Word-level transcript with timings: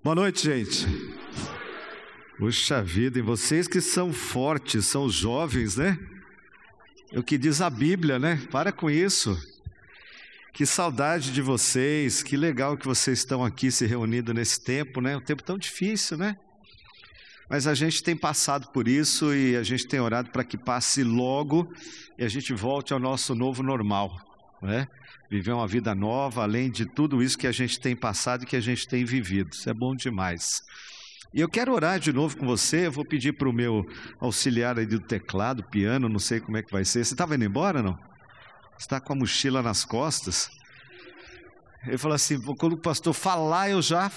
Boa 0.00 0.14
noite, 0.14 0.44
gente. 0.44 0.86
Puxa 2.38 2.80
vida, 2.80 3.18
e 3.18 3.22
vocês 3.22 3.66
que 3.66 3.80
são 3.80 4.12
fortes, 4.12 4.86
são 4.86 5.10
jovens, 5.10 5.76
né? 5.76 5.98
É 7.10 7.18
o 7.18 7.22
que 7.22 7.36
diz 7.36 7.60
a 7.60 7.68
Bíblia, 7.68 8.16
né? 8.16 8.40
Para 8.48 8.70
com 8.70 8.88
isso. 8.88 9.36
Que 10.52 10.64
saudade 10.64 11.32
de 11.32 11.42
vocês, 11.42 12.22
que 12.22 12.36
legal 12.36 12.76
que 12.76 12.86
vocês 12.86 13.18
estão 13.18 13.44
aqui 13.44 13.72
se 13.72 13.86
reunindo 13.86 14.32
nesse 14.32 14.60
tempo, 14.60 15.00
né? 15.00 15.16
Um 15.16 15.20
tempo 15.20 15.42
tão 15.42 15.58
difícil, 15.58 16.16
né? 16.16 16.36
Mas 17.50 17.66
a 17.66 17.74
gente 17.74 18.00
tem 18.00 18.16
passado 18.16 18.68
por 18.68 18.86
isso 18.86 19.34
e 19.34 19.56
a 19.56 19.64
gente 19.64 19.88
tem 19.88 19.98
orado 19.98 20.30
para 20.30 20.44
que 20.44 20.56
passe 20.56 21.02
logo 21.02 21.74
e 22.16 22.24
a 22.24 22.28
gente 22.28 22.54
volte 22.54 22.92
ao 22.92 23.00
nosso 23.00 23.34
novo 23.34 23.64
normal, 23.64 24.16
né? 24.62 24.86
Viver 25.30 25.52
uma 25.52 25.66
vida 25.66 25.94
nova, 25.94 26.42
além 26.42 26.70
de 26.70 26.86
tudo 26.86 27.22
isso 27.22 27.36
que 27.36 27.46
a 27.46 27.52
gente 27.52 27.78
tem 27.78 27.94
passado 27.94 28.44
e 28.44 28.46
que 28.46 28.56
a 28.56 28.60
gente 28.60 28.88
tem 28.88 29.04
vivido. 29.04 29.50
Isso 29.52 29.68
é 29.68 29.74
bom 29.74 29.94
demais. 29.94 30.62
E 31.32 31.40
eu 31.40 31.48
quero 31.48 31.72
orar 31.74 32.00
de 32.00 32.12
novo 32.12 32.36
com 32.36 32.46
você. 32.46 32.86
Eu 32.86 32.92
vou 32.92 33.04
pedir 33.04 33.32
para 33.32 33.48
o 33.48 33.52
meu 33.52 33.84
auxiliar 34.18 34.78
aí 34.78 34.86
do 34.86 34.98
teclado, 34.98 35.62
piano, 35.64 36.08
não 36.08 36.18
sei 36.18 36.40
como 36.40 36.56
é 36.56 36.62
que 36.62 36.72
vai 36.72 36.84
ser. 36.84 37.04
Você 37.04 37.14
estava 37.14 37.34
indo 37.34 37.44
embora, 37.44 37.82
não? 37.82 37.98
Está 38.78 39.00
com 39.00 39.12
a 39.12 39.16
mochila 39.16 39.62
nas 39.62 39.84
costas. 39.84 40.50
Ele 41.86 41.98
falou 41.98 42.14
assim: 42.14 42.40
quando 42.56 42.72
o 42.72 42.80
pastor 42.80 43.12
falar, 43.12 43.70
eu 43.70 43.82
já 43.82 44.10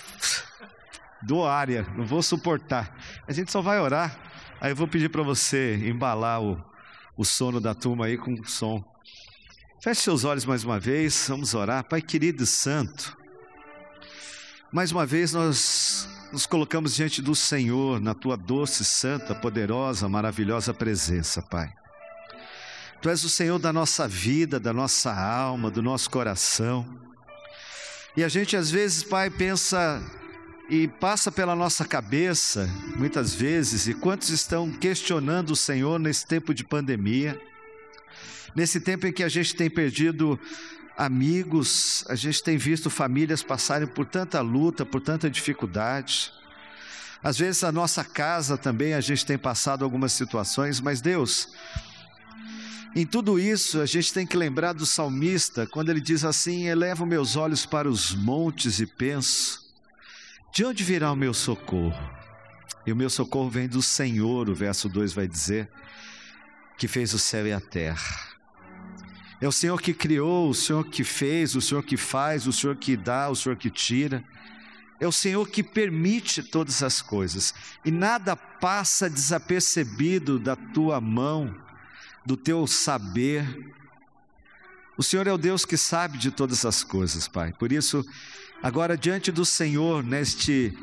dou 1.21 1.48
área, 1.48 1.85
não 1.96 2.05
vou 2.05 2.21
suportar. 2.21 2.96
A 3.27 3.34
gente 3.34 3.52
só 3.52 3.62
vai 3.62 3.80
orar. 3.80 4.18
Aí 4.60 4.71
eu 4.71 4.76
vou 4.76 4.88
pedir 4.88 5.10
para 5.10 5.23
você 5.23 5.76
embalar 5.88 6.41
o, 6.41 6.63
o 7.18 7.26
sono 7.26 7.60
da 7.60 7.73
turma 7.73 8.05
aí 8.05 8.18
com 8.18 8.44
som. 8.44 8.84
Feche 9.81 10.02
seus 10.02 10.23
olhos 10.23 10.45
mais 10.45 10.63
uma 10.63 10.80
vez, 10.80 11.26
vamos 11.27 11.55
orar. 11.55 11.84
Pai 11.84 12.03
querido 12.03 12.44
e 12.44 12.45
santo, 12.45 13.17
mais 14.71 14.91
uma 14.91 15.07
vez 15.07 15.34
nós 15.34 16.07
nos 16.31 16.45
colocamos 16.45 16.94
diante 16.94 17.20
do 17.20 17.34
Senhor, 17.34 17.99
na 17.99 18.13
tua 18.13 18.38
doce, 18.38 18.85
santa, 18.85 19.34
poderosa, 19.34 20.07
maravilhosa 20.07 20.71
presença, 20.71 21.41
Pai. 21.41 21.73
Tu 23.01 23.10
és 23.10 23.23
o 23.23 23.29
Senhor 23.29 23.57
da 23.57 23.73
nossa 23.73 24.07
vida, 24.07 24.60
da 24.60 24.71
nossa 24.71 25.12
alma, 25.12 25.71
do 25.71 25.82
nosso 25.82 26.12
coração. 26.12 26.85
E 28.16 28.23
a 28.23 28.29
gente 28.29 28.55
às 28.55 28.70
vezes, 28.70 29.01
Pai, 29.01 29.32
pensa 29.32 29.99
e 30.70 30.88
passa 30.88 31.32
pela 31.32 31.55
nossa 31.55 31.85
cabeça, 31.85 32.70
muitas 32.98 33.34
vezes, 33.34 33.88
e 33.88 33.95
quantos 33.95 34.29
estão 34.29 34.70
questionando 34.71 35.49
o 35.49 35.55
Senhor 35.55 35.98
nesse 35.98 36.27
tempo 36.27 36.54
de 36.54 36.63
pandemia? 36.63 37.41
Nesse 38.55 38.80
tempo 38.80 39.07
em 39.07 39.13
que 39.13 39.24
a 39.24 39.30
gente 39.30 39.55
tem 39.55 39.70
perdido 39.70 40.40
amigos, 40.98 42.05
a 42.10 42.16
gente 42.16 42.44
tem 42.44 42.57
visto 42.57 42.90
famílias 42.90 43.41
passarem 43.41 43.88
por 43.88 44.05
tanta 44.05 44.41
luta, 44.41 44.85
por 44.85 45.02
tanta 45.02 45.30
dificuldade. 45.30 46.32
Às 47.24 47.38
vezes 47.38 47.63
a 47.63 47.72
nossa 47.72 48.04
casa 48.04 48.57
também 48.57 48.94
a 48.94 49.02
gente 49.02 49.26
tem 49.26 49.38
passado 49.38 49.84
algumas 49.84 50.12
situações, 50.12 50.79
mas 50.82 51.02
Deus, 51.02 51.49
em 52.96 53.05
tudo 53.05 53.40
isso 53.40 53.79
a 53.79 53.85
gente 53.85 54.13
tem 54.13 54.27
que 54.27 54.35
lembrar 54.35 54.74
do 54.74 54.85
salmista, 54.85 55.66
quando 55.66 55.90
ele 55.90 56.02
diz 56.02 56.26
assim: 56.26 56.68
Elevo 56.68 57.05
meus 57.05 57.35
olhos 57.35 57.66
para 57.66 57.90
os 57.90 58.13
montes 58.13 58.79
e 58.79 58.85
penso, 58.85 59.62
de 60.54 60.66
onde 60.66 60.84
virá 60.84 61.12
o 61.12 61.16
meu 61.16 61.34
socorro? 61.34 62.22
E 62.85 62.91
o 62.91 62.96
meu 62.96 63.10
socorro 63.10 63.49
vem 63.49 63.68
do 63.68 63.82
Senhor, 63.82 64.50
o 64.50 64.56
verso 64.56 64.90
2 64.90 65.13
vai 65.13 65.28
dizer, 65.28 65.69
que 66.78 66.88
fez 66.88 67.13
o 67.13 67.19
céu 67.19 67.47
e 67.47 67.53
a 67.53 67.59
terra. 67.59 68.31
É 69.42 69.47
o 69.47 69.52
Senhor 69.52 69.81
que 69.81 69.92
criou, 69.92 70.50
o 70.52 70.53
Senhor 70.53 70.86
que 70.86 71.03
fez, 71.03 71.56
o 71.56 71.62
Senhor 71.62 71.84
que 71.84 71.97
faz, 71.97 72.46
o 72.46 72.53
Senhor 72.53 72.75
que 72.75 72.96
dá, 72.96 73.28
o 73.28 73.36
Senhor 73.36 73.56
que 73.56 73.72
tira. 73.72 74.24
É 75.00 75.08
o 75.08 75.12
Senhor 75.12 75.50
que 75.50 75.64
permite 75.64 76.44
todas 76.44 76.84
as 76.84 77.02
coisas. 77.02 77.56
E 77.84 77.90
nada 77.90 78.36
passa 78.36 79.09
desapercebido 79.09 80.38
da 80.38 80.56
tua 80.56 81.02
mão, 81.02 81.56
do 82.24 82.38
teu 82.38 82.68
saber. 82.68 83.74
O 84.96 85.01
Senhor 85.01 85.25
é 85.25 85.34
o 85.34 85.40
Deus 85.40 85.66
que 85.66 85.75
sabe 85.75 86.19
de 86.19 86.30
todas 86.30 86.63
as 86.63 86.84
coisas, 86.84 87.28
Pai. 87.28 87.51
Por 87.51 87.72
isso, 87.72 88.06
agora 88.62 88.96
diante 88.96 89.31
do 89.31 89.44
Senhor, 89.44 90.03
neste 90.03 90.78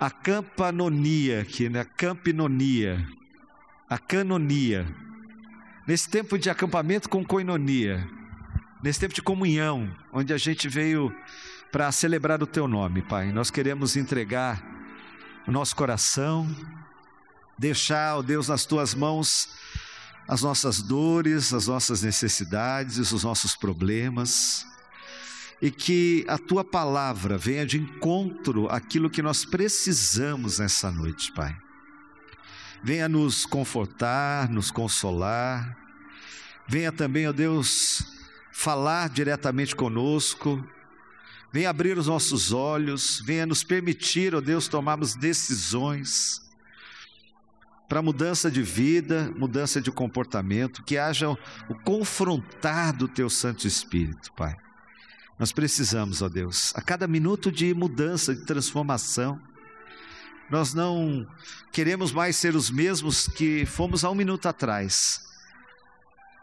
acampanonia 0.00 1.42
aqui, 1.42 1.68
né? 1.68 1.80
A 1.80 1.84
canonia, 3.98 4.86
nesse 5.90 6.08
tempo 6.08 6.38
de 6.38 6.48
acampamento 6.48 7.08
com 7.08 7.24
coinonia, 7.24 8.08
nesse 8.80 9.00
tempo 9.00 9.12
de 9.12 9.20
comunhão, 9.20 9.92
onde 10.12 10.32
a 10.32 10.38
gente 10.38 10.68
veio 10.68 11.12
para 11.72 11.90
celebrar 11.90 12.40
o 12.40 12.46
teu 12.46 12.68
nome, 12.68 13.02
Pai. 13.02 13.32
Nós 13.32 13.50
queremos 13.50 13.96
entregar 13.96 14.62
o 15.48 15.50
nosso 15.50 15.74
coração, 15.74 16.48
deixar, 17.58 18.18
ó 18.18 18.22
Deus, 18.22 18.46
nas 18.46 18.64
tuas 18.64 18.94
mãos 18.94 19.48
as 20.28 20.42
nossas 20.42 20.80
dores, 20.80 21.52
as 21.52 21.66
nossas 21.66 22.02
necessidades, 22.02 23.12
os 23.12 23.24
nossos 23.24 23.56
problemas, 23.56 24.64
e 25.60 25.72
que 25.72 26.24
a 26.28 26.38
tua 26.38 26.62
palavra 26.62 27.36
venha 27.36 27.66
de 27.66 27.78
encontro 27.78 28.68
àquilo 28.68 29.10
que 29.10 29.22
nós 29.22 29.44
precisamos 29.44 30.60
nessa 30.60 30.88
noite, 30.88 31.32
Pai 31.32 31.60
venha 32.82 33.08
nos 33.08 33.44
confortar, 33.44 34.48
nos 34.48 34.70
consolar, 34.70 35.76
venha 36.70 36.92
também, 36.92 37.26
ó 37.26 37.32
Deus, 37.32 38.04
falar 38.52 39.08
diretamente 39.08 39.74
conosco, 39.74 40.64
venha 41.52 41.68
abrir 41.68 41.98
os 41.98 42.06
nossos 42.06 42.52
olhos, 42.52 43.20
venha 43.26 43.44
nos 43.44 43.64
permitir, 43.64 44.36
ó 44.36 44.40
Deus, 44.40 44.68
tomarmos 44.68 45.16
decisões 45.16 46.48
para 47.88 48.00
mudança 48.00 48.48
de 48.48 48.62
vida, 48.62 49.34
mudança 49.36 49.80
de 49.80 49.90
comportamento, 49.90 50.84
que 50.84 50.96
haja 50.96 51.28
o 51.28 51.74
confrontar 51.84 52.96
do 52.96 53.08
Teu 53.08 53.28
Santo 53.28 53.66
Espírito, 53.66 54.32
Pai. 54.34 54.56
Nós 55.40 55.50
precisamos, 55.50 56.22
ó 56.22 56.28
Deus, 56.28 56.72
a 56.76 56.80
cada 56.80 57.08
minuto 57.08 57.50
de 57.50 57.74
mudança, 57.74 58.32
de 58.32 58.42
transformação, 58.42 59.42
nós 60.48 60.72
não 60.72 61.26
queremos 61.72 62.12
mais 62.12 62.36
ser 62.36 62.54
os 62.54 62.70
mesmos 62.70 63.26
que 63.26 63.66
fomos 63.66 64.04
há 64.04 64.10
um 64.10 64.14
minuto 64.14 64.46
atrás. 64.46 65.29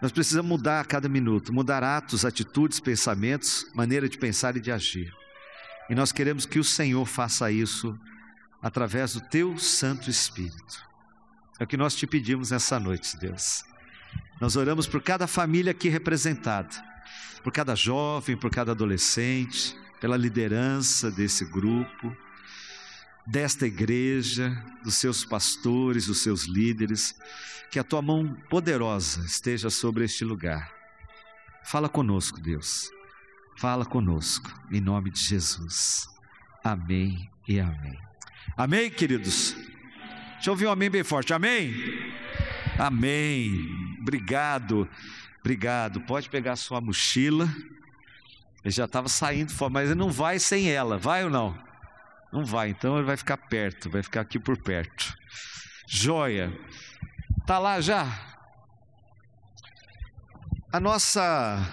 Nós 0.01 0.11
precisamos 0.11 0.49
mudar 0.49 0.81
a 0.81 0.85
cada 0.85 1.09
minuto, 1.09 1.51
mudar 1.51 1.83
atos, 1.83 2.23
atitudes, 2.23 2.79
pensamentos, 2.79 3.65
maneira 3.73 4.07
de 4.07 4.17
pensar 4.17 4.55
e 4.55 4.59
de 4.59 4.71
agir. 4.71 5.11
E 5.89 5.95
nós 5.95 6.11
queremos 6.11 6.45
que 6.45 6.59
o 6.59 6.63
Senhor 6.63 7.05
faça 7.05 7.51
isso 7.51 7.97
através 8.61 9.13
do 9.13 9.21
teu 9.21 9.57
Santo 9.57 10.09
Espírito. 10.09 10.85
É 11.59 11.63
o 11.63 11.67
que 11.67 11.77
nós 11.77 11.95
te 11.95 12.05
pedimos 12.05 12.51
nessa 12.51 12.79
noite, 12.79 13.17
Deus. 13.17 13.63
Nós 14.39 14.55
oramos 14.55 14.85
por 14.85 15.01
cada 15.01 15.25
família 15.25 15.71
aqui 15.71 15.89
representada, 15.89 16.69
por 17.43 17.51
cada 17.51 17.73
jovem, 17.73 18.37
por 18.37 18.51
cada 18.51 18.73
adolescente, 18.73 19.75
pela 19.99 20.15
liderança 20.15 21.09
desse 21.09 21.43
grupo 21.45 22.15
desta 23.27 23.67
igreja, 23.67 24.63
dos 24.83 24.95
seus 24.95 25.25
pastores, 25.25 26.07
dos 26.07 26.23
seus 26.23 26.45
líderes, 26.45 27.13
que 27.69 27.77
a 27.77 27.83
tua 27.83 28.01
mão 28.01 28.33
poderosa 28.49 29.25
esteja 29.25 29.69
sobre 29.69 30.05
este 30.05 30.23
lugar. 30.23 30.71
Fala 31.63 31.89
conosco, 31.89 32.39
Deus. 32.39 32.89
Fala 33.57 33.85
conosco, 33.85 34.49
em 34.71 34.79
nome 34.79 35.11
de 35.11 35.19
Jesus. 35.19 36.07
Amém 36.63 37.29
e 37.47 37.59
amém. 37.59 37.99
Amém, 38.55 38.89
queridos? 38.89 39.53
Deixa 40.35 40.49
eu 40.49 40.53
ouvir 40.53 40.67
um 40.67 40.71
amém 40.71 40.89
bem 40.89 41.03
forte. 41.03 41.33
Amém? 41.33 41.73
Amém. 42.79 43.97
Obrigado. 43.99 44.87
Obrigado. 45.41 45.99
Pode 46.01 46.29
pegar 46.29 46.53
a 46.53 46.55
sua 46.55 46.79
mochila. 46.79 47.53
Ele 48.63 48.71
já 48.71 48.85
estava 48.85 49.09
saindo 49.09 49.51
fora, 49.51 49.73
mas 49.73 49.89
ele 49.89 49.99
não 49.99 50.11
vai 50.11 50.39
sem 50.39 50.69
ela, 50.69 50.97
vai 50.97 51.23
ou 51.23 51.29
não? 51.29 51.66
Não 52.37 52.45
vai, 52.45 52.69
então 52.69 52.97
ele 52.97 53.07
vai 53.07 53.17
ficar 53.17 53.35
perto, 53.35 53.89
vai 53.89 54.03
ficar 54.03 54.21
aqui 54.21 54.37
por 54.37 54.55
perto. 54.61 55.17
Joia. 55.87 56.53
Tá 57.47 57.57
lá 57.57 57.81
já? 57.81 58.05
A 60.71 60.79
nossa 60.79 61.67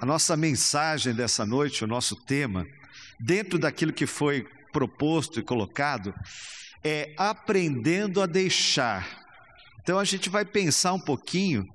a 0.00 0.04
nossa 0.04 0.36
mensagem 0.36 1.14
dessa 1.14 1.46
noite, 1.46 1.84
o 1.84 1.86
nosso 1.86 2.16
tema, 2.16 2.66
dentro 3.20 3.56
daquilo 3.56 3.92
que 3.92 4.06
foi 4.06 4.44
proposto 4.72 5.38
e 5.38 5.44
colocado, 5.44 6.12
é 6.82 7.14
aprendendo 7.16 8.20
a 8.20 8.26
deixar. 8.26 9.23
Então 9.84 9.98
a 9.98 10.04
gente 10.04 10.30
vai 10.30 10.46
pensar 10.46 10.94
um 10.94 10.98
pouquinho 10.98 11.68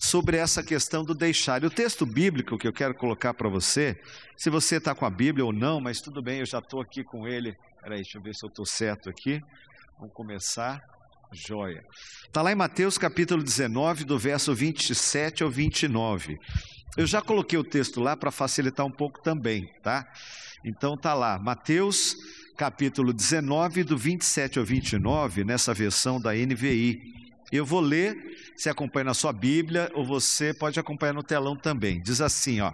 sobre 0.00 0.36
essa 0.36 0.64
questão 0.64 1.04
do 1.04 1.14
deixar. 1.14 1.62
E 1.62 1.66
o 1.66 1.70
texto 1.70 2.04
bíblico 2.04 2.58
que 2.58 2.66
eu 2.66 2.72
quero 2.72 2.92
colocar 2.92 3.32
para 3.34 3.48
você, 3.48 3.96
se 4.36 4.50
você 4.50 4.78
está 4.78 4.96
com 4.96 5.06
a 5.06 5.10
Bíblia 5.10 5.44
ou 5.44 5.52
não, 5.52 5.80
mas 5.80 6.00
tudo 6.00 6.20
bem, 6.20 6.40
eu 6.40 6.46
já 6.46 6.58
estou 6.58 6.80
aqui 6.80 7.04
com 7.04 7.24
ele. 7.24 7.56
Peraí, 7.80 8.02
deixa 8.02 8.18
eu 8.18 8.22
ver 8.22 8.34
se 8.34 8.44
eu 8.44 8.48
estou 8.48 8.66
certo 8.66 9.08
aqui. 9.08 9.40
Vamos 9.96 10.12
começar. 10.12 10.82
Joia. 11.32 11.84
Está 12.26 12.42
lá 12.42 12.50
em 12.50 12.56
Mateus 12.56 12.98
capítulo 12.98 13.44
19, 13.44 14.04
do 14.04 14.18
verso 14.18 14.52
27 14.52 15.44
ao 15.44 15.48
29. 15.48 16.36
Eu 16.96 17.06
já 17.06 17.22
coloquei 17.22 17.58
o 17.58 17.64
texto 17.64 18.00
lá 18.00 18.16
para 18.16 18.32
facilitar 18.32 18.84
um 18.84 18.90
pouco 18.90 19.22
também, 19.22 19.72
tá? 19.82 20.04
Então 20.64 20.96
tá 20.96 21.14
lá, 21.14 21.38
Mateus 21.38 22.16
capítulo 22.58 23.12
19, 23.12 23.84
do 23.84 23.96
27 23.96 24.58
ao 24.58 24.64
29, 24.64 25.44
nessa 25.44 25.72
versão 25.72 26.20
da 26.20 26.34
NVI. 26.34 27.00
Eu 27.52 27.66
vou 27.66 27.80
ler, 27.80 28.16
você 28.56 28.70
acompanha 28.70 29.04
na 29.04 29.14
sua 29.14 29.32
Bíblia, 29.32 29.90
ou 29.94 30.06
você 30.06 30.54
pode 30.54 30.80
acompanhar 30.80 31.12
no 31.12 31.22
telão 31.22 31.54
também. 31.54 32.00
Diz 32.00 32.22
assim, 32.22 32.60
ó. 32.62 32.72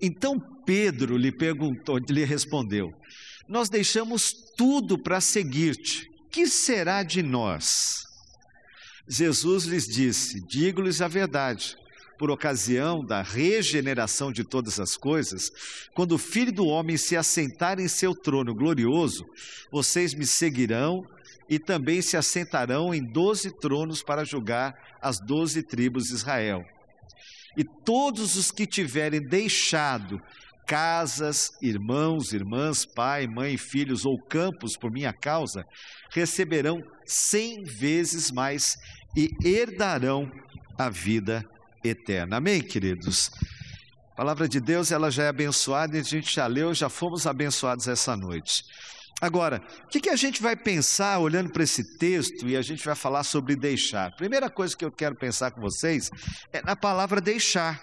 Então 0.00 0.38
Pedro 0.64 1.16
lhe 1.16 1.32
perguntou, 1.32 1.98
lhe 1.98 2.24
respondeu: 2.24 2.92
Nós 3.48 3.68
deixamos 3.68 4.32
tudo 4.56 4.96
para 4.96 5.20
seguir-te. 5.20 6.08
Que 6.30 6.46
será 6.46 7.02
de 7.02 7.22
nós? 7.22 8.04
Jesus 9.08 9.64
lhes 9.64 9.86
disse: 9.86 10.40
Digo-lhes 10.46 11.00
a 11.00 11.08
verdade 11.08 11.76
por 12.18 12.30
ocasião 12.30 13.04
da 13.04 13.22
regeneração 13.22 14.30
de 14.30 14.44
todas 14.44 14.78
as 14.78 14.96
coisas, 14.96 15.50
quando 15.94 16.12
o 16.12 16.18
Filho 16.18 16.52
do 16.52 16.66
Homem 16.66 16.96
se 16.96 17.16
assentar 17.16 17.80
em 17.80 17.88
seu 17.88 18.14
trono 18.14 18.54
glorioso, 18.54 19.24
vocês 19.70 20.14
me 20.14 20.26
seguirão 20.26 21.04
e 21.48 21.58
também 21.58 22.00
se 22.00 22.16
assentarão 22.16 22.94
em 22.94 23.02
doze 23.02 23.50
tronos 23.50 24.02
para 24.02 24.24
julgar 24.24 24.74
as 25.00 25.18
doze 25.18 25.62
tribos 25.62 26.04
de 26.04 26.14
Israel. 26.14 26.64
E 27.56 27.64
todos 27.64 28.36
os 28.36 28.50
que 28.50 28.66
tiverem 28.66 29.20
deixado 29.20 30.20
casas, 30.66 31.52
irmãos, 31.60 32.32
irmãs, 32.32 32.84
pai, 32.84 33.26
mãe, 33.26 33.56
filhos 33.56 34.04
ou 34.04 34.18
campos 34.18 34.76
por 34.76 34.90
minha 34.90 35.12
causa, 35.12 35.64
receberão 36.10 36.82
cem 37.04 37.62
vezes 37.62 38.30
mais 38.30 38.76
e 39.16 39.30
herdarão 39.44 40.30
a 40.78 40.88
vida 40.88 41.44
eterna. 41.84 42.38
Amém, 42.38 42.60
queridos? 42.60 43.30
A 44.12 44.16
palavra 44.16 44.48
de 44.48 44.60
Deus, 44.60 44.90
ela 44.90 45.10
já 45.10 45.24
é 45.24 45.28
abençoada 45.28 45.96
e 45.96 46.00
a 46.00 46.02
gente 46.02 46.34
já 46.34 46.46
leu, 46.46 46.72
já 46.72 46.88
fomos 46.88 47.26
abençoados 47.26 47.86
essa 47.88 48.16
noite. 48.16 48.64
Agora, 49.24 49.62
o 49.84 49.88
que, 49.88 50.00
que 50.00 50.10
a 50.10 50.16
gente 50.16 50.42
vai 50.42 50.54
pensar 50.54 51.18
olhando 51.18 51.48
para 51.48 51.64
esse 51.64 51.96
texto 51.96 52.46
e 52.46 52.54
a 52.54 52.60
gente 52.60 52.84
vai 52.84 52.94
falar 52.94 53.24
sobre 53.24 53.56
deixar? 53.56 54.14
Primeira 54.16 54.50
coisa 54.50 54.76
que 54.76 54.84
eu 54.84 54.92
quero 54.92 55.14
pensar 55.14 55.50
com 55.50 55.62
vocês 55.62 56.10
é 56.52 56.60
na 56.60 56.76
palavra 56.76 57.22
deixar. 57.22 57.82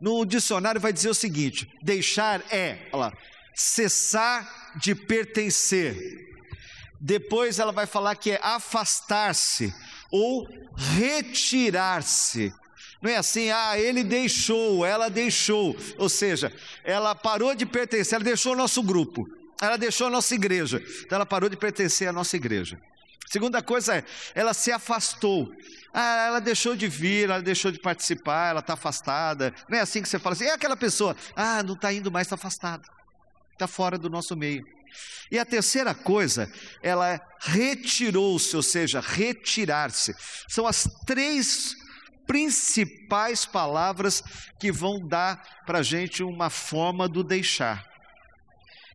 No 0.00 0.24
dicionário 0.24 0.80
vai 0.80 0.92
dizer 0.92 1.08
o 1.08 1.14
seguinte: 1.14 1.68
deixar 1.82 2.44
é, 2.52 2.88
lá, 2.92 3.12
cessar 3.52 4.48
de 4.76 4.94
pertencer. 4.94 6.28
Depois 7.00 7.58
ela 7.58 7.72
vai 7.72 7.86
falar 7.86 8.14
que 8.14 8.30
é 8.30 8.40
afastar-se 8.40 9.74
ou 10.12 10.46
retirar-se. 10.96 12.52
Não 13.02 13.10
é 13.10 13.16
assim, 13.16 13.50
ah, 13.50 13.76
ele 13.76 14.04
deixou, 14.04 14.86
ela 14.86 15.08
deixou. 15.08 15.74
Ou 15.98 16.08
seja, 16.08 16.52
ela 16.84 17.16
parou 17.16 17.52
de 17.52 17.66
pertencer, 17.66 18.14
ela 18.14 18.24
deixou 18.24 18.52
o 18.52 18.56
nosso 18.56 18.80
grupo, 18.80 19.26
ela 19.60 19.76
deixou 19.76 20.06
a 20.06 20.10
nossa 20.10 20.34
igreja. 20.34 20.82
Então 21.04 21.16
ela 21.16 21.26
parou 21.26 21.48
de 21.48 21.56
pertencer 21.56 22.08
à 22.08 22.12
nossa 22.12 22.36
igreja. 22.36 22.80
Segunda 23.30 23.62
coisa 23.62 23.96
é, 23.96 24.04
ela 24.34 24.52
se 24.52 24.72
afastou. 24.72 25.52
Ah, 25.94 26.26
ela 26.26 26.40
deixou 26.40 26.74
de 26.74 26.88
vir, 26.88 27.30
ela 27.30 27.40
deixou 27.40 27.70
de 27.70 27.78
participar, 27.78 28.50
ela 28.50 28.60
está 28.60 28.74
afastada. 28.74 29.54
Não 29.68 29.78
é 29.78 29.80
assim 29.80 30.02
que 30.02 30.08
você 30.08 30.18
fala 30.18 30.34
assim, 30.34 30.46
é 30.46 30.52
aquela 30.52 30.76
pessoa, 30.76 31.16
ah, 31.36 31.62
não 31.62 31.74
está 31.74 31.92
indo 31.92 32.10
mais, 32.10 32.26
está 32.26 32.34
afastada, 32.34 32.82
está 33.52 33.66
fora 33.66 33.96
do 33.96 34.10
nosso 34.10 34.36
meio. 34.36 34.64
E 35.30 35.38
a 35.38 35.44
terceira 35.44 35.94
coisa, 35.94 36.52
ela 36.82 37.20
retirou-se, 37.40 38.56
ou 38.56 38.62
seja, 38.62 39.00
retirar-se. 39.00 40.14
São 40.48 40.66
as 40.66 40.88
três 41.06 41.76
principais 42.26 43.46
palavras 43.46 44.22
que 44.58 44.72
vão 44.72 45.06
dar 45.06 45.40
para 45.66 45.78
a 45.78 45.82
gente 45.82 46.22
uma 46.22 46.50
forma 46.50 47.08
do 47.08 47.22
deixar. 47.22 47.89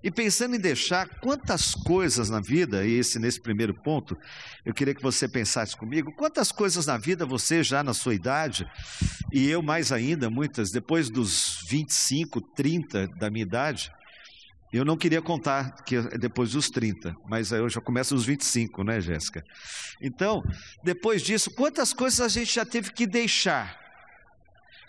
E 0.06 0.12
pensando 0.12 0.56
em 0.56 0.60
deixar, 0.60 1.10
quantas 1.20 1.74
coisas 1.74 2.30
na 2.30 2.40
vida, 2.40 2.86
e 2.86 2.94
esse 2.94 3.18
nesse 3.18 3.42
primeiro 3.42 3.74
ponto, 3.74 4.16
eu 4.64 4.72
queria 4.72 4.94
que 4.94 5.02
você 5.02 5.28
pensasse 5.28 5.76
comigo, 5.76 6.14
quantas 6.16 6.52
coisas 6.52 6.86
na 6.86 6.96
vida 6.96 7.26
você 7.26 7.64
já 7.64 7.84
na 7.84 7.92
sua 7.92 8.14
idade, 8.14 8.70
e 9.34 9.50
eu 9.50 9.64
mais 9.64 9.92
ainda, 9.92 10.30
muitas, 10.30 10.70
depois 10.70 11.10
dos 11.10 11.66
25, 11.68 12.40
30 12.40 13.08
da 13.18 13.32
minha 13.32 13.42
idade, 13.42 13.92
eu 14.72 14.86
não 14.86 14.96
queria 14.96 15.24
contar 15.24 15.72
que 15.84 16.00
depois 16.20 16.52
dos 16.52 16.70
30, 16.70 17.16
mas 17.28 17.52
aí 17.52 17.60
eu 17.60 17.68
já 17.68 17.82
começo 17.82 18.14
os 18.14 18.26
25, 18.26 18.84
né, 18.84 19.02
Jéssica? 19.02 19.44
Então, 20.00 20.44
depois 20.84 21.24
disso, 21.24 21.50
quantas 21.50 21.94
coisas 21.94 22.22
a 22.22 22.28
gente 22.28 22.54
já 22.54 22.64
teve 22.64 22.92
que 22.92 23.08
deixar? 23.08 23.76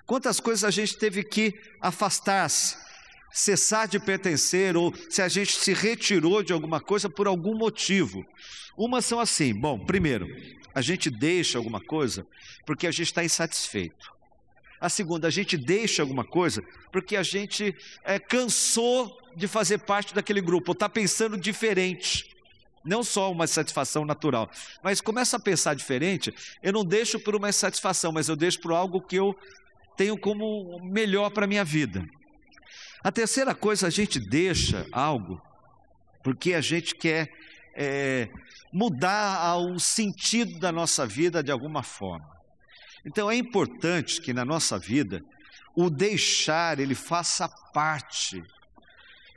Quantas 0.04 0.40
coisas 0.40 0.62
a 0.62 0.70
gente 0.70 0.98
teve 0.98 1.24
que 1.24 1.54
afastar-se, 1.80 2.76
cessar 3.32 3.88
de 3.88 3.98
pertencer, 3.98 4.76
ou 4.76 4.94
se 5.10 5.20
a 5.22 5.28
gente 5.28 5.52
se 5.52 5.72
retirou 5.72 6.42
de 6.42 6.52
alguma 6.52 6.80
coisa 6.80 7.08
por 7.08 7.26
algum 7.26 7.56
motivo? 7.56 8.24
Umas 8.76 9.04
são 9.04 9.18
assim: 9.20 9.54
bom, 9.54 9.78
primeiro, 9.78 10.26
a 10.74 10.80
gente 10.80 11.10
deixa 11.10 11.58
alguma 11.58 11.80
coisa 11.80 12.26
porque 12.66 12.86
a 12.86 12.90
gente 12.90 13.08
está 13.08 13.24
insatisfeito. 13.24 14.14
A 14.80 14.88
segunda, 14.88 15.26
a 15.28 15.30
gente 15.30 15.56
deixa 15.56 16.02
alguma 16.02 16.24
coisa 16.24 16.62
porque 16.92 17.16
a 17.16 17.22
gente 17.22 17.74
é, 18.04 18.18
cansou 18.18 19.16
de 19.34 19.48
fazer 19.48 19.78
parte 19.78 20.14
daquele 20.14 20.40
grupo, 20.40 20.72
está 20.72 20.88
pensando 20.88 21.36
diferente. 21.36 22.24
Não 22.84 23.02
só 23.02 23.32
uma 23.32 23.46
satisfação 23.46 24.04
natural, 24.04 24.48
mas 24.82 25.00
começa 25.00 25.36
a 25.36 25.40
pensar 25.40 25.74
diferente. 25.74 26.32
Eu 26.62 26.72
não 26.72 26.84
deixo 26.84 27.18
por 27.18 27.34
uma 27.34 27.50
satisfação, 27.50 28.12
mas 28.12 28.28
eu 28.28 28.36
deixo 28.36 28.60
por 28.60 28.72
algo 28.72 29.00
que 29.00 29.16
eu 29.16 29.34
tenho 29.96 30.16
como 30.16 30.78
melhor 30.84 31.30
para 31.30 31.46
a 31.46 31.48
minha 31.48 31.64
vida. 31.64 32.06
A 33.02 33.12
terceira 33.12 33.54
coisa, 33.54 33.86
a 33.86 33.90
gente 33.90 34.18
deixa 34.18 34.86
algo 34.92 35.40
porque 36.22 36.54
a 36.54 36.60
gente 36.60 36.94
quer 36.94 37.28
é, 37.76 38.28
mudar 38.72 39.56
o 39.58 39.78
sentido 39.78 40.58
da 40.58 40.72
nossa 40.72 41.06
vida 41.06 41.40
de 41.40 41.52
alguma 41.52 41.84
forma. 41.84 42.26
Então 43.04 43.30
é 43.30 43.36
importante 43.36 44.20
que 44.20 44.32
na 44.32 44.44
nossa 44.44 44.76
vida 44.76 45.20
o 45.76 45.88
deixar 45.88 46.80
ele 46.80 46.96
faça 46.96 47.48
parte. 47.72 48.42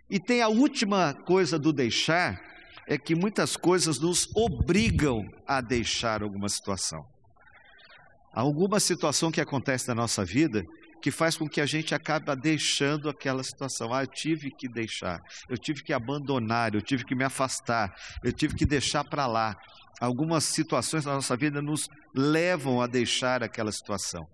E 0.10 0.20
tem 0.20 0.42
a 0.42 0.48
última 0.48 1.14
coisa 1.14 1.60
do 1.60 1.72
deixar 1.72 2.42
é 2.88 2.98
que 2.98 3.14
muitas 3.14 3.56
coisas 3.56 4.00
nos 4.00 4.28
obrigam 4.36 5.30
a 5.46 5.62
deixar 5.62 6.24
alguma 6.24 6.50
situação. 6.50 7.06
Alguma 8.34 8.80
situação 8.80 9.30
que 9.30 9.42
acontece 9.42 9.88
na 9.88 9.94
nossa 9.94 10.26
vida 10.26 10.66
que 11.02 11.12
faz 11.12 11.38
com 11.38 11.48
que 11.48 11.62
a 11.62 11.66
gente 11.66 11.96
acabe 11.96 12.36
deixando 12.36 13.10
aquela 13.10 13.44
situação. 13.44 13.94
Ah, 13.94 14.04
eu 14.04 14.08
tive 14.08 14.52
que 14.52 14.68
deixar, 14.68 15.22
eu 15.50 15.58
tive 15.58 15.84
que 15.84 15.94
abandonar, 15.94 16.76
eu 16.76 16.82
tive 16.82 17.06
que 17.06 17.16
me 17.16 17.24
afastar, 17.24 17.94
eu 18.24 18.34
tive 18.34 18.56
que 18.56 18.66
deixar 18.66 19.04
para 19.04 19.26
lá 19.26 19.56
algumas 20.00 20.46
situações 20.46 21.06
na 21.06 21.14
nossa 21.14 21.36
vida 21.36 21.62
nos 21.62 21.88
levam 22.16 22.82
a 22.82 22.88
deixar 22.88 23.44
aquela 23.44 23.72
situação. 23.72 24.28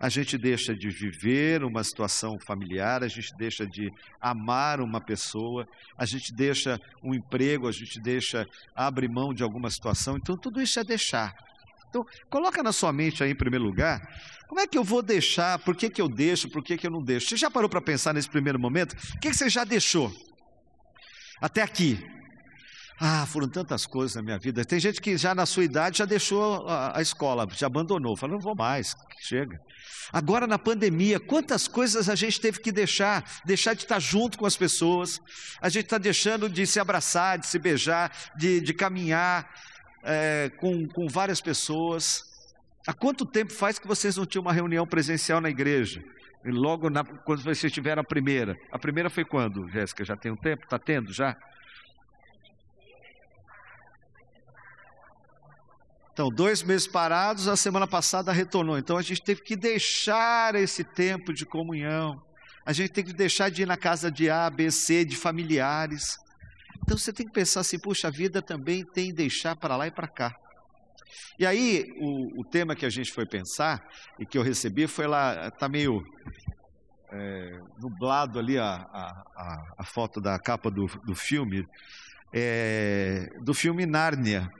A 0.00 0.08
gente 0.08 0.36
deixa 0.36 0.74
de 0.74 0.90
viver 0.90 1.62
uma 1.62 1.84
situação 1.84 2.36
familiar, 2.44 3.04
a 3.04 3.08
gente 3.08 3.32
deixa 3.36 3.64
de 3.64 3.92
amar 4.20 4.80
uma 4.80 5.00
pessoa, 5.00 5.66
a 5.96 6.04
gente 6.04 6.34
deixa 6.34 6.80
um 7.02 7.14
emprego, 7.14 7.68
a 7.68 7.72
gente 7.72 8.00
deixa 8.00 8.44
abre 8.74 9.06
mão 9.08 9.32
de 9.32 9.42
alguma 9.42 9.70
situação. 9.70 10.16
Então 10.16 10.36
tudo 10.36 10.60
isso 10.60 10.80
é 10.80 10.84
deixar. 10.84 11.32
Então, 11.94 12.04
coloca 12.28 12.60
na 12.60 12.72
sua 12.72 12.92
mente 12.92 13.22
aí 13.22 13.30
em 13.30 13.36
primeiro 13.36 13.64
lugar, 13.64 14.00
como 14.48 14.60
é 14.60 14.66
que 14.66 14.78
eu 14.78 14.84
vou 14.84 15.02
deixar? 15.02 15.58
Por 15.58 15.74
que, 15.74 15.90
que 15.90 16.00
eu 16.00 16.08
deixo? 16.08 16.48
Por 16.48 16.62
que, 16.62 16.76
que 16.76 16.86
eu 16.86 16.90
não 16.90 17.02
deixo? 17.02 17.28
Você 17.28 17.36
já 17.36 17.50
parou 17.50 17.68
para 17.68 17.80
pensar 17.80 18.12
nesse 18.12 18.28
primeiro 18.28 18.58
momento? 18.58 18.92
O 18.92 19.20
que, 19.20 19.30
que 19.30 19.36
você 19.36 19.48
já 19.48 19.64
deixou? 19.64 20.12
Até 21.40 21.62
aqui. 21.62 21.98
Ah, 23.00 23.26
foram 23.26 23.48
tantas 23.48 23.86
coisas 23.86 24.14
na 24.14 24.22
minha 24.22 24.38
vida. 24.38 24.64
Tem 24.64 24.78
gente 24.78 25.00
que 25.00 25.16
já 25.16 25.34
na 25.34 25.46
sua 25.46 25.64
idade 25.64 25.98
já 25.98 26.04
deixou 26.04 26.68
a, 26.68 26.98
a 26.98 27.02
escola, 27.02 27.46
já 27.52 27.66
abandonou. 27.66 28.16
Falou, 28.16 28.36
não 28.36 28.42
vou 28.42 28.54
mais, 28.54 28.94
chega. 29.20 29.60
Agora 30.12 30.46
na 30.46 30.58
pandemia, 30.58 31.18
quantas 31.18 31.66
coisas 31.66 32.08
a 32.08 32.14
gente 32.14 32.40
teve 32.40 32.60
que 32.60 32.70
deixar? 32.70 33.24
Deixar 33.44 33.74
de 33.74 33.82
estar 33.82 33.98
junto 33.98 34.38
com 34.38 34.46
as 34.46 34.56
pessoas, 34.56 35.20
a 35.60 35.68
gente 35.68 35.86
está 35.86 35.98
deixando 35.98 36.48
de 36.48 36.66
se 36.66 36.78
abraçar, 36.78 37.38
de 37.38 37.46
se 37.46 37.58
beijar, 37.58 38.12
de, 38.36 38.60
de 38.60 38.72
caminhar 38.72 39.50
é, 40.04 40.50
com, 40.60 40.86
com 40.88 41.08
várias 41.08 41.40
pessoas. 41.40 42.33
Há 42.86 42.92
quanto 42.92 43.24
tempo 43.24 43.52
faz 43.52 43.78
que 43.78 43.86
vocês 43.86 44.16
não 44.16 44.26
tinham 44.26 44.42
uma 44.42 44.52
reunião 44.52 44.86
presencial 44.86 45.40
na 45.40 45.48
igreja? 45.48 46.04
E 46.44 46.50
logo 46.50 46.90
na, 46.90 47.02
quando 47.02 47.42
vocês 47.42 47.72
tiveram 47.72 48.02
a 48.02 48.04
primeira. 48.04 48.54
A 48.70 48.78
primeira 48.78 49.08
foi 49.08 49.24
quando, 49.24 49.66
Jéssica? 49.70 50.04
Já 50.04 50.14
tem 50.14 50.30
um 50.30 50.36
tempo? 50.36 50.64
Está 50.64 50.78
tendo 50.78 51.10
já? 51.10 51.34
Então, 56.12 56.28
dois 56.28 56.62
meses 56.62 56.86
parados, 56.86 57.48
a 57.48 57.56
semana 57.56 57.88
passada 57.88 58.30
retornou. 58.30 58.78
Então, 58.78 58.98
a 58.98 59.02
gente 59.02 59.22
teve 59.22 59.42
que 59.42 59.56
deixar 59.56 60.54
esse 60.54 60.84
tempo 60.84 61.32
de 61.32 61.46
comunhão. 61.46 62.22
A 62.66 62.72
gente 62.72 62.92
tem 62.92 63.02
que 63.02 63.12
deixar 63.12 63.50
de 63.50 63.62
ir 63.62 63.66
na 63.66 63.76
casa 63.76 64.12
de 64.12 64.28
A, 64.28 64.48
B, 64.50 64.70
C, 64.70 65.04
de 65.04 65.16
familiares. 65.16 66.18
Então, 66.82 66.96
você 66.98 67.12
tem 67.12 67.26
que 67.26 67.32
pensar 67.32 67.60
assim: 67.60 67.78
puxa, 67.78 68.08
a 68.08 68.10
vida 68.10 68.42
também 68.42 68.84
tem 68.84 69.12
deixar 69.12 69.56
para 69.56 69.76
lá 69.76 69.86
e 69.86 69.90
para 69.90 70.06
cá. 70.06 70.36
E 71.38 71.46
aí, 71.46 71.92
o, 71.98 72.40
o, 72.40 72.44
tema 72.44 72.74
que 72.74 72.86
a 72.86 72.90
gente 72.90 73.12
foi 73.12 73.26
pensar 73.26 73.86
e 74.18 74.26
que 74.26 74.38
eu 74.38 74.42
recebi 74.42 74.86
foi 74.86 75.06
lá, 75.06 75.48
está 75.48 75.68
meio 75.68 76.04
é, 77.12 77.60
nublado 77.80 78.38
ali 78.38 78.58
a, 78.58 78.74
a, 78.74 79.74
a, 79.78 79.84
foto 79.84 80.20
da 80.20 80.38
capa 80.38 80.70
do, 80.70 80.86
do 81.04 81.14
filme, 81.14 81.66
é, 82.32 83.30
do 83.42 83.54
filme 83.54 83.86
Nárnia, 83.86 84.50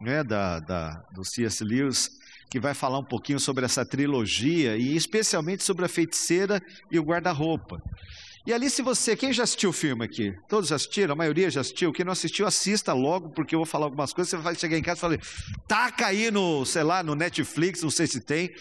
né, 0.00 0.24
da, 0.24 0.60
da, 0.60 0.90
do 1.12 1.24
C.S. 1.24 1.62
Lewis, 1.62 2.10
que 2.50 2.58
vai 2.58 2.74
falar 2.74 2.98
um 2.98 3.04
pouquinho 3.04 3.38
sobre 3.38 3.64
essa 3.64 3.86
trilogia 3.86 4.76
e 4.76 4.96
especialmente 4.96 5.62
sobre 5.62 5.84
a 5.84 5.88
feiticeira 5.88 6.60
e 6.90 6.98
o 6.98 7.04
guarda-roupa. 7.04 7.80
E 8.46 8.52
ali, 8.52 8.70
se 8.70 8.80
você, 8.80 9.14
quem 9.14 9.32
já 9.32 9.42
assistiu 9.42 9.70
o 9.70 9.72
filme 9.72 10.04
aqui? 10.04 10.34
Todos 10.48 10.70
já 10.70 10.76
assistiram? 10.76 11.12
A 11.12 11.16
maioria 11.16 11.50
já 11.50 11.60
assistiu? 11.60 11.92
Quem 11.92 12.04
não 12.04 12.12
assistiu, 12.12 12.46
assista 12.46 12.92
logo, 12.94 13.28
porque 13.30 13.54
eu 13.54 13.58
vou 13.58 13.66
falar 13.66 13.84
algumas 13.84 14.12
coisas. 14.12 14.30
Você 14.30 14.36
vai 14.38 14.54
chegar 14.54 14.78
em 14.78 14.82
casa 14.82 14.98
e 14.98 15.00
falar, 15.00 15.18
taca 15.68 16.06
aí 16.06 16.30
no, 16.30 16.64
sei 16.64 16.82
lá, 16.82 17.02
no 17.02 17.14
Netflix, 17.14 17.82
não 17.82 17.90
sei 17.90 18.06
se 18.06 18.20
tem, 18.20 18.54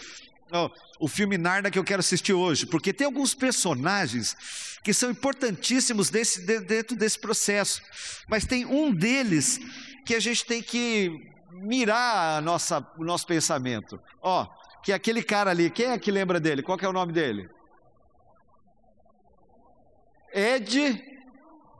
o 0.99 1.07
filme 1.07 1.37
Narnia 1.37 1.71
que 1.71 1.79
eu 1.79 1.83
quero 1.83 1.99
assistir 1.99 2.33
hoje, 2.33 2.65
porque 2.65 2.91
tem 2.91 3.05
alguns 3.05 3.33
personagens 3.33 4.35
que 4.83 4.93
são 4.93 5.11
importantíssimos 5.11 6.09
desse, 6.09 6.41
dentro 6.41 6.95
desse 6.95 7.19
processo, 7.19 7.81
mas 8.27 8.45
tem 8.45 8.65
um 8.65 8.93
deles 8.93 9.59
que 10.05 10.15
a 10.15 10.19
gente 10.19 10.45
tem 10.45 10.61
que 10.61 11.11
mirar 11.51 12.37
a 12.37 12.41
nossa, 12.41 12.85
o 12.97 13.03
nosso 13.03 13.27
pensamento. 13.27 13.99
Ó, 14.21 14.47
que 14.83 14.91
é 14.91 14.95
aquele 14.95 15.21
cara 15.21 15.51
ali, 15.51 15.69
quem 15.69 15.87
é 15.87 15.97
que 15.97 16.11
lembra 16.11 16.39
dele? 16.39 16.63
Qual 16.63 16.77
é 16.81 16.87
o 16.87 16.93
nome 16.93 17.13
dele? 17.13 17.47
Ed 20.33 21.01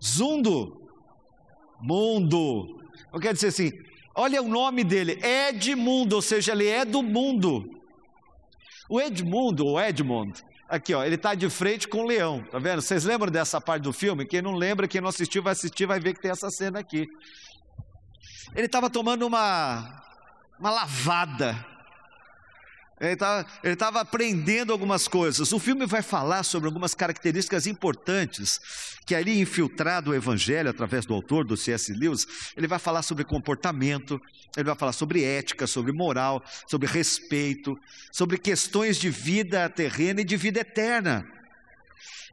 Zundo. 0.04 0.80
Mundo. 1.82 2.80
Eu 3.14 3.20
quero 3.20 3.34
dizer 3.34 3.48
assim, 3.48 3.72
olha 4.16 4.42
o 4.42 4.48
nome 4.48 4.84
dele, 4.84 5.20
Edmundo, 5.24 6.18
ou 6.18 6.22
seja, 6.22 6.52
ele 6.52 6.68
é 6.68 6.84
do 6.84 7.02
mundo. 7.02 7.70
O 8.90 9.00
Edmundo, 9.00 9.66
o 9.66 9.80
Edmund, 9.80 10.44
aqui 10.68 10.94
ó, 10.94 11.04
ele 11.04 11.16
está 11.16 11.36
de 11.36 11.50
frente 11.50 11.88
com 11.88 12.00
o 12.00 12.08
leão, 12.08 12.44
tá 12.52 12.60
vendo? 12.60 12.82
Vocês 12.82 13.04
lembram 13.06 13.32
dessa 13.32 13.62
parte 13.62 13.84
do 13.84 13.94
filme? 13.94 14.26
Quem 14.26 14.42
não 14.42 14.54
lembra, 14.54 14.88
quem 14.88 15.00
não 15.00 15.10
assistiu, 15.10 15.42
vai 15.42 15.54
assistir, 15.54 15.86
vai 15.86 16.00
ver 16.00 16.14
que 16.14 16.22
tem 16.22 16.32
essa 16.32 16.50
cena 16.50 16.80
aqui. 16.80 17.08
Ele 18.56 18.66
estava 18.66 18.90
tomando 18.90 19.26
uma, 19.26 20.04
uma 20.60 20.72
lavada. 20.72 21.66
Ele 23.00 23.74
estava 23.74 24.02
aprendendo 24.02 24.74
algumas 24.74 25.08
coisas. 25.08 25.52
O 25.54 25.60
filme 25.60 25.86
vai 25.86 26.02
falar 26.02 26.44
sobre 26.44 26.68
algumas 26.68 26.94
características 26.94 27.66
importantes 27.66 28.60
que 29.06 29.16
ali 29.16 29.40
infiltrado 29.40 30.12
o 30.12 30.14
Evangelho 30.14 30.70
através 30.70 31.06
do 31.06 31.14
autor, 31.14 31.46
do 31.46 31.56
C.S. 31.56 31.94
Lewis, 31.94 32.28
ele 32.58 32.68
vai 32.68 32.78
falar 32.78 33.02
sobre 33.02 33.24
comportamento, 33.24 34.22
ele 34.56 34.66
vai 34.66 34.76
falar 34.76 34.92
sobre 34.92 35.24
ética, 35.24 35.66
sobre 35.66 35.92
moral, 35.92 36.44
sobre 36.68 36.88
respeito, 36.88 37.80
sobre 38.12 38.38
questões 38.38 38.98
de 38.98 39.10
vida 39.10 39.68
terrena 39.70 40.22
e 40.22 40.26
de 40.26 40.36
vida 40.36 40.60
eterna. 40.60 41.39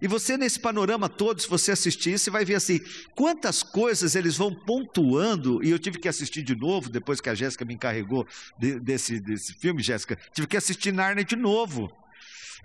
E 0.00 0.06
você, 0.06 0.36
nesse 0.36 0.60
panorama 0.60 1.08
todo, 1.08 1.40
se 1.40 1.48
você 1.48 1.72
assistir, 1.72 2.18
você 2.18 2.30
vai 2.30 2.44
ver 2.44 2.56
assim, 2.56 2.80
quantas 3.14 3.62
coisas 3.62 4.14
eles 4.14 4.36
vão 4.36 4.54
pontuando, 4.54 5.62
e 5.64 5.70
eu 5.70 5.78
tive 5.78 5.98
que 5.98 6.08
assistir 6.08 6.42
de 6.42 6.54
novo, 6.54 6.90
depois 6.90 7.20
que 7.20 7.28
a 7.28 7.34
Jéssica 7.34 7.64
me 7.64 7.74
encarregou 7.74 8.26
de, 8.58 8.78
desse, 8.78 9.18
desse 9.20 9.54
filme, 9.54 9.82
Jéssica, 9.82 10.18
tive 10.32 10.46
que 10.46 10.56
assistir 10.56 10.92
Narnia 10.92 11.24
de 11.24 11.36
novo. 11.36 11.90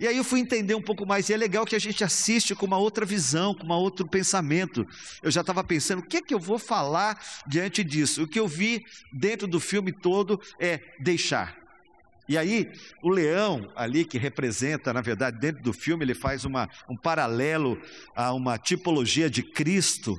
E 0.00 0.06
aí 0.06 0.16
eu 0.16 0.24
fui 0.24 0.40
entender 0.40 0.74
um 0.74 0.82
pouco 0.82 1.06
mais, 1.06 1.28
e 1.28 1.32
é 1.32 1.36
legal 1.36 1.64
que 1.64 1.76
a 1.76 1.78
gente 1.78 2.02
assiste 2.02 2.54
com 2.54 2.66
uma 2.66 2.78
outra 2.78 3.06
visão, 3.06 3.54
com 3.54 3.66
um 3.66 3.72
outro 3.72 4.06
pensamento. 4.06 4.86
Eu 5.22 5.30
já 5.30 5.42
estava 5.42 5.62
pensando, 5.62 6.00
o 6.00 6.06
que 6.06 6.16
é 6.16 6.22
que 6.22 6.34
eu 6.34 6.40
vou 6.40 6.58
falar 6.58 7.22
diante 7.46 7.84
disso? 7.84 8.24
O 8.24 8.28
que 8.28 8.40
eu 8.40 8.48
vi 8.48 8.84
dentro 9.12 9.46
do 9.46 9.60
filme 9.60 9.92
todo 9.92 10.40
é 10.58 10.80
deixar. 10.98 11.61
E 12.32 12.38
aí, 12.38 12.72
o 13.02 13.10
leão 13.10 13.70
ali, 13.76 14.06
que 14.06 14.16
representa, 14.16 14.90
na 14.90 15.02
verdade, 15.02 15.38
dentro 15.38 15.62
do 15.62 15.70
filme, 15.70 16.02
ele 16.02 16.14
faz 16.14 16.46
uma, 16.46 16.66
um 16.88 16.96
paralelo 16.96 17.78
a 18.16 18.32
uma 18.32 18.56
tipologia 18.56 19.28
de 19.28 19.42
Cristo, 19.42 20.16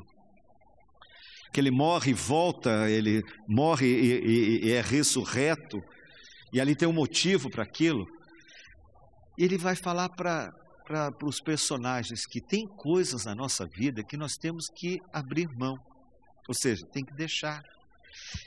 que 1.52 1.60
ele 1.60 1.72
morre 1.72 2.12
e 2.12 2.14
volta, 2.14 2.88
ele 2.88 3.24
morre 3.48 3.88
e, 3.88 4.28
e, 4.28 4.66
e 4.68 4.72
é 4.74 4.80
ressurreto, 4.80 5.82
e 6.54 6.62
ali 6.62 6.76
tem 6.76 6.88
um 6.88 6.94
motivo 6.94 7.50
para 7.50 7.64
aquilo. 7.64 8.06
E 9.36 9.44
ele 9.44 9.58
vai 9.58 9.76
falar 9.76 10.10
para 10.10 10.54
os 11.24 11.42
personagens 11.42 12.28
que 12.28 12.40
tem 12.40 12.68
coisas 12.68 13.26
na 13.26 13.34
nossa 13.34 13.66
vida 13.66 14.04
que 14.04 14.18
nós 14.18 14.38
temos 14.38 14.70
que 14.70 15.00
abrir 15.12 15.48
mão, 15.58 15.80
ou 16.48 16.54
seja, 16.54 16.86
tem 16.94 17.04
que 17.04 17.16
deixar. 17.16 17.64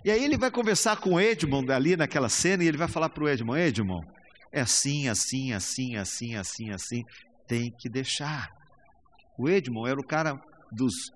E 0.05 0.11
aí 0.11 0.25
ele 0.25 0.37
vai 0.37 0.51
conversar 0.51 0.97
com 0.97 1.15
o 1.15 1.21
Edmond 1.21 1.71
ali 1.73 1.97
naquela 1.97 2.29
cena 2.29 2.65
e 2.65 2.69
ele 2.69 2.79
vai 2.79 2.89
falar 2.89 3.09
para 3.09 3.25
o 3.25 3.29
Edmond: 3.29 3.61
Edmond, 3.61 4.07
é 4.53 4.61
assim, 4.61 5.09
assim, 5.09 5.53
assim, 5.53 5.97
assim, 5.97 6.37
assim, 6.37 6.71
assim, 6.71 7.05
tem 7.47 7.71
que 7.71 7.89
deixar. 7.89 8.49
O 9.39 9.49
Edmond 9.49 9.91
era 9.91 10.01
o 10.01 10.07
cara 10.07 10.41
dos, 10.73 11.11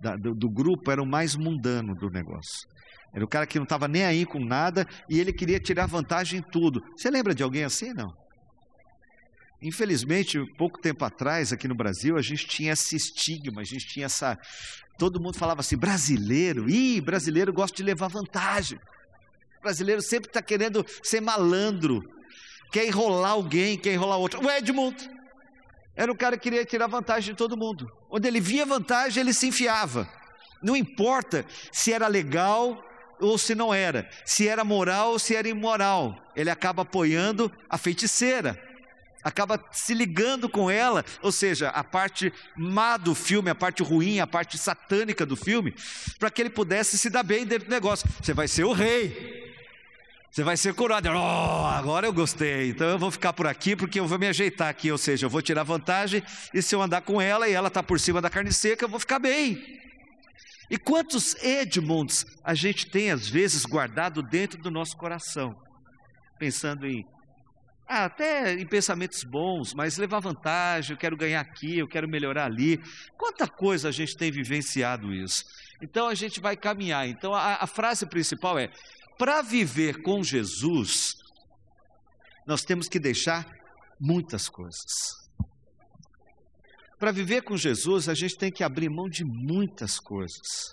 da, 0.00 0.16
do, 0.16 0.34
do 0.34 0.48
grupo, 0.48 0.90
era 0.90 1.02
o 1.02 1.06
mais 1.06 1.36
mundano 1.36 1.94
do 1.94 2.08
negócio. 2.08 2.66
Era 3.14 3.24
o 3.24 3.28
cara 3.28 3.46
que 3.46 3.58
não 3.58 3.64
estava 3.64 3.88
nem 3.88 4.04
aí 4.04 4.26
com 4.26 4.38
nada 4.38 4.86
e 5.08 5.18
ele 5.18 5.32
queria 5.32 5.58
tirar 5.58 5.86
vantagem 5.86 6.40
em 6.40 6.42
tudo. 6.42 6.82
Você 6.96 7.10
lembra 7.10 7.34
de 7.34 7.42
alguém 7.42 7.64
assim? 7.64 7.92
Não. 7.94 8.12
Infelizmente, 9.60 10.38
pouco 10.58 10.80
tempo 10.80 11.04
atrás, 11.04 11.52
aqui 11.52 11.66
no 11.66 11.74
Brasil, 11.74 12.16
a 12.16 12.22
gente 12.22 12.46
tinha 12.46 12.72
esse 12.72 12.94
estigma, 12.94 13.62
a 13.62 13.64
gente 13.64 13.86
tinha 13.86 14.06
essa. 14.06 14.38
Todo 14.98 15.20
mundo 15.20 15.38
falava 15.38 15.60
assim: 15.60 15.76
brasileiro, 15.76 16.68
ih, 16.68 17.00
brasileiro 17.00 17.52
gosta 17.52 17.76
de 17.76 17.82
levar 17.82 18.08
vantagem. 18.08 18.78
Brasileiro 19.62 20.02
sempre 20.02 20.28
está 20.28 20.42
querendo 20.42 20.84
ser 21.02 21.20
malandro, 21.20 22.02
quer 22.70 22.86
enrolar 22.86 23.32
alguém, 23.32 23.78
quer 23.78 23.94
enrolar 23.94 24.18
outro. 24.18 24.44
O 24.44 24.50
Edmund 24.50 25.08
era 25.96 26.12
o 26.12 26.16
cara 26.16 26.36
que 26.36 26.42
queria 26.44 26.64
tirar 26.64 26.86
vantagem 26.86 27.32
de 27.32 27.38
todo 27.38 27.56
mundo. 27.56 27.90
Onde 28.10 28.28
ele 28.28 28.40
via 28.40 28.66
vantagem, 28.66 29.22
ele 29.22 29.32
se 29.32 29.48
enfiava. 29.48 30.06
Não 30.62 30.76
importa 30.76 31.46
se 31.72 31.92
era 31.92 32.06
legal 32.06 32.82
ou 33.18 33.38
se 33.38 33.54
não 33.54 33.72
era, 33.72 34.08
se 34.26 34.46
era 34.46 34.62
moral 34.62 35.12
ou 35.12 35.18
se 35.18 35.34
era 35.34 35.48
imoral, 35.48 36.14
ele 36.34 36.50
acaba 36.50 36.82
apoiando 36.82 37.50
a 37.70 37.78
feiticeira 37.78 38.65
acaba 39.26 39.60
se 39.72 39.92
ligando 39.92 40.48
com 40.48 40.70
ela, 40.70 41.04
ou 41.20 41.32
seja, 41.32 41.70
a 41.70 41.82
parte 41.82 42.32
má 42.56 42.96
do 42.96 43.12
filme, 43.12 43.50
a 43.50 43.56
parte 43.56 43.82
ruim, 43.82 44.20
a 44.20 44.26
parte 44.26 44.56
satânica 44.56 45.26
do 45.26 45.34
filme, 45.34 45.74
para 46.16 46.30
que 46.30 46.40
ele 46.40 46.48
pudesse 46.48 46.96
se 46.96 47.10
dar 47.10 47.24
bem 47.24 47.44
dentro 47.44 47.66
do 47.66 47.70
negócio. 47.72 48.08
Você 48.22 48.32
vai 48.32 48.46
ser 48.46 48.62
o 48.62 48.72
rei. 48.72 49.44
Você 50.30 50.44
vai 50.44 50.56
ser 50.56 50.74
curado. 50.74 51.08
Oh, 51.08 51.66
agora 51.66 52.06
eu 52.06 52.12
gostei. 52.12 52.68
Então 52.68 52.86
eu 52.86 53.00
vou 53.00 53.10
ficar 53.10 53.32
por 53.32 53.48
aqui 53.48 53.74
porque 53.74 53.98
eu 53.98 54.06
vou 54.06 54.16
me 54.16 54.28
ajeitar 54.28 54.68
aqui. 54.68 54.92
Ou 54.92 54.98
seja, 54.98 55.26
eu 55.26 55.30
vou 55.30 55.42
tirar 55.42 55.64
vantagem 55.64 56.22
e 56.54 56.62
se 56.62 56.72
eu 56.76 56.80
andar 56.80 57.00
com 57.00 57.20
ela 57.20 57.48
e 57.48 57.52
ela 57.52 57.66
está 57.66 57.82
por 57.82 57.98
cima 57.98 58.20
da 58.20 58.30
carne 58.30 58.52
seca, 58.52 58.84
eu 58.84 58.88
vou 58.88 59.00
ficar 59.00 59.18
bem. 59.18 59.80
E 60.70 60.78
quantos 60.78 61.34
Edmunds 61.42 62.24
a 62.44 62.54
gente 62.54 62.86
tem 62.86 63.10
às 63.10 63.28
vezes 63.28 63.66
guardado 63.66 64.22
dentro 64.22 64.62
do 64.62 64.70
nosso 64.70 64.96
coração, 64.96 65.56
pensando 66.38 66.86
em 66.86 67.04
ah, 67.88 68.06
até 68.06 68.54
em 68.54 68.66
pensamentos 68.66 69.22
bons, 69.22 69.72
mas 69.72 69.96
levar 69.96 70.18
vantagem, 70.18 70.92
eu 70.92 70.98
quero 70.98 71.16
ganhar 71.16 71.40
aqui, 71.40 71.78
eu 71.78 71.86
quero 71.86 72.08
melhorar 72.08 72.46
ali. 72.46 72.80
Quanta 73.16 73.46
coisa 73.46 73.88
a 73.88 73.92
gente 73.92 74.16
tem 74.16 74.30
vivenciado 74.30 75.14
isso. 75.14 75.44
Então 75.80 76.08
a 76.08 76.14
gente 76.14 76.40
vai 76.40 76.56
caminhar. 76.56 77.06
Então 77.08 77.32
a, 77.32 77.62
a 77.62 77.66
frase 77.66 78.04
principal 78.06 78.58
é: 78.58 78.72
para 79.16 79.40
viver 79.40 80.02
com 80.02 80.20
Jesus, 80.20 81.14
nós 82.44 82.62
temos 82.64 82.88
que 82.88 82.98
deixar 82.98 83.46
muitas 84.00 84.48
coisas. 84.48 85.14
Para 86.98 87.12
viver 87.12 87.42
com 87.42 87.56
Jesus, 87.56 88.08
a 88.08 88.14
gente 88.14 88.36
tem 88.36 88.50
que 88.50 88.64
abrir 88.64 88.88
mão 88.88 89.08
de 89.08 89.24
muitas 89.24 90.00
coisas. 90.00 90.72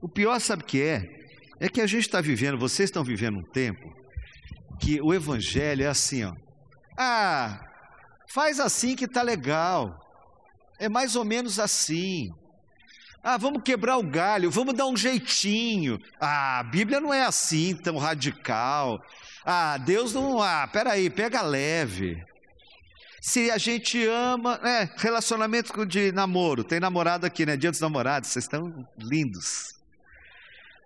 O 0.00 0.08
pior, 0.08 0.38
sabe 0.38 0.62
o 0.62 0.66
que 0.66 0.80
é? 0.80 1.02
É 1.58 1.68
que 1.68 1.80
a 1.80 1.86
gente 1.86 2.02
está 2.02 2.20
vivendo, 2.20 2.58
vocês 2.58 2.88
estão 2.88 3.02
vivendo 3.02 3.38
um 3.38 3.50
tempo 3.50 4.07
que 4.80 5.00
o 5.00 5.12
evangelho 5.12 5.84
é 5.84 5.88
assim, 5.88 6.24
ó. 6.24 6.32
Ah, 6.98 7.60
faz 8.32 8.58
assim 8.60 8.96
que 8.96 9.08
tá 9.08 9.22
legal. 9.22 9.94
É 10.78 10.88
mais 10.88 11.16
ou 11.16 11.24
menos 11.24 11.58
assim. 11.58 12.30
Ah, 13.22 13.36
vamos 13.36 13.62
quebrar 13.62 13.98
o 13.98 14.02
galho, 14.02 14.50
vamos 14.50 14.74
dar 14.74 14.86
um 14.86 14.96
jeitinho. 14.96 15.98
Ah, 16.20 16.60
a 16.60 16.62
Bíblia 16.62 17.00
não 17.00 17.12
é 17.12 17.22
assim 17.22 17.74
tão 17.76 17.98
radical. 17.98 18.98
Ah, 19.44 19.76
Deus 19.78 20.14
não. 20.14 20.40
Ah, 20.40 20.68
peraí, 20.72 21.10
pega 21.10 21.42
leve. 21.42 22.16
Se 23.20 23.50
a 23.50 23.58
gente 23.58 24.06
ama, 24.06 24.60
é, 24.62 24.88
relacionamento 24.96 25.84
de 25.84 26.12
namoro, 26.12 26.62
tem 26.62 26.78
namorado 26.78 27.26
aqui, 27.26 27.44
né? 27.44 27.56
Dia 27.56 27.70
dos 27.70 27.80
namorados, 27.80 28.30
vocês 28.30 28.44
estão 28.44 28.72
lindos. 28.96 29.74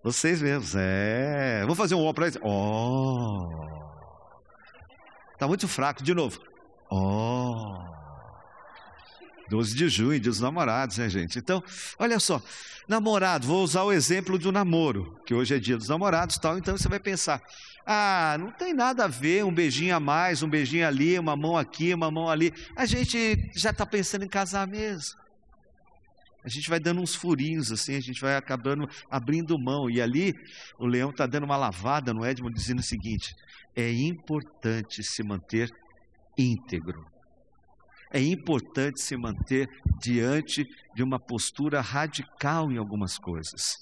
Vocês 0.02 0.40
mesmos, 0.40 0.74
é. 0.74 1.62
Vou 1.66 1.76
fazer 1.76 1.94
um 1.94 2.04
ó 2.04 2.12
para 2.12 2.26
eles. 2.26 2.38
Ó. 2.42 3.81
Está 5.42 5.48
muito 5.48 5.66
fraco. 5.66 6.04
De 6.04 6.14
novo. 6.14 6.40
Oh. 6.88 7.76
12 9.50 9.74
de 9.74 9.88
junho, 9.88 10.20
dia 10.20 10.30
dos 10.30 10.38
namorados, 10.38 10.98
né, 10.98 11.08
gente? 11.08 11.36
Então, 11.36 11.60
olha 11.98 12.20
só, 12.20 12.40
namorado, 12.86 13.44
vou 13.44 13.64
usar 13.64 13.82
o 13.82 13.92
exemplo 13.92 14.38
do 14.38 14.52
namoro, 14.52 15.20
que 15.26 15.34
hoje 15.34 15.56
é 15.56 15.58
dia 15.58 15.76
dos 15.76 15.88
namorados 15.88 16.38
tal, 16.38 16.56
então 16.56 16.78
você 16.78 16.88
vai 16.88 17.00
pensar, 17.00 17.42
ah, 17.84 18.36
não 18.38 18.52
tem 18.52 18.72
nada 18.72 19.04
a 19.04 19.08
ver, 19.08 19.44
um 19.44 19.52
beijinho 19.52 19.96
a 19.96 20.00
mais, 20.00 20.44
um 20.44 20.48
beijinho 20.48 20.86
ali, 20.86 21.18
uma 21.18 21.36
mão 21.36 21.58
aqui, 21.58 21.92
uma 21.92 22.10
mão 22.10 22.30
ali. 22.30 22.54
A 22.76 22.86
gente 22.86 23.50
já 23.52 23.70
está 23.70 23.84
pensando 23.84 24.24
em 24.24 24.28
casar 24.28 24.66
mesmo. 24.68 25.21
A 26.44 26.48
gente 26.48 26.68
vai 26.68 26.80
dando 26.80 27.00
uns 27.00 27.14
furinhos 27.14 27.70
assim, 27.70 27.94
a 27.94 28.00
gente 28.00 28.20
vai 28.20 28.36
acabando 28.36 28.88
abrindo 29.10 29.58
mão. 29.58 29.88
E 29.88 30.00
ali 30.00 30.34
o 30.78 30.86
leão 30.86 31.10
está 31.10 31.26
dando 31.26 31.44
uma 31.44 31.56
lavada 31.56 32.12
no 32.12 32.26
Edmund, 32.26 32.54
dizendo 32.54 32.80
o 32.80 32.84
seguinte: 32.84 33.34
é 33.76 33.90
importante 33.92 35.02
se 35.02 35.22
manter 35.22 35.70
íntegro. 36.36 37.04
É 38.12 38.20
importante 38.20 39.00
se 39.00 39.16
manter 39.16 39.68
diante 39.98 40.66
de 40.94 41.02
uma 41.02 41.18
postura 41.18 41.80
radical 41.80 42.70
em 42.70 42.76
algumas 42.76 43.16
coisas. 43.16 43.78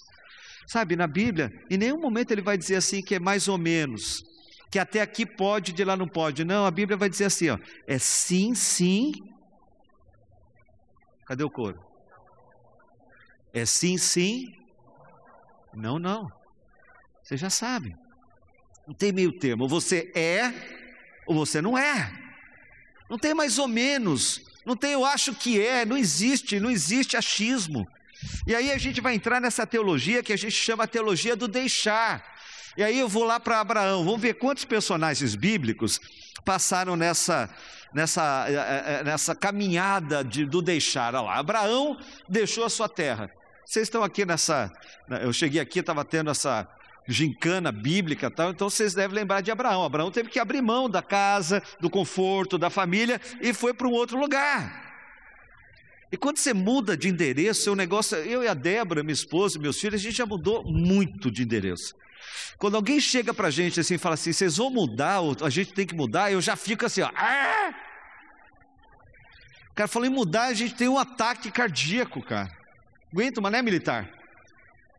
Sabe, 0.69 0.95
na 0.95 1.09
Bíblia, 1.09 1.51
em 1.69 1.77
nenhum 1.77 2.01
momento 2.01 2.31
ele 2.31 2.43
vai 2.43 2.57
dizer 2.57 2.77
assim 2.77 3.03
que 3.03 3.17
é 3.17 3.19
mais 3.19 3.49
ou 3.49 3.59
menos, 3.59 4.23
que 4.71 4.79
até 4.79 5.01
aqui 5.01 5.27
pode, 5.27 5.73
de 5.73 5.83
lá 5.83 5.97
não 5.97 6.07
pode. 6.07 6.45
Não, 6.45 6.65
a 6.65 6.71
Bíblia 6.71 6.97
vai 6.97 7.09
dizer 7.09 7.25
assim, 7.25 7.49
ó, 7.49 7.59
é 7.89 7.99
sim, 7.99 8.55
sim. 8.55 9.11
Cadê 11.27 11.43
o 11.43 11.51
coro? 11.51 11.90
É 13.53 13.65
sim, 13.65 13.99
sim. 13.99 14.55
Não, 15.75 15.99
não. 15.99 16.31
Você 17.23 17.37
já 17.37 17.51
sabe. 17.51 17.97
Não 18.87 18.95
tem 18.95 19.13
meio 19.13 19.33
termo. 19.33 19.69
Você 19.69 20.11
é 20.15 20.53
ou 21.27 21.35
você 21.35 21.61
não 21.61 21.77
é. 21.77 22.13
Não 23.09 23.19
tem 23.19 23.35
mais 23.35 23.59
ou 23.59 23.69
menos. 23.69 24.41
Não 24.65 24.77
tem 24.77 24.93
eu 24.93 25.05
acho 25.05 25.35
que 25.35 25.61
é. 25.61 25.85
Não 25.85 25.97
existe. 25.97 26.61
Não 26.61 26.71
existe 26.71 27.17
achismo. 27.17 27.87
E 28.47 28.55
aí 28.55 28.71
a 28.71 28.79
gente 28.79 29.01
vai 29.01 29.15
entrar 29.15 29.41
nessa 29.41 29.67
teologia 29.67 30.23
que 30.23 30.33
a 30.33 30.37
gente 30.37 30.53
chama 30.53 30.85
a 30.85 30.89
teologia 30.89 31.35
do 31.35 31.49
deixar. 31.49 32.25
E 32.77 32.83
aí 32.83 32.99
eu 32.99 33.09
vou 33.09 33.25
lá 33.25 33.41
para 33.41 33.61
Abraão, 33.61 34.05
vamos 34.05 34.21
ver 34.21 34.35
quantos 34.35 34.65
personagens 34.65 35.35
bíblicos 35.35 36.01
passaram 36.45 36.97
nessa, 36.97 37.51
nessa, 37.93 38.47
eh, 38.49 38.55
eh, 38.55 38.85
eh, 38.87 39.05
nessa 39.05 39.35
caminhada 39.35 40.23
de, 40.23 40.45
do 40.45 40.63
deixar. 40.63 41.15
Olha 41.15 41.25
lá, 41.25 41.39
Abraão 41.39 41.99
deixou 42.29 42.65
a 42.65 42.71
sua 42.71 42.89
terra. 42.89 43.31
Vocês 43.71 43.87
estão 43.87 44.03
aqui 44.03 44.27
nessa. 44.27 44.69
Né, 45.07 45.21
eu 45.23 45.33
cheguei 45.33 45.61
aqui, 45.61 45.79
estava 45.79 46.05
tendo 46.05 46.29
essa 46.29 46.67
gincana 47.07 47.71
bíblica 47.71 48.29
tal, 48.29 48.51
então 48.51 48.69
vocês 48.69 48.95
devem 48.95 49.15
lembrar 49.15 49.43
de 49.43 49.51
Abraão. 49.53 49.85
Abraão 49.85 50.11
teve 50.11 50.29
que 50.29 50.41
abrir 50.41 50.61
mão 50.61 50.91
da 50.91 51.01
casa, 51.01 51.63
do 51.79 51.89
conforto, 51.89 52.59
da 52.59 52.69
família 52.69 53.21
e 53.41 53.55
foi 53.55 53.73
para 53.73 53.87
um 53.87 53.93
outro 53.93 54.19
lugar. 54.19 54.91
E 56.11 56.17
quando 56.17 56.39
você 56.39 56.53
muda 56.53 56.97
de 56.97 57.09
endereço, 57.09 57.63
seu 57.63 57.77
negócio, 57.77 58.19
eu 58.19 58.43
e 58.43 58.49
a 58.49 58.55
Débora, 58.55 59.05
minha 59.05 59.13
esposa, 59.13 59.57
meus 59.57 59.79
filhos, 59.79 60.01
a 60.01 60.03
gente 60.03 60.17
já 60.17 60.27
mudou 60.27 60.65
muito 60.65 61.31
de 61.31 61.45
endereço. 61.45 61.95
Quando 62.59 62.75
alguém 62.75 62.99
chega 62.99 63.33
para 63.33 63.47
a 63.47 63.53
gente 63.53 63.79
assim 63.79 63.95
e 63.95 63.99
fala 63.99 64.15
assim, 64.15 64.33
vocês 64.33 64.57
vão 64.57 64.69
mudar, 64.69 65.21
a 65.45 65.49
gente 65.49 65.73
tem 65.73 65.87
que 65.87 65.95
mudar, 65.95 66.33
eu 66.33 66.41
já 66.41 66.57
fico 66.57 66.87
assim, 66.87 67.03
ó. 67.03 67.11
Ah! 67.15 67.73
O 69.71 69.75
cara 69.77 69.87
falou 69.87 70.09
em 70.09 70.13
mudar, 70.13 70.47
a 70.47 70.55
gente 70.55 70.75
tem 70.75 70.89
um 70.89 70.99
ataque 70.99 71.53
cardíaco, 71.53 72.21
cara. 72.21 72.60
Aguenta, 73.13 73.41
mas 73.41 73.53
não 73.53 73.59
é 73.59 73.63
militar. 73.63 74.09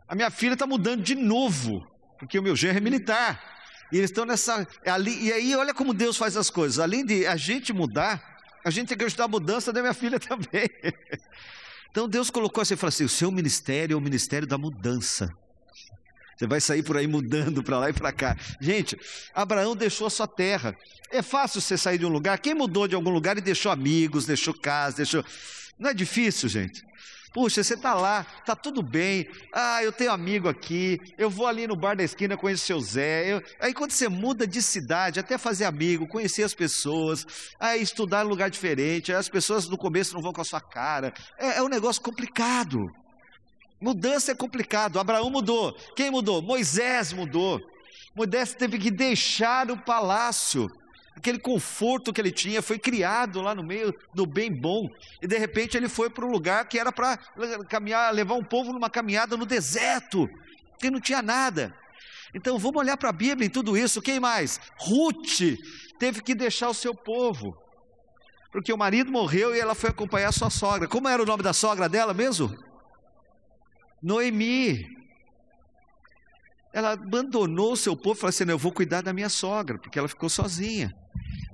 A 0.08 0.16
minha 0.16 0.30
filha 0.30 0.54
está 0.54 0.68
mudando 0.68 1.02
de 1.02 1.16
novo, 1.16 1.88
porque 2.20 2.38
o 2.38 2.44
meu 2.44 2.56
genro 2.56 2.78
é 2.78 2.82
militar. 2.82 3.42
E 3.92 3.98
eles 3.98 4.10
estão 4.10 4.26
nessa. 4.26 4.68
Ali, 4.86 5.26
e 5.26 5.32
aí, 5.32 5.56
olha 5.56 5.74
como 5.74 5.94
Deus 5.94 6.18
faz 6.18 6.38
as 6.38 6.50
coisas. 6.50 6.80
Além 6.80 7.06
de 7.06 7.26
a 7.26 7.36
gente 7.36 7.74
mudar, 7.74 8.22
a 8.64 8.70
gente 8.70 8.90
tem 8.90 8.98
que 8.98 9.04
ajudar 9.06 9.26
a 9.26 9.28
mudança 9.28 9.72
da 9.74 9.82
minha 9.82 9.94
filha 9.94 10.20
também. 10.22 10.70
Então 11.90 12.08
Deus 12.08 12.30
colocou 12.30 12.62
assim 12.62 12.74
e 12.74 12.78
falou 12.78 12.90
assim: 12.90 13.04
o 13.04 13.10
seu 13.10 13.32
ministério 13.32 13.94
é 13.94 13.98
o 13.98 14.02
ministério 14.02 14.48
da 14.48 14.58
mudança. 14.58 15.30
Você 16.38 16.48
vai 16.48 16.60
sair 16.60 16.82
por 16.82 16.98
aí 16.98 17.06
mudando 17.06 17.62
para 17.62 17.78
lá 17.78 17.90
e 17.90 17.94
para 17.94 18.12
cá. 18.12 18.36
Gente, 18.60 18.98
Abraão 19.34 19.76
deixou 19.76 20.08
a 20.08 20.10
sua 20.10 20.28
terra. 20.28 20.76
É 21.12 21.22
fácil 21.22 21.62
você 21.62 21.78
sair 21.78 22.00
de 22.00 22.06
um 22.06 22.10
lugar. 22.10 22.40
Quem 22.40 22.56
mudou 22.56 22.88
de 22.88 22.96
algum 22.96 23.12
lugar 23.12 23.38
e 23.38 23.42
deixou 23.42 23.72
amigos, 23.72 24.26
deixou 24.26 24.54
casa, 24.54 24.98
deixou. 24.98 25.24
Não 25.78 25.90
é 25.90 25.94
difícil, 25.94 26.50
gente. 26.50 26.84
Puxa, 27.34 27.64
você 27.64 27.76
está 27.76 27.94
lá, 27.94 28.26
está 28.40 28.56
tudo 28.56 28.84
bem. 28.84 29.26
Ah, 29.54 29.82
eu 29.82 29.92
tenho 29.92 30.12
amigo 30.12 30.50
aqui. 30.50 31.00
Eu 31.18 31.30
vou 31.30 31.48
ali 31.48 31.66
no 31.66 31.78
bar 31.78 31.96
da 31.96 32.04
esquina, 32.04 32.36
conheço 32.36 32.64
o 32.64 32.68
seu 32.68 32.80
Zé. 32.82 33.34
Eu... 33.34 33.42
Aí 33.60 33.74
quando 33.74 33.92
você 33.92 34.10
muda 34.10 34.46
de 34.46 34.62
cidade, 34.62 35.20
até 35.20 35.38
fazer 35.38 35.64
amigo, 35.64 36.08
conhecer 36.08 36.44
as 36.44 36.54
pessoas, 36.54 37.26
aí 37.58 37.82
estudar 37.82 38.26
em 38.26 38.28
lugar 38.28 38.50
diferente, 38.50 39.14
as 39.14 39.30
pessoas 39.30 39.70
no 39.70 39.78
começo 39.78 40.14
não 40.14 40.22
vão 40.22 40.34
com 40.34 40.42
a 40.42 40.46
sua 40.46 40.60
cara. 40.60 41.14
É, 41.38 41.58
é 41.58 41.64
um 41.64 41.70
negócio 41.70 42.02
complicado. 42.02 42.80
Mudança 43.80 44.34
é 44.34 44.36
complicado. 44.36 45.00
Abraão 45.00 45.30
mudou. 45.30 45.74
Quem 45.96 46.12
mudou? 46.12 46.42
Moisés 46.42 47.14
mudou. 47.14 47.60
Moisés 48.14 48.54
teve 48.54 48.78
que 48.78 48.92
deixar 48.92 49.72
o 49.72 49.78
palácio 49.78 50.68
aquele 51.16 51.40
conforto 51.40 52.14
que 52.14 52.22
ele 52.22 52.32
tinha, 52.32 52.62
foi 52.62 52.80
criado 52.80 53.42
lá 53.42 53.54
no 53.54 53.64
meio 53.64 53.94
do 54.14 54.26
bem 54.26 54.52
bom, 54.52 54.90
e 55.22 55.28
de 55.28 55.38
repente 55.38 55.78
ele 55.78 55.90
foi 55.90 56.10
para 56.10 56.26
um 56.26 56.32
lugar 56.32 56.68
que 56.68 56.80
era 56.80 56.92
para 56.92 57.18
caminhar, 57.70 58.14
levar 58.14 58.36
um 58.36 58.44
povo 58.44 58.74
numa 58.74 58.90
caminhada 58.90 59.38
no 59.38 59.46
deserto, 59.46 60.30
que 60.80 60.90
não 60.90 61.00
tinha 61.00 61.22
nada. 61.22 61.76
Então 62.34 62.58
vamos 62.58 62.82
olhar 62.82 62.98
para 62.98 63.10
a 63.10 63.14
Bíblia 63.14 63.46
em 63.46 63.50
tudo 63.50 63.78
isso. 63.78 64.02
Quem 64.02 64.20
mais? 64.20 64.60
Ruth 64.80 65.58
teve 66.00 66.22
que 66.22 66.34
deixar 66.34 66.70
o 66.70 66.74
seu 66.74 66.96
povo, 66.96 67.56
porque 68.52 68.72
o 68.72 68.78
marido 68.78 69.12
morreu 69.12 69.54
e 69.54 69.60
ela 69.60 69.76
foi 69.76 69.90
acompanhar 69.90 70.32
sua 70.32 70.50
sogra. 70.50 70.88
Como 70.88 71.08
era 71.08 71.22
o 71.22 71.26
nome 71.26 71.44
da 71.44 71.54
sogra 71.54 71.90
dela 71.90 72.14
mesmo? 72.14 72.56
Noemi 74.02 75.02
ela 76.74 76.94
abandonou 76.94 77.74
o 77.74 77.78
seu 77.78 77.96
povo 77.96 78.16
e 78.16 78.20
falou 78.20 78.30
assim: 78.30 78.50
Eu 78.50 78.58
vou 78.58 78.72
cuidar 78.72 79.02
da 79.02 79.14
minha 79.14 79.30
sogra, 79.30 79.78
porque 79.78 80.00
ela 80.00 80.08
ficou 80.08 80.30
sozinha. 80.30 80.96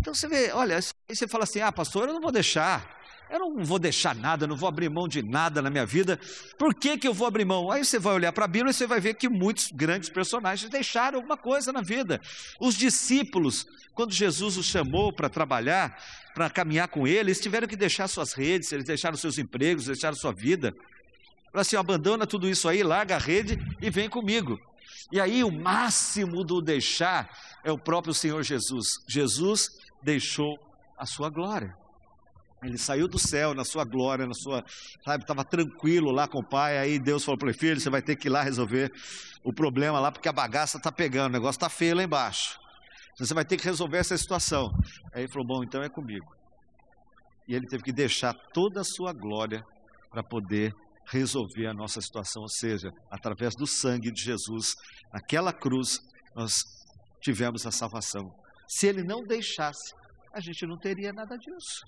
Então 0.08 0.16
você 0.16 0.30
vê, 0.30 0.54
olha, 0.54 0.80
você 1.10 1.28
fala 1.28 1.44
assim: 1.44 1.60
Ah, 1.60 1.70
pastor, 1.70 2.08
eu 2.08 2.14
não 2.14 2.22
vou 2.22 2.32
deixar. 2.32 2.96
Eu 3.30 3.40
não 3.40 3.62
vou 3.62 3.78
deixar 3.78 4.16
nada, 4.16 4.48
não 4.48 4.56
vou 4.56 4.70
abrir 4.70 4.90
mão 4.90 5.06
de 5.06 5.22
nada 5.22 5.62
na 5.62 5.70
minha 5.70 5.86
vida. 5.86 6.18
Por 6.58 6.74
que, 6.74 6.98
que 6.98 7.06
eu 7.06 7.14
vou 7.14 7.28
abrir 7.28 7.44
mão? 7.44 7.70
Aí 7.70 7.84
você 7.84 8.00
vai 8.00 8.14
olhar 8.14 8.32
para 8.32 8.46
a 8.46 8.48
Bíblia 8.48 8.72
e 8.72 8.74
você 8.74 8.88
vai 8.88 9.02
ver 9.02 9.16
que 9.16 9.28
muitos 9.28 9.70
grandes 9.70 10.08
personagens 10.08 10.72
deixaram 10.72 11.18
alguma 11.18 11.36
coisa 11.36 11.74
na 11.74 11.82
vida. 11.82 12.22
Os 12.58 12.78
discípulos, 12.78 13.66
quando 13.94 14.14
Jesus 14.14 14.56
os 14.56 14.66
chamou 14.68 15.12
para 15.12 15.28
trabalhar, 15.28 16.02
para 16.34 16.50
caminhar 16.50 16.88
com 16.88 17.06
ele, 17.06 17.32
eles 17.32 17.42
tiveram 17.42 17.68
que 17.68 17.76
deixar 17.76 18.08
suas 18.08 18.32
redes, 18.32 18.72
eles 18.72 18.86
deixaram 18.86 19.18
seus 19.18 19.38
empregos, 19.38 19.88
deixaram 19.88 20.16
sua 20.16 20.32
vida. 20.32 20.72
Falaram 21.52 21.62
assim: 21.64 21.76
abandona 21.76 22.26
tudo 22.26 22.48
isso 22.48 22.70
aí, 22.70 22.82
larga 22.82 23.18
a 23.18 23.20
rede 23.20 23.60
e 23.82 23.90
vem 23.90 24.08
comigo. 24.08 24.58
E 25.12 25.20
aí 25.20 25.44
o 25.44 25.52
máximo 25.52 26.46
do 26.46 26.62
deixar 26.62 27.30
é 27.64 27.72
o 27.72 27.78
próprio 27.78 28.14
Senhor 28.14 28.42
Jesus. 28.44 29.00
Jesus 29.08 29.70
deixou 30.02 30.58
a 30.98 31.06
sua 31.06 31.30
glória. 31.30 31.76
Ele 32.64 32.78
saiu 32.78 33.08
do 33.08 33.20
céu 33.20 33.54
na 33.54 33.64
sua 33.64 33.86
glória, 33.86 34.26
na 34.26 34.34
sua, 34.34 34.64
sabe, 35.06 35.24
estava 35.24 35.46
tranquilo 35.46 36.12
lá 36.12 36.28
com 36.28 36.40
o 36.40 36.48
pai. 36.48 36.78
Aí 36.80 37.00
Deus 37.00 37.24
falou 37.24 37.38
para 37.38 37.50
ele: 37.50 37.58
Filho, 37.58 37.80
você 37.80 37.90
vai 37.90 38.02
ter 38.02 38.16
que 38.16 38.28
ir 38.28 38.32
lá 38.32 38.42
resolver 38.42 38.92
o 39.44 39.54
problema 39.54 40.00
lá, 40.00 40.12
porque 40.12 40.28
a 40.28 40.34
bagaça 40.34 40.78
está 40.78 40.92
pegando, 40.92 41.28
o 41.28 41.34
negócio 41.34 41.58
está 41.58 41.70
feio 41.70 41.96
lá 41.96 42.04
embaixo. 42.04 42.60
Você 43.20 43.34
vai 43.34 43.46
ter 43.46 43.58
que 43.58 43.64
resolver 43.64 43.98
essa 43.98 44.18
situação. 44.18 44.72
Aí 45.14 45.24
ele 45.24 45.32
falou: 45.32 45.48
Bom, 45.48 45.64
então 45.64 45.84
é 45.84 45.90
comigo. 45.90 46.26
E 47.48 47.54
ele 47.54 47.68
teve 47.68 47.84
que 47.84 47.94
deixar 47.94 48.34
toda 48.54 48.82
a 48.82 48.84
sua 48.84 49.14
glória 49.14 49.64
para 50.10 50.24
poder 50.24 50.74
resolver 51.10 51.68
a 51.68 51.74
nossa 51.74 52.02
situação, 52.02 52.42
ou 52.42 52.50
seja, 52.50 52.92
através 53.10 53.56
do 53.56 53.66
sangue 53.66 54.12
de 54.12 54.22
Jesus, 54.22 54.76
naquela 55.14 55.54
cruz, 55.54 56.00
nós 56.36 56.64
tivemos 57.22 57.66
a 57.66 57.72
salvação. 57.72 58.30
Se 58.68 58.88
ele 58.88 59.04
não 59.04 59.24
deixasse, 59.24 59.94
a 60.34 60.40
gente 60.40 60.66
não 60.66 60.78
teria 60.78 61.14
nada 61.14 61.38
disso. 61.38 61.86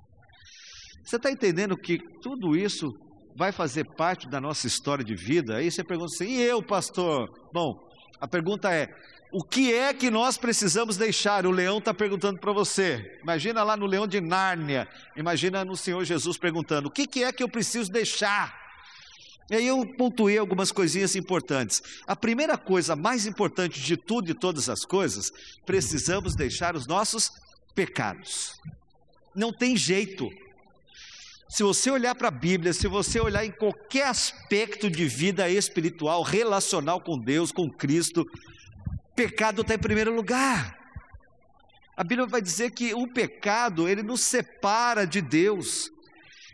Você 1.03 1.15
está 1.15 1.31
entendendo 1.31 1.77
que 1.77 1.97
tudo 2.21 2.55
isso 2.55 2.91
vai 3.35 3.51
fazer 3.51 3.85
parte 3.95 4.29
da 4.29 4.39
nossa 4.39 4.67
história 4.67 5.03
de 5.03 5.15
vida? 5.15 5.57
Aí 5.57 5.71
você 5.71 5.83
pergunta 5.83 6.13
assim, 6.13 6.29
e 6.29 6.41
eu, 6.41 6.61
pastor? 6.61 7.29
Bom, 7.53 7.79
a 8.19 8.27
pergunta 8.27 8.73
é: 8.73 8.87
o 9.31 9.43
que 9.43 9.73
é 9.73 9.93
que 9.93 10.09
nós 10.09 10.37
precisamos 10.37 10.97
deixar? 10.97 11.45
O 11.45 11.51
leão 11.51 11.77
está 11.77 11.93
perguntando 11.93 12.39
para 12.39 12.51
você. 12.51 13.19
Imagina 13.21 13.63
lá 13.63 13.77
no 13.77 13.85
leão 13.85 14.07
de 14.07 14.19
Nárnia, 14.19 14.87
imagina 15.15 15.63
no 15.63 15.75
Senhor 15.75 16.03
Jesus 16.03 16.37
perguntando: 16.37 16.87
o 16.87 16.91
que, 16.91 17.05
que 17.05 17.23
é 17.23 17.31
que 17.31 17.43
eu 17.43 17.49
preciso 17.49 17.91
deixar? 17.91 18.68
E 19.49 19.55
aí 19.55 19.67
eu 19.67 19.85
pontuei 19.97 20.38
algumas 20.38 20.71
coisinhas 20.71 21.15
importantes. 21.15 21.81
A 22.05 22.15
primeira 22.15 22.57
coisa, 22.57 22.95
mais 22.95 23.25
importante 23.25 23.79
de 23.79 23.97
tudo 23.97 24.29
e 24.29 24.33
todas 24.33 24.69
as 24.69 24.85
coisas, 24.85 25.31
precisamos 25.65 26.35
deixar 26.35 26.75
os 26.75 26.85
nossos 26.85 27.31
pecados. 27.73 28.59
Não 29.35 29.51
tem 29.51 29.75
jeito. 29.75 30.29
Se 31.49 31.63
você 31.63 31.89
olhar 31.89 32.13
para 32.13 32.27
a 32.27 32.31
Bíblia, 32.31 32.73
se 32.73 32.88
você 32.88 33.19
olhar 33.19 33.43
em 33.43 33.51
qualquer 33.51 34.05
aspecto 34.05 34.88
de 34.88 35.07
vida 35.07 35.49
espiritual, 35.49 36.21
relacional 36.21 37.01
com 37.01 37.17
Deus, 37.17 37.51
com 37.51 37.67
Cristo, 37.67 38.23
pecado 39.15 39.62
está 39.62 39.73
em 39.73 39.79
primeiro 39.79 40.13
lugar. 40.13 40.77
A 41.97 42.03
Bíblia 42.03 42.27
vai 42.27 42.41
dizer 42.41 42.71
que 42.71 42.93
o 42.93 43.12
pecado, 43.12 43.89
ele 43.89 44.03
nos 44.03 44.21
separa 44.21 45.07
de 45.07 45.21
Deus. 45.21 45.89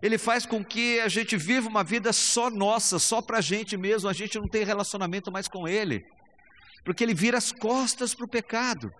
Ele 0.01 0.17
faz 0.17 0.45
com 0.45 0.63
que 0.63 0.99
a 0.99 1.07
gente 1.07 1.37
viva 1.37 1.67
uma 1.67 1.83
vida 1.83 2.11
só 2.13 2.49
nossa, 2.49 2.99
só 2.99 3.21
para 3.21 3.37
a 3.37 3.41
gente 3.41 3.77
mesmo, 3.77 4.09
a 4.09 4.13
gente 4.13 4.37
não 4.37 4.47
tem 4.47 4.63
relacionamento 4.63 5.31
mais 5.31 5.47
com 5.47 5.67
Ele. 5.67 6.05
Porque 6.85 7.03
ele 7.03 7.15
vira 7.15 7.35
as 7.35 7.51
costas 7.51 8.13
para 8.13 8.25
o 8.25 8.29
pecado. 8.29 8.91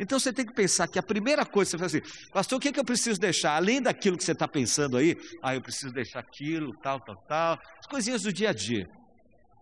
Então 0.00 0.18
você 0.18 0.32
tem 0.32 0.44
que 0.44 0.52
pensar 0.52 0.88
que 0.88 0.98
a 0.98 1.02
primeira 1.02 1.46
coisa, 1.46 1.70
você 1.70 1.78
fala 1.78 1.86
assim, 1.86 2.30
pastor, 2.32 2.58
o 2.58 2.60
que, 2.60 2.68
é 2.68 2.72
que 2.72 2.80
eu 2.80 2.84
preciso 2.84 3.20
deixar? 3.20 3.54
Além 3.54 3.80
daquilo 3.80 4.16
que 4.16 4.24
você 4.24 4.32
está 4.32 4.48
pensando 4.48 4.96
aí, 4.96 5.16
ah, 5.40 5.54
eu 5.54 5.62
preciso 5.62 5.92
deixar 5.92 6.18
aquilo, 6.18 6.76
tal, 6.82 6.98
tal, 6.98 7.16
tal, 7.28 7.58
as 7.78 7.86
coisinhas 7.86 8.22
do 8.22 8.32
dia 8.32 8.50
a 8.50 8.52
dia. 8.52 8.88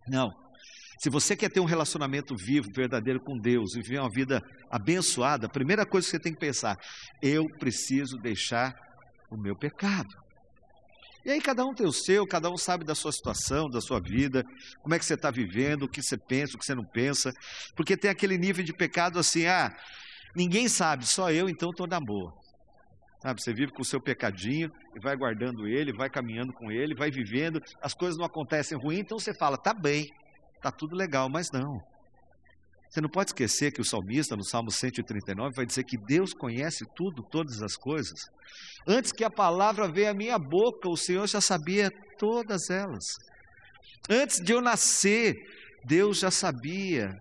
Não. 0.08 0.30
Se 0.98 1.10
você 1.10 1.36
quer 1.36 1.50
ter 1.50 1.60
um 1.60 1.66
relacionamento 1.66 2.34
vivo, 2.34 2.70
verdadeiro 2.74 3.20
com 3.20 3.38
Deus 3.38 3.74
viver 3.74 4.00
uma 4.00 4.10
vida 4.10 4.40
abençoada, 4.70 5.46
a 5.46 5.50
primeira 5.50 5.84
coisa 5.84 6.06
que 6.06 6.12
você 6.12 6.18
tem 6.18 6.32
que 6.32 6.40
pensar, 6.40 6.78
eu 7.20 7.44
preciso 7.58 8.16
deixar 8.16 8.72
o 9.30 9.36
meu 9.36 9.54
pecado. 9.54 10.08
E 11.26 11.30
aí 11.32 11.40
cada 11.40 11.66
um 11.66 11.74
tem 11.74 11.84
o 11.84 11.92
seu, 11.92 12.24
cada 12.24 12.48
um 12.48 12.56
sabe 12.56 12.84
da 12.84 12.94
sua 12.94 13.10
situação, 13.10 13.68
da 13.68 13.80
sua 13.80 14.00
vida, 14.00 14.44
como 14.80 14.94
é 14.94 14.98
que 14.98 15.04
você 15.04 15.14
está 15.14 15.28
vivendo, 15.28 15.82
o 15.82 15.88
que 15.88 16.00
você 16.00 16.16
pensa, 16.16 16.54
o 16.54 16.58
que 16.58 16.64
você 16.64 16.72
não 16.72 16.84
pensa, 16.84 17.32
porque 17.74 17.96
tem 17.96 18.08
aquele 18.08 18.38
nível 18.38 18.64
de 18.64 18.72
pecado 18.72 19.18
assim, 19.18 19.44
ah, 19.44 19.76
ninguém 20.36 20.68
sabe, 20.68 21.04
só 21.04 21.32
eu, 21.32 21.48
então 21.48 21.70
estou 21.70 21.88
na 21.88 21.98
boa. 21.98 22.32
Sabe, 23.20 23.42
você 23.42 23.52
vive 23.52 23.72
com 23.72 23.82
o 23.82 23.84
seu 23.84 24.00
pecadinho 24.00 24.70
e 24.94 25.00
vai 25.00 25.16
guardando 25.16 25.66
ele, 25.66 25.92
vai 25.92 26.08
caminhando 26.08 26.52
com 26.52 26.70
ele, 26.70 26.94
vai 26.94 27.10
vivendo, 27.10 27.60
as 27.82 27.92
coisas 27.92 28.16
não 28.16 28.24
acontecem 28.24 28.78
ruim, 28.78 29.00
então 29.00 29.18
você 29.18 29.34
fala, 29.34 29.58
tá 29.58 29.74
bem, 29.74 30.08
tá 30.62 30.70
tudo 30.70 30.94
legal, 30.94 31.28
mas 31.28 31.50
não. 31.50 31.80
Você 32.88 33.00
não 33.00 33.08
pode 33.08 33.30
esquecer 33.30 33.72
que 33.72 33.80
o 33.80 33.84
salmista, 33.84 34.36
no 34.36 34.44
Salmo 34.44 34.70
139, 34.70 35.54
vai 35.54 35.66
dizer 35.66 35.84
que 35.84 35.96
Deus 35.96 36.32
conhece 36.32 36.84
tudo, 36.94 37.22
todas 37.22 37.62
as 37.62 37.76
coisas. 37.76 38.30
Antes 38.86 39.12
que 39.12 39.24
a 39.24 39.30
palavra 39.30 39.90
veio 39.90 40.10
à 40.10 40.14
minha 40.14 40.38
boca, 40.38 40.88
o 40.88 40.96
Senhor 40.96 41.26
já 41.26 41.40
sabia 41.40 41.90
todas 42.18 42.70
elas. 42.70 43.04
Antes 44.08 44.40
de 44.40 44.52
eu 44.52 44.60
nascer, 44.60 45.34
Deus 45.84 46.18
já 46.18 46.30
sabia. 46.30 47.20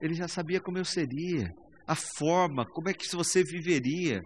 Ele 0.00 0.14
já 0.14 0.28
sabia 0.28 0.60
como 0.60 0.78
eu 0.78 0.84
seria, 0.84 1.54
a 1.86 1.94
forma, 1.94 2.64
como 2.66 2.88
é 2.88 2.94
que 2.94 3.08
você 3.14 3.44
viveria. 3.44 4.22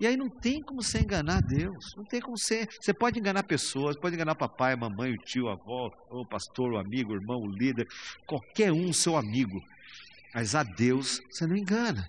E 0.00 0.06
aí 0.06 0.16
não 0.16 0.28
tem 0.28 0.62
como 0.62 0.80
você 0.80 1.00
enganar 1.00 1.42
Deus, 1.42 1.94
não 1.96 2.04
tem 2.04 2.20
como 2.20 2.38
você. 2.38 2.68
Você 2.80 2.94
pode 2.94 3.18
enganar 3.18 3.42
pessoas, 3.42 3.96
pode 3.96 4.14
enganar 4.14 4.36
papai, 4.36 4.76
mamãe, 4.76 5.12
o 5.12 5.18
tio, 5.18 5.48
a 5.48 5.54
avó, 5.54 5.90
o 6.08 6.24
pastor, 6.24 6.72
o 6.72 6.78
amigo, 6.78 7.12
o 7.12 7.16
irmão, 7.16 7.40
o 7.40 7.50
líder, 7.50 7.88
qualquer 8.24 8.72
um, 8.72 8.92
seu 8.92 9.16
amigo. 9.16 9.60
Mas 10.32 10.54
a 10.54 10.62
Deus 10.62 11.20
você 11.28 11.46
não 11.46 11.56
engana. 11.56 12.08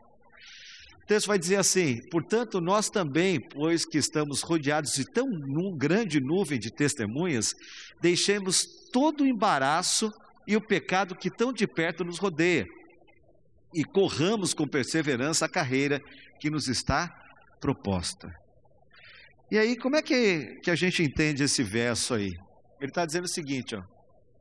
O 1.01 1.05
texto 1.07 1.25
vai 1.25 1.39
dizer 1.39 1.55
assim: 1.55 1.99
portanto, 2.11 2.61
nós 2.61 2.91
também, 2.91 3.39
pois 3.39 3.85
que 3.85 3.97
estamos 3.97 4.41
rodeados 4.41 4.93
de 4.93 5.05
tão 5.05 5.27
grande 5.75 6.19
nuvem 6.19 6.59
de 6.59 6.71
testemunhas, 6.71 7.55
deixemos 7.99 8.67
todo 8.91 9.23
o 9.23 9.27
embaraço 9.27 10.13
e 10.45 10.55
o 10.55 10.61
pecado 10.61 11.15
que 11.15 11.31
tão 11.31 11.51
de 11.51 11.65
perto 11.65 12.03
nos 12.03 12.19
rodeia, 12.19 12.67
e 13.73 13.83
corramos 13.83 14.53
com 14.53 14.67
perseverança 14.67 15.45
a 15.45 15.49
carreira 15.49 15.99
que 16.39 16.51
nos 16.51 16.67
está 16.67 17.15
proposta. 17.59 18.29
E 19.51 19.57
aí, 19.57 19.75
como 19.75 19.95
é 19.95 20.01
que, 20.01 20.59
que 20.63 20.69
a 20.69 20.75
gente 20.75 21.01
entende 21.03 21.43
esse 21.43 21.63
verso 21.63 22.13
aí? 22.13 22.31
Ele 22.79 22.91
está 22.91 23.05
dizendo 23.05 23.25
o 23.25 23.29
seguinte: 23.29 23.75
ó, 23.75 23.81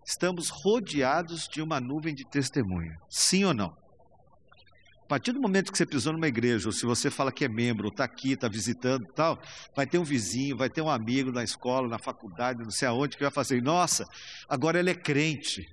estamos 0.07 0.49
rodeados 0.51 1.49
de 1.49 1.63
uma 1.63 1.81
nuvem 1.81 2.15
de 2.15 2.25
testemunha. 2.29 2.97
Sim 3.09 3.45
ou 3.45 3.55
não? 3.55 3.73
A 5.05 5.09
partir 5.09 5.33
do 5.33 5.41
momento 5.41 5.73
que 5.73 5.79
você 5.79 5.87
pisou 5.87 6.13
numa 6.13 6.29
igreja, 6.29 6.69
ou 6.69 6.73
se 6.73 6.85
você 6.85 7.11
fala 7.11 7.33
que 7.33 7.43
é 7.43 7.49
membro, 7.49 7.89
está 7.89 8.05
aqui, 8.05 8.33
está 8.33 8.47
visitando 8.47 9.07
tal, 9.15 9.41
vai 9.75 9.87
ter 9.87 9.97
um 9.97 10.05
vizinho, 10.05 10.55
vai 10.55 10.69
ter 10.69 10.83
um 10.83 10.91
amigo 10.91 11.33
na 11.33 11.43
escola, 11.43 11.89
na 11.89 11.99
faculdade, 11.99 12.63
não 12.63 12.71
sei 12.71 12.87
aonde, 12.89 13.17
que 13.17 13.23
vai 13.23 13.33
fazer, 13.33 13.63
nossa, 13.63 14.05
agora 14.47 14.79
ele 14.79 14.91
é 14.91 14.95
crente. 14.95 15.67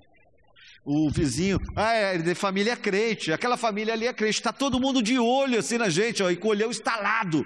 O 0.88 1.10
vizinho, 1.10 1.58
ah, 1.74 1.92
é 1.92 2.16
de 2.16 2.32
família 2.36 2.76
crente, 2.76 3.32
aquela 3.32 3.56
família 3.56 3.92
ali 3.92 4.06
é 4.06 4.12
crente, 4.12 4.38
está 4.38 4.52
todo 4.52 4.78
mundo 4.78 5.02
de 5.02 5.18
olho 5.18 5.58
assim 5.58 5.78
na 5.78 5.88
gente, 5.88 6.22
ó, 6.22 6.30
e 6.30 6.38
olhão 6.44 6.70
estalado, 6.70 7.44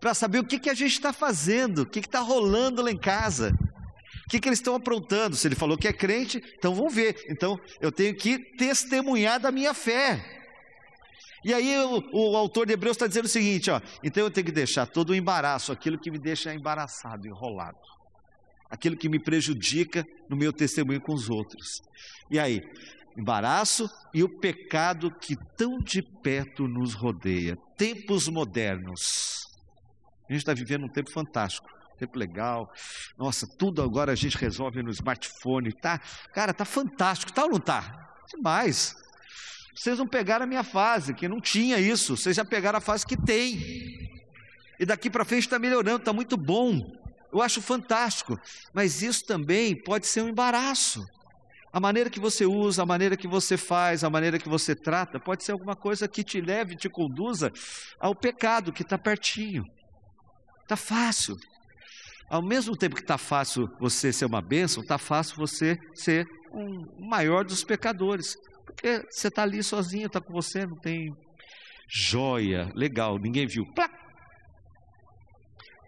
para 0.00 0.14
saber 0.14 0.38
o 0.38 0.44
que, 0.44 0.60
que 0.60 0.70
a 0.70 0.74
gente 0.74 0.92
está 0.92 1.12
fazendo, 1.12 1.82
o 1.82 1.86
que 1.86 1.98
está 1.98 2.20
rolando 2.20 2.82
lá 2.82 2.90
em 2.92 2.96
casa. 2.96 3.52
O 4.26 4.30
que, 4.30 4.38
que 4.38 4.48
eles 4.48 4.60
estão 4.60 4.76
aprontando? 4.76 5.34
Se 5.34 5.48
ele 5.48 5.56
falou 5.56 5.76
que 5.76 5.88
é 5.88 5.92
crente, 5.92 6.40
então 6.56 6.72
vamos 6.72 6.94
ver. 6.94 7.26
Então 7.28 7.58
eu 7.80 7.90
tenho 7.90 8.14
que 8.14 8.38
testemunhar 8.38 9.40
da 9.40 9.50
minha 9.50 9.74
fé. 9.74 10.24
E 11.44 11.52
aí 11.52 11.76
o, 11.78 12.02
o 12.12 12.36
autor 12.36 12.64
de 12.64 12.74
Hebreus 12.74 12.94
está 12.94 13.08
dizendo 13.08 13.24
o 13.24 13.28
seguinte: 13.28 13.72
ó, 13.72 13.80
então 14.04 14.22
eu 14.22 14.30
tenho 14.30 14.46
que 14.46 14.52
deixar 14.52 14.86
todo 14.86 15.10
o 15.10 15.14
embaraço, 15.16 15.72
aquilo 15.72 15.98
que 15.98 16.12
me 16.12 16.18
deixa 16.18 16.54
embaraçado, 16.54 17.26
enrolado, 17.26 17.76
aquilo 18.70 18.96
que 18.96 19.08
me 19.08 19.18
prejudica 19.18 20.06
no 20.28 20.36
meu 20.36 20.52
testemunho 20.52 21.00
com 21.00 21.12
os 21.12 21.28
outros. 21.28 21.82
E 22.30 22.38
aí, 22.38 22.62
embaraço 23.16 23.90
e 24.14 24.22
o 24.22 24.28
pecado 24.28 25.10
que 25.10 25.36
tão 25.56 25.78
de 25.78 26.02
perto 26.02 26.68
nos 26.68 26.94
rodeia. 26.94 27.58
Tempos 27.76 28.28
modernos. 28.28 29.46
A 30.28 30.32
gente 30.32 30.42
está 30.42 30.54
vivendo 30.54 30.84
um 30.84 30.88
tempo 30.88 31.10
fantástico 31.10 31.68
tempo 32.00 32.18
legal. 32.18 32.72
Nossa, 33.18 33.46
tudo 33.46 33.82
agora 33.82 34.12
a 34.12 34.14
gente 34.14 34.36
resolve 34.38 34.82
no 34.82 34.90
smartphone, 34.90 35.70
tá? 35.70 36.00
Cara, 36.32 36.54
tá 36.54 36.64
fantástico, 36.64 37.30
tá 37.30 37.44
ou 37.44 37.50
não 37.50 37.60
tá? 37.60 38.10
Demais. 38.34 38.96
Vocês 39.74 39.98
não 39.98 40.06
pegaram 40.06 40.44
a 40.44 40.48
minha 40.48 40.64
fase, 40.64 41.14
que 41.14 41.28
não 41.28 41.40
tinha 41.40 41.78
isso. 41.78 42.16
Vocês 42.16 42.36
já 42.36 42.44
pegaram 42.44 42.78
a 42.78 42.80
fase 42.80 43.06
que 43.06 43.16
tem. 43.16 44.10
E 44.78 44.86
daqui 44.86 45.10
para 45.10 45.24
frente 45.24 45.44
está 45.44 45.58
melhorando, 45.58 45.98
está 45.98 46.12
muito 46.12 46.36
bom. 46.36 46.80
Eu 47.32 47.40
acho 47.40 47.62
fantástico. 47.62 48.38
Mas 48.72 49.02
isso 49.02 49.24
também 49.24 49.74
pode 49.74 50.06
ser 50.06 50.22
um 50.22 50.28
embaraço. 50.28 51.04
A 51.72 51.78
maneira 51.78 52.10
que 52.10 52.18
você 52.18 52.44
usa, 52.44 52.82
a 52.82 52.86
maneira 52.86 53.16
que 53.16 53.28
você 53.28 53.56
faz, 53.56 54.02
a 54.02 54.10
maneira 54.10 54.38
que 54.38 54.48
você 54.48 54.74
trata, 54.74 55.20
pode 55.20 55.44
ser 55.44 55.52
alguma 55.52 55.76
coisa 55.76 56.08
que 56.08 56.24
te 56.24 56.40
leve, 56.40 56.76
te 56.76 56.88
conduza 56.88 57.52
ao 58.00 58.14
pecado 58.14 58.72
que 58.72 58.82
está 58.82 58.98
pertinho. 58.98 59.64
Está 60.62 60.76
fácil. 60.76 61.36
Ao 62.28 62.42
mesmo 62.42 62.76
tempo 62.76 62.96
que 62.96 63.02
está 63.02 63.18
fácil 63.18 63.68
você 63.78 64.12
ser 64.12 64.24
uma 64.24 64.42
bênção, 64.42 64.82
está 64.82 64.98
fácil 64.98 65.36
você 65.36 65.78
ser 65.94 66.26
um 66.52 67.08
maior 67.08 67.44
dos 67.44 67.62
pecadores. 67.62 68.36
Porque 68.64 69.04
você 69.08 69.28
está 69.28 69.42
ali 69.42 69.62
sozinho, 69.62 70.06
está 70.06 70.20
com 70.20 70.32
você, 70.32 70.66
não 70.66 70.76
tem 70.76 71.14
joia, 71.88 72.70
legal, 72.74 73.18
ninguém 73.18 73.46
viu. 73.46 73.64
Plá! 73.74 73.99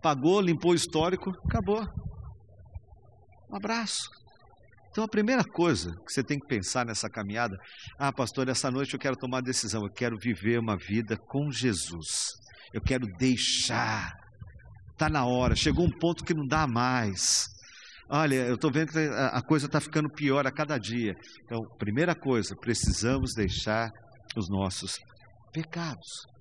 Pagou, 0.02 0.40
limpou 0.40 0.72
o 0.72 0.74
histórico, 0.74 1.30
acabou. 1.46 1.86
Um 3.50 3.56
abraço. 3.56 4.10
Então 4.90 5.04
a 5.04 5.08
primeira 5.08 5.44
coisa 5.44 5.90
que 6.04 6.12
você 6.12 6.22
tem 6.22 6.38
que 6.38 6.46
pensar 6.46 6.84
nessa 6.84 7.08
caminhada, 7.08 7.56
ah, 7.98 8.12
pastor, 8.12 8.48
essa 8.48 8.70
noite 8.70 8.92
eu 8.92 9.00
quero 9.00 9.16
tomar 9.16 9.38
uma 9.38 9.42
decisão, 9.42 9.82
eu 9.82 9.92
quero 9.92 10.18
viver 10.18 10.58
uma 10.58 10.76
vida 10.76 11.16
com 11.16 11.50
Jesus. 11.50 12.32
Eu 12.74 12.80
quero 12.80 13.06
deixar. 13.18 14.12
Está 14.90 15.08
na 15.08 15.24
hora, 15.24 15.54
chegou 15.54 15.86
um 15.86 15.98
ponto 15.98 16.24
que 16.24 16.34
não 16.34 16.46
dá 16.46 16.66
mais. 16.66 17.46
Olha, 18.10 18.34
eu 18.34 18.56
estou 18.56 18.70
vendo 18.70 18.92
que 18.92 18.98
a 18.98 19.40
coisa 19.40 19.64
está 19.66 19.80
ficando 19.80 20.10
pior 20.10 20.46
a 20.46 20.52
cada 20.52 20.76
dia. 20.76 21.14
Então, 21.44 21.60
primeira 21.78 22.14
coisa, 22.14 22.54
precisamos 22.60 23.32
deixar 23.34 23.90
os 24.36 24.50
nossos 24.50 24.98
pecados. 25.52 26.31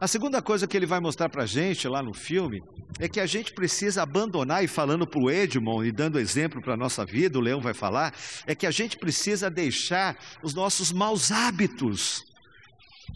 A 0.00 0.08
segunda 0.08 0.40
coisa 0.40 0.66
que 0.66 0.74
ele 0.74 0.86
vai 0.86 0.98
mostrar 0.98 1.28
para 1.28 1.42
a 1.42 1.46
gente 1.46 1.86
lá 1.86 2.02
no 2.02 2.14
filme 2.14 2.62
é 2.98 3.06
que 3.06 3.20
a 3.20 3.26
gente 3.26 3.52
precisa 3.52 4.02
abandonar, 4.02 4.64
e 4.64 4.66
falando 4.66 5.06
para 5.06 5.20
o 5.20 5.30
Edmond 5.30 5.86
e 5.86 5.92
dando 5.92 6.18
exemplo 6.18 6.62
para 6.62 6.72
a 6.72 6.76
nossa 6.76 7.04
vida, 7.04 7.38
o 7.38 7.42
Leão 7.42 7.60
vai 7.60 7.74
falar, 7.74 8.14
é 8.46 8.54
que 8.54 8.66
a 8.66 8.70
gente 8.70 8.96
precisa 8.96 9.50
deixar 9.50 10.16
os 10.42 10.54
nossos 10.54 10.90
maus 10.90 11.30
hábitos. 11.30 12.22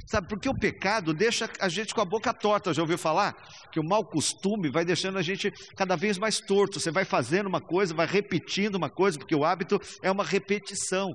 Sabe, 0.06 0.28
porque 0.28 0.46
o 0.46 0.54
pecado 0.54 1.14
deixa 1.14 1.48
a 1.58 1.70
gente 1.70 1.94
com 1.94 2.02
a 2.02 2.04
boca 2.04 2.34
torta, 2.34 2.74
já 2.74 2.82
ouviu 2.82 2.98
falar? 2.98 3.34
Que 3.72 3.80
o 3.80 3.84
mau 3.84 4.04
costume 4.04 4.70
vai 4.70 4.84
deixando 4.84 5.16
a 5.16 5.22
gente 5.22 5.50
cada 5.74 5.96
vez 5.96 6.18
mais 6.18 6.38
torto. 6.38 6.78
Você 6.78 6.90
vai 6.90 7.06
fazendo 7.06 7.46
uma 7.46 7.62
coisa, 7.62 7.94
vai 7.94 8.06
repetindo 8.06 8.74
uma 8.74 8.90
coisa, 8.90 9.18
porque 9.18 9.34
o 9.34 9.44
hábito 9.44 9.80
é 10.02 10.10
uma 10.10 10.24
repetição. 10.24 11.14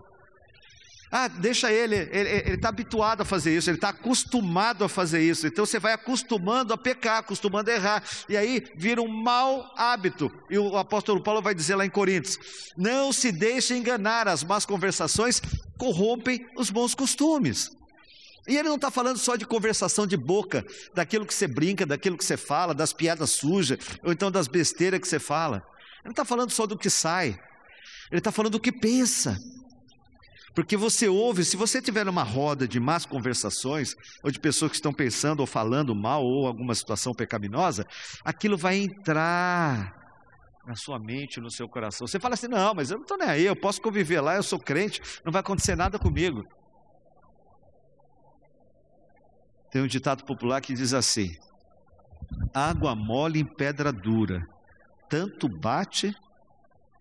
Ah, 1.12 1.28
deixa 1.28 1.72
ele, 1.72 1.96
ele 1.96 2.54
está 2.54 2.70
habituado 2.70 3.22
a 3.22 3.26
fazer 3.26 3.58
isso, 3.58 3.68
ele 3.70 3.78
está 3.78 3.90
acostumado 3.90 4.84
a 4.84 4.90
fazer 4.90 5.22
isso. 5.22 5.48
Então 5.48 5.66
você 5.66 5.80
vai 5.80 5.94
acostumando 5.94 6.72
a 6.72 6.78
pecar, 6.78 7.18
acostumando 7.18 7.72
a 7.72 7.74
errar. 7.74 8.04
E 8.28 8.38
aí 8.38 8.64
vira 8.76 9.02
um 9.02 9.08
mau 9.08 9.74
hábito. 9.76 10.32
E 10.52 10.58
o 10.58 10.78
apóstolo 10.78 11.24
Paulo 11.24 11.42
vai 11.42 11.56
dizer 11.56 11.76
lá 11.76 11.84
em 11.84 11.90
Coríntios: 11.90 12.38
não 12.78 13.12
se 13.12 13.32
deixe 13.32 13.76
enganar, 13.76 14.28
as 14.28 14.44
más 14.44 14.68
conversações 14.68 15.42
corrompem 15.80 16.46
os 16.56 16.70
bons 16.70 16.94
costumes. 16.94 17.72
E 18.48 18.56
ele 18.56 18.68
não 18.68 18.76
está 18.76 18.92
falando 18.92 19.18
só 19.18 19.36
de 19.36 19.46
conversação 19.46 20.06
de 20.06 20.18
boca, 20.18 20.66
daquilo 20.94 21.26
que 21.26 21.34
você 21.34 21.48
brinca, 21.48 21.86
daquilo 21.86 22.18
que 22.18 22.26
você 22.26 22.38
fala, 22.38 22.74
das 22.74 22.94
piadas 22.94 23.32
sujas, 23.32 23.78
ou 24.04 24.12
então 24.12 24.32
das 24.32 24.48
besteiras 24.48 25.00
que 25.00 25.08
você 25.08 25.20
fala. 25.20 25.58
Ele 25.58 26.06
não 26.06 26.12
está 26.12 26.26
falando 26.26 26.52
só 26.52 26.66
do 26.66 26.78
que 26.78 26.90
sai, 26.90 27.40
ele 28.12 28.20
está 28.20 28.32
falando 28.32 28.54
do 28.54 28.60
que 28.60 28.72
pensa. 28.72 29.38
Porque 30.54 30.76
você 30.76 31.08
ouve, 31.08 31.46
se 31.46 31.56
você 31.56 31.82
tiver 31.82 32.06
numa 32.06 32.24
roda 32.24 32.68
de 32.68 32.80
más 32.80 33.06
conversações, 33.06 33.96
ou 34.24 34.32
de 34.32 34.40
pessoas 34.40 34.72
que 34.72 34.78
estão 34.78 34.94
pensando 34.94 35.42
ou 35.42 35.48
falando 35.48 35.96
mal, 35.96 36.24
ou 36.24 36.48
alguma 36.48 36.74
situação 36.76 37.14
pecaminosa, 37.14 37.86
aquilo 38.24 38.58
vai 38.58 38.78
entrar 38.78 39.96
na 40.66 40.76
sua 40.76 41.00
mente, 41.00 41.40
no 41.40 41.50
seu 41.50 41.68
coração. 41.68 42.06
Você 42.06 42.20
fala 42.20 42.36
assim: 42.36 42.48
não, 42.48 42.74
mas 42.74 42.92
eu 42.92 42.98
não 42.98 43.04
estou 43.04 43.18
nem 43.18 43.28
aí, 43.28 43.46
eu 43.46 43.56
posso 43.56 43.82
conviver 43.82 44.22
lá, 44.22 44.36
eu 44.36 44.44
sou 44.44 44.60
crente, 44.60 45.02
não 45.26 45.32
vai 45.32 45.42
acontecer 45.42 45.76
nada 45.76 45.98
comigo. 45.98 46.44
Tem 49.72 49.82
um 49.82 49.88
ditado 49.88 50.24
popular 50.26 50.62
que 50.62 50.74
diz 50.74 50.94
assim: 50.94 51.36
água 52.54 52.96
mole 52.96 53.40
em 53.40 53.46
pedra 53.46 53.92
dura, 53.92 54.46
tanto 55.10 55.48
bate 55.48 56.14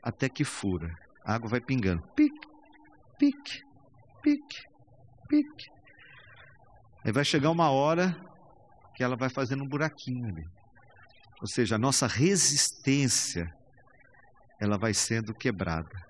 até 0.03 0.29
que 0.29 0.45
fura. 0.45 0.95
A 1.25 1.35
água 1.35 1.51
vai 1.51 1.61
pingando. 1.61 2.03
Pique, 2.17 2.48
pique, 3.19 3.63
pique, 4.23 4.63
pique. 5.29 5.67
Aí 7.05 7.13
vai 7.13 7.25
chegar 7.25 7.51
uma 7.51 7.71
hora 7.71 8.17
que 8.95 9.03
ela 9.03 9.17
vai 9.17 9.29
fazendo 9.29 9.65
um 9.65 9.69
buraquinho 9.69 10.29
ali. 10.29 10.45
Ou 11.41 11.47
seja, 11.47 11.77
a 11.77 11.79
nossa 11.79 12.07
resistência 12.07 13.53
ela 14.61 14.77
vai 14.77 14.93
sendo 14.93 15.33
quebrada. 15.33 16.09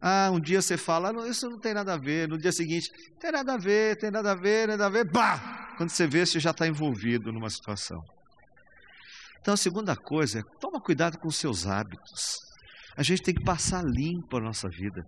Ah, 0.00 0.30
um 0.32 0.40
dia 0.40 0.62
você 0.62 0.76
fala, 0.76 1.10
ah, 1.10 1.28
isso 1.28 1.48
não 1.48 1.58
tem 1.58 1.74
nada 1.74 1.94
a 1.94 1.98
ver. 1.98 2.28
No 2.28 2.38
dia 2.38 2.52
seguinte, 2.52 2.90
tem 3.20 3.32
nada 3.32 3.54
a 3.54 3.58
ver, 3.58 3.96
tem 3.96 4.10
nada 4.10 4.32
a 4.32 4.34
ver, 4.34 4.68
nada 4.68 4.86
a 4.86 4.88
ver. 4.88 5.04
Bah! 5.10 5.74
Quando 5.76 5.90
você 5.90 6.06
vê, 6.06 6.24
você 6.24 6.40
já 6.40 6.50
está 6.50 6.66
envolvido 6.66 7.32
numa 7.32 7.50
situação. 7.50 8.00
Então, 9.40 9.54
a 9.54 9.56
segunda 9.56 9.96
coisa 9.96 10.40
é, 10.40 10.42
toma 10.60 10.80
cuidado 10.80 11.18
com 11.18 11.28
os 11.28 11.36
seus 11.36 11.66
hábitos. 11.66 12.38
A 12.96 13.02
gente 13.02 13.22
tem 13.22 13.34
que 13.34 13.44
passar 13.44 13.84
limpo 13.84 14.36
a 14.36 14.40
nossa 14.40 14.68
vida. 14.68 15.04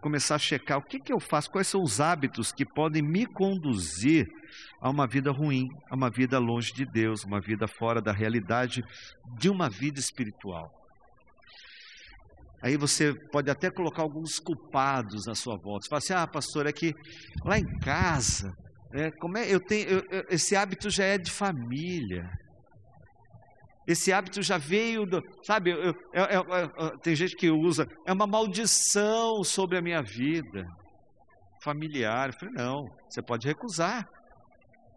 Começar 0.00 0.36
a 0.36 0.38
checar 0.38 0.78
o 0.78 0.82
que, 0.82 1.00
que 1.00 1.12
eu 1.12 1.20
faço, 1.20 1.50
quais 1.50 1.66
são 1.66 1.82
os 1.82 2.00
hábitos 2.00 2.52
que 2.52 2.64
podem 2.64 3.02
me 3.02 3.26
conduzir 3.26 4.28
a 4.80 4.88
uma 4.88 5.06
vida 5.06 5.30
ruim, 5.30 5.68
a 5.90 5.94
uma 5.94 6.10
vida 6.10 6.38
longe 6.38 6.72
de 6.72 6.84
Deus, 6.84 7.24
uma 7.24 7.40
vida 7.40 7.66
fora 7.66 8.00
da 8.00 8.12
realidade 8.12 8.82
de 9.38 9.48
uma 9.48 9.68
vida 9.68 9.98
espiritual. 9.98 10.70
Aí 12.62 12.76
você 12.76 13.14
pode 13.32 13.50
até 13.50 13.70
colocar 13.70 14.02
alguns 14.02 14.38
culpados 14.38 15.26
na 15.26 15.34
sua 15.34 15.56
volta. 15.56 15.84
Você 15.84 15.88
fala 15.88 15.98
assim: 15.98 16.12
ah, 16.12 16.26
pastor, 16.26 16.66
é 16.66 16.72
que 16.72 16.94
lá 17.44 17.58
em 17.58 17.78
casa, 17.78 18.54
né, 18.92 19.10
como 19.12 19.38
é, 19.38 19.48
eu 19.48 19.58
tenho, 19.60 19.88
eu, 19.88 20.04
eu, 20.10 20.24
esse 20.28 20.54
hábito 20.54 20.90
já 20.90 21.04
é 21.04 21.16
de 21.16 21.30
família. 21.30 22.30
Esse 23.90 24.12
hábito 24.12 24.40
já 24.40 24.56
veio, 24.56 25.04
do, 25.04 25.20
sabe? 25.42 25.72
Eu, 25.72 25.92
tem 26.98 27.16
gente 27.16 27.34
que 27.34 27.50
usa, 27.50 27.88
é 28.06 28.12
uma 28.12 28.24
maldição 28.24 29.42
sobre 29.42 29.76
a 29.76 29.82
minha 29.82 30.00
vida 30.00 30.64
familiar. 31.60 32.28
Eu 32.28 32.38
falei, 32.38 32.54
não, 32.54 32.88
você 33.08 33.20
pode 33.20 33.48
recusar. 33.48 34.08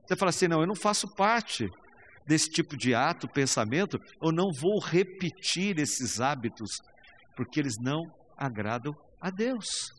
Você 0.05 0.15
fala 0.15 0.29
assim: 0.29 0.47
não, 0.47 0.61
eu 0.61 0.67
não 0.67 0.75
faço 0.75 1.07
parte 1.15 1.67
desse 2.27 2.51
tipo 2.51 2.77
de 2.77 2.93
ato, 2.93 3.27
pensamento, 3.27 3.99
eu 4.21 4.31
não 4.31 4.51
vou 4.51 4.79
repetir 4.79 5.79
esses 5.79 6.21
hábitos 6.21 6.79
porque 7.35 7.59
eles 7.59 7.79
não 7.79 8.05
agradam 8.37 8.95
a 9.19 9.31
Deus. 9.31 9.91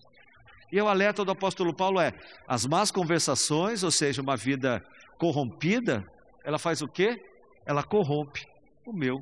E 0.70 0.80
o 0.80 0.86
alerta 0.86 1.24
do 1.24 1.32
apóstolo 1.32 1.74
Paulo 1.74 2.00
é: 2.00 2.12
as 2.46 2.64
más 2.64 2.92
conversações, 2.92 3.82
ou 3.82 3.90
seja, 3.90 4.22
uma 4.22 4.36
vida 4.36 4.80
corrompida, 5.18 6.06
ela 6.44 6.60
faz 6.60 6.80
o 6.80 6.86
quê? 6.86 7.20
Ela 7.66 7.82
corrompe 7.82 8.53
o 8.86 8.92
meu, 8.92 9.20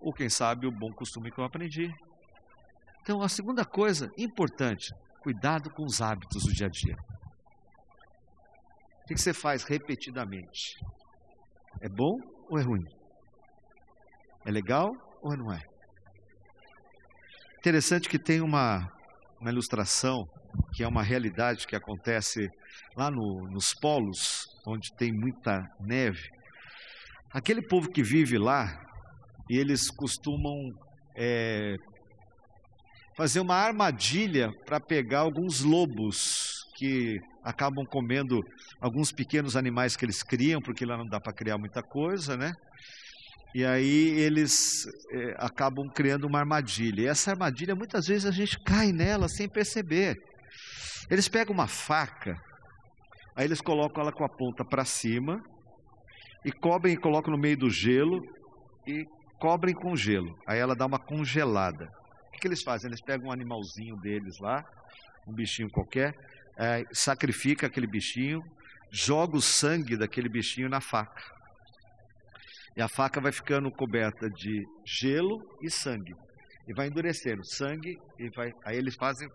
ou 0.00 0.12
quem 0.12 0.28
sabe 0.28 0.66
o 0.66 0.72
bom 0.72 0.92
costume 0.92 1.30
que 1.30 1.38
eu 1.38 1.44
aprendi. 1.44 1.92
Então, 3.02 3.22
a 3.22 3.28
segunda 3.28 3.64
coisa 3.64 4.10
importante, 4.16 4.92
cuidado 5.20 5.70
com 5.70 5.84
os 5.84 6.00
hábitos 6.00 6.44
do 6.44 6.52
dia 6.52 6.66
a 6.66 6.70
dia. 6.70 6.96
O 9.02 9.06
que 9.06 9.18
você 9.18 9.32
faz 9.32 9.64
repetidamente? 9.64 10.78
É 11.80 11.88
bom 11.88 12.18
ou 12.48 12.58
é 12.58 12.62
ruim? 12.62 12.86
É 14.44 14.50
legal 14.50 14.92
ou 15.22 15.36
não 15.36 15.52
é? 15.52 15.62
Interessante 17.58 18.08
que 18.08 18.18
tem 18.18 18.40
uma, 18.40 18.90
uma 19.40 19.50
ilustração 19.50 20.28
que 20.72 20.82
é 20.82 20.88
uma 20.88 21.02
realidade 21.02 21.66
que 21.66 21.76
acontece 21.76 22.50
lá 22.96 23.10
no, 23.10 23.48
nos 23.50 23.74
polos, 23.74 24.46
onde 24.66 24.92
tem 24.94 25.12
muita 25.12 25.68
neve. 25.80 26.30
Aquele 27.32 27.62
povo 27.62 27.90
que 27.90 28.02
vive 28.02 28.38
lá, 28.38 28.89
e 29.50 29.58
eles 29.58 29.90
costumam 29.90 30.72
é, 31.16 31.74
fazer 33.16 33.40
uma 33.40 33.56
armadilha 33.56 34.52
para 34.64 34.78
pegar 34.78 35.20
alguns 35.20 35.60
lobos 35.62 36.68
que 36.76 37.18
acabam 37.42 37.84
comendo 37.84 38.40
alguns 38.80 39.10
pequenos 39.10 39.56
animais 39.56 39.96
que 39.96 40.04
eles 40.04 40.22
criam, 40.22 40.62
porque 40.62 40.86
lá 40.86 40.96
não 40.96 41.04
dá 41.04 41.20
para 41.20 41.32
criar 41.32 41.58
muita 41.58 41.82
coisa, 41.82 42.36
né? 42.36 42.52
E 43.52 43.64
aí 43.64 44.10
eles 44.20 44.86
é, 45.10 45.34
acabam 45.38 45.88
criando 45.92 46.28
uma 46.28 46.38
armadilha. 46.38 47.02
E 47.02 47.06
essa 47.08 47.32
armadilha, 47.32 47.74
muitas 47.74 48.06
vezes, 48.06 48.26
a 48.26 48.30
gente 48.30 48.56
cai 48.60 48.92
nela 48.92 49.28
sem 49.28 49.48
perceber. 49.48 50.14
Eles 51.10 51.28
pegam 51.28 51.52
uma 51.52 51.66
faca, 51.66 52.40
aí 53.34 53.46
eles 53.46 53.60
colocam 53.60 54.00
ela 54.00 54.12
com 54.12 54.24
a 54.24 54.28
ponta 54.28 54.64
para 54.64 54.84
cima, 54.84 55.42
e 56.44 56.52
cobrem 56.52 56.94
e 56.94 56.96
colocam 56.96 57.32
no 57.32 57.40
meio 57.40 57.56
do 57.56 57.68
gelo, 57.68 58.22
e 58.86 59.04
cobrem 59.40 59.74
com 59.74 59.96
gelo. 59.96 60.38
Aí 60.46 60.58
ela 60.58 60.76
dá 60.76 60.86
uma 60.86 60.98
congelada. 60.98 61.90
O 62.28 62.32
que, 62.32 62.40
que 62.40 62.46
eles 62.46 62.62
fazem? 62.62 62.88
Eles 62.88 63.00
pegam 63.00 63.28
um 63.28 63.32
animalzinho 63.32 63.96
deles 63.96 64.38
lá, 64.38 64.64
um 65.26 65.32
bichinho 65.32 65.70
qualquer, 65.70 66.14
é, 66.56 66.84
sacrifica 66.92 67.66
aquele 67.66 67.86
bichinho, 67.86 68.44
joga 68.90 69.36
o 69.36 69.42
sangue 69.42 69.96
daquele 69.96 70.28
bichinho 70.28 70.68
na 70.68 70.80
faca. 70.80 71.22
E 72.76 72.82
a 72.82 72.88
faca 72.88 73.20
vai 73.20 73.32
ficando 73.32 73.70
coberta 73.70 74.30
de 74.30 74.66
gelo 74.84 75.42
e 75.60 75.70
sangue. 75.70 76.14
E 76.68 76.74
vai 76.74 76.86
endurecendo 76.86 77.44
sangue 77.44 77.98
e 78.18 78.28
vai. 78.30 78.54
Aí 78.64 78.76
eles 78.76 78.94
fazem. 78.94 79.28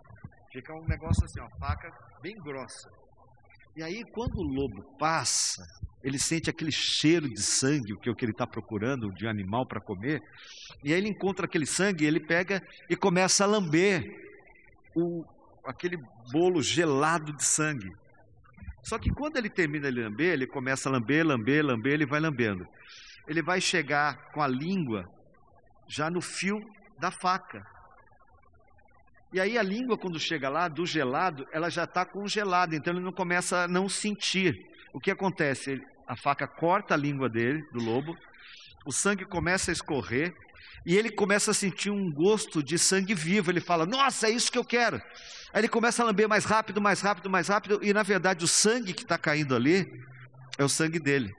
Fica 0.53 0.73
um 0.73 0.85
negócio 0.87 1.25
assim, 1.25 1.41
ó, 1.41 1.49
faca 1.59 1.91
bem 2.21 2.39
grossa. 2.39 2.89
E 3.75 3.83
aí, 3.83 4.05
quando 4.05 4.37
o 4.37 4.43
lobo 4.43 4.83
passa, 4.97 5.67
ele 6.05 6.19
sente 6.19 6.49
aquele 6.49 6.71
cheiro 6.71 7.27
de 7.27 7.41
sangue, 7.41 7.97
que, 7.97 8.07
é 8.07 8.11
o 8.11 8.15
que 8.15 8.23
ele 8.23 8.31
está 8.31 8.47
procurando, 8.47 9.11
de 9.11 9.27
animal 9.27 9.65
para 9.65 9.81
comer. 9.81 10.21
E 10.83 10.93
aí 10.93 10.99
ele 10.99 11.09
encontra 11.09 11.45
aquele 11.45 11.65
sangue, 11.65 12.05
ele 12.05 12.19
pega 12.19 12.61
e 12.89 12.95
começa 12.95 13.43
a 13.43 13.47
lamber 13.47 14.03
o, 14.95 15.25
aquele 15.65 15.97
bolo 16.31 16.61
gelado 16.61 17.33
de 17.33 17.43
sangue. 17.43 17.91
Só 18.83 18.99
que 18.99 19.09
quando 19.09 19.37
ele 19.37 19.49
termina 19.49 19.91
de 19.91 19.99
lamber, 19.99 20.33
ele 20.33 20.47
começa 20.47 20.87
a 20.87 20.91
lamber, 20.91 21.25
lamber, 21.25 21.65
lamber, 21.65 21.93
ele 21.93 22.05
vai 22.05 22.19
lambendo 22.19 22.65
ele 23.27 23.41
vai 23.41 23.59
chegar 23.59 24.31
com 24.31 24.41
a 24.41 24.47
língua 24.47 25.05
já 25.87 26.09
no 26.09 26.21
fio 26.21 26.59
da 26.99 27.11
faca. 27.11 27.65
E 29.33 29.39
aí 29.39 29.57
a 29.57 29.63
língua, 29.63 29.97
quando 29.97 30.19
chega 30.19 30.47
lá, 30.47 30.67
do 30.67 30.85
gelado, 30.85 31.45
ela 31.51 31.69
já 31.69 31.83
está 31.83 32.05
congelada, 32.05 32.75
então 32.75 32.93
ele 32.93 33.03
não 33.03 33.11
começa 33.11 33.63
a 33.63 33.67
não 33.67 33.89
sentir. 33.89 34.55
O 34.93 34.99
que 34.99 35.11
acontece? 35.11 35.81
A 36.07 36.15
faca 36.15 36.47
corta 36.47 36.93
a 36.93 36.97
língua 36.97 37.29
dele, 37.29 37.63
do 37.71 37.83
lobo, 37.83 38.15
o 38.85 38.91
sangue 38.91 39.25
começa 39.25 39.71
a 39.71 39.73
escorrer, 39.73 40.33
e 40.85 40.95
ele 40.95 41.09
começa 41.09 41.51
a 41.51 41.53
sentir 41.53 41.89
um 41.89 42.11
gosto 42.11 42.61
de 42.61 42.77
sangue 42.77 43.15
vivo. 43.15 43.49
Ele 43.49 43.59
fala: 43.59 43.85
Nossa, 43.85 44.27
é 44.27 44.29
isso 44.31 44.51
que 44.51 44.57
eu 44.57 44.63
quero. 44.63 44.97
Aí 45.51 45.61
ele 45.61 45.67
começa 45.67 46.03
a 46.03 46.05
lamber 46.05 46.29
mais 46.29 46.45
rápido, 46.45 46.79
mais 46.79 47.01
rápido, 47.01 47.29
mais 47.29 47.47
rápido, 47.47 47.79
e 47.81 47.91
na 47.91 48.03
verdade 48.03 48.45
o 48.45 48.47
sangue 48.47 48.93
que 48.93 49.01
está 49.01 49.17
caindo 49.17 49.55
ali 49.55 49.89
é 50.57 50.63
o 50.63 50.69
sangue 50.69 50.99
dele. 50.99 51.33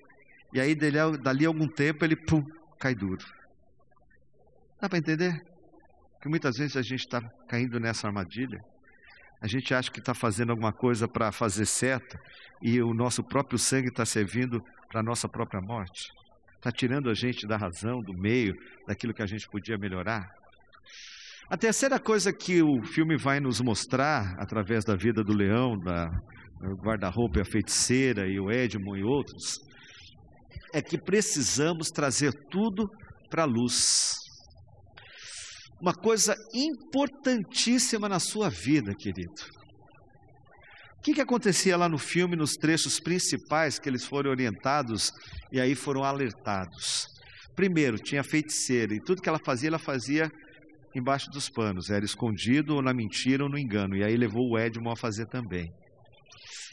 E 0.52 0.60
aí, 0.60 0.74
dali, 0.74 1.44
algum 1.44 1.68
tempo, 1.68 2.04
ele 2.04 2.16
pum, 2.16 2.42
cai 2.78 2.94
duro. 2.94 3.24
Dá 4.80 4.88
para 4.88 4.98
entender? 4.98 5.38
Que 6.20 6.28
muitas 6.28 6.56
vezes 6.56 6.76
a 6.76 6.82
gente 6.82 7.00
está 7.00 7.20
caindo 7.48 7.78
nessa 7.78 8.06
armadilha. 8.06 8.58
A 9.40 9.46
gente 9.46 9.74
acha 9.74 9.90
que 9.90 10.00
está 10.00 10.14
fazendo 10.14 10.50
alguma 10.50 10.72
coisa 10.72 11.06
para 11.06 11.30
fazer 11.30 11.66
certo 11.66 12.18
e 12.62 12.80
o 12.80 12.94
nosso 12.94 13.22
próprio 13.22 13.58
sangue 13.58 13.88
está 13.88 14.04
servindo 14.04 14.62
para 14.88 15.00
a 15.00 15.02
nossa 15.02 15.28
própria 15.28 15.60
morte. 15.60 16.10
Está 16.56 16.72
tirando 16.72 17.10
a 17.10 17.14
gente 17.14 17.46
da 17.46 17.56
razão, 17.56 18.00
do 18.02 18.14
meio, 18.14 18.54
daquilo 18.86 19.14
que 19.14 19.22
a 19.22 19.26
gente 19.26 19.48
podia 19.48 19.76
melhorar. 19.76 20.26
A 21.48 21.56
terceira 21.56 22.00
coisa 22.00 22.32
que 22.32 22.60
o 22.60 22.82
filme 22.82 23.16
vai 23.16 23.38
nos 23.38 23.60
mostrar, 23.60 24.34
através 24.38 24.84
da 24.84 24.96
vida 24.96 25.22
do 25.22 25.32
leão, 25.32 25.78
da 25.78 26.10
guarda-roupa 26.82 27.38
e 27.38 27.42
a 27.42 27.44
feiticeira 27.44 28.26
e 28.26 28.40
o 28.40 28.50
Edmund 28.50 28.98
e 28.98 29.04
outros, 29.04 29.60
é 30.72 30.82
que 30.82 30.98
precisamos 30.98 31.90
trazer 31.90 32.32
tudo 32.50 32.90
para 33.30 33.42
a 33.42 33.46
luz. 33.46 34.25
Uma 35.80 35.94
coisa 35.94 36.34
importantíssima 36.54 38.08
na 38.08 38.18
sua 38.18 38.48
vida, 38.48 38.94
querido. 38.94 39.42
O 40.98 41.02
que, 41.02 41.14
que 41.14 41.20
acontecia 41.20 41.76
lá 41.76 41.88
no 41.88 41.98
filme, 41.98 42.34
nos 42.34 42.56
trechos 42.56 42.98
principais 42.98 43.78
que 43.78 43.88
eles 43.88 44.04
foram 44.04 44.30
orientados 44.30 45.12
e 45.52 45.60
aí 45.60 45.74
foram 45.74 46.02
alertados? 46.02 47.06
Primeiro, 47.54 47.98
tinha 47.98 48.24
feiticeira 48.24 48.94
e 48.94 49.00
tudo 49.00 49.22
que 49.22 49.28
ela 49.28 49.38
fazia, 49.38 49.68
ela 49.68 49.78
fazia 49.78 50.30
embaixo 50.94 51.30
dos 51.30 51.48
panos, 51.48 51.90
era 51.90 52.04
escondido 52.04 52.74
ou 52.74 52.82
na 52.82 52.92
mentira 52.92 53.44
ou 53.44 53.50
no 53.50 53.58
engano. 53.58 53.94
E 53.96 54.02
aí 54.02 54.16
levou 54.16 54.50
o 54.50 54.58
Edmond 54.58 54.98
a 54.98 55.00
fazer 55.00 55.26
também. 55.26 55.70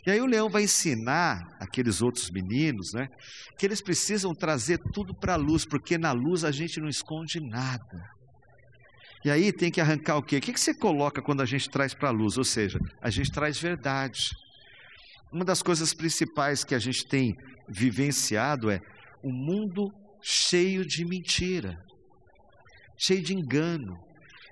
E 0.05 0.11
aí 0.11 0.19
o 0.19 0.25
leão 0.25 0.49
vai 0.49 0.63
ensinar 0.63 1.41
aqueles 1.59 2.01
outros 2.01 2.29
meninos, 2.29 2.93
né, 2.93 3.07
que 3.57 3.65
eles 3.65 3.81
precisam 3.81 4.33
trazer 4.33 4.77
tudo 4.93 5.13
para 5.13 5.33
a 5.33 5.37
luz, 5.37 5.65
porque 5.65 5.97
na 5.97 6.11
luz 6.11 6.43
a 6.43 6.51
gente 6.51 6.79
não 6.79 6.89
esconde 6.89 7.39
nada. 7.39 8.13
E 9.25 9.31
aí 9.31 9.53
tem 9.53 9.71
que 9.71 9.79
arrancar 9.79 10.17
o 10.17 10.23
quê? 10.23 10.37
O 10.37 10.41
que 10.41 10.59
você 10.59 10.73
coloca 10.73 11.21
quando 11.21 11.41
a 11.41 11.45
gente 11.45 11.69
traz 11.69 11.93
para 11.93 12.09
a 12.09 12.11
luz? 12.11 12.37
Ou 12.37 12.43
seja, 12.43 12.77
a 13.01 13.09
gente 13.09 13.31
traz 13.31 13.57
verdade. 13.57 14.31
Uma 15.31 15.45
das 15.45 15.61
coisas 15.61 15.93
principais 15.93 16.63
que 16.63 16.75
a 16.75 16.79
gente 16.79 17.07
tem 17.07 17.35
vivenciado 17.67 18.69
é 18.69 18.79
o 19.23 19.29
um 19.29 19.31
mundo 19.31 19.89
cheio 20.21 20.85
de 20.85 21.05
mentira, 21.05 21.77
cheio 22.97 23.23
de 23.23 23.33
engano. 23.33 23.97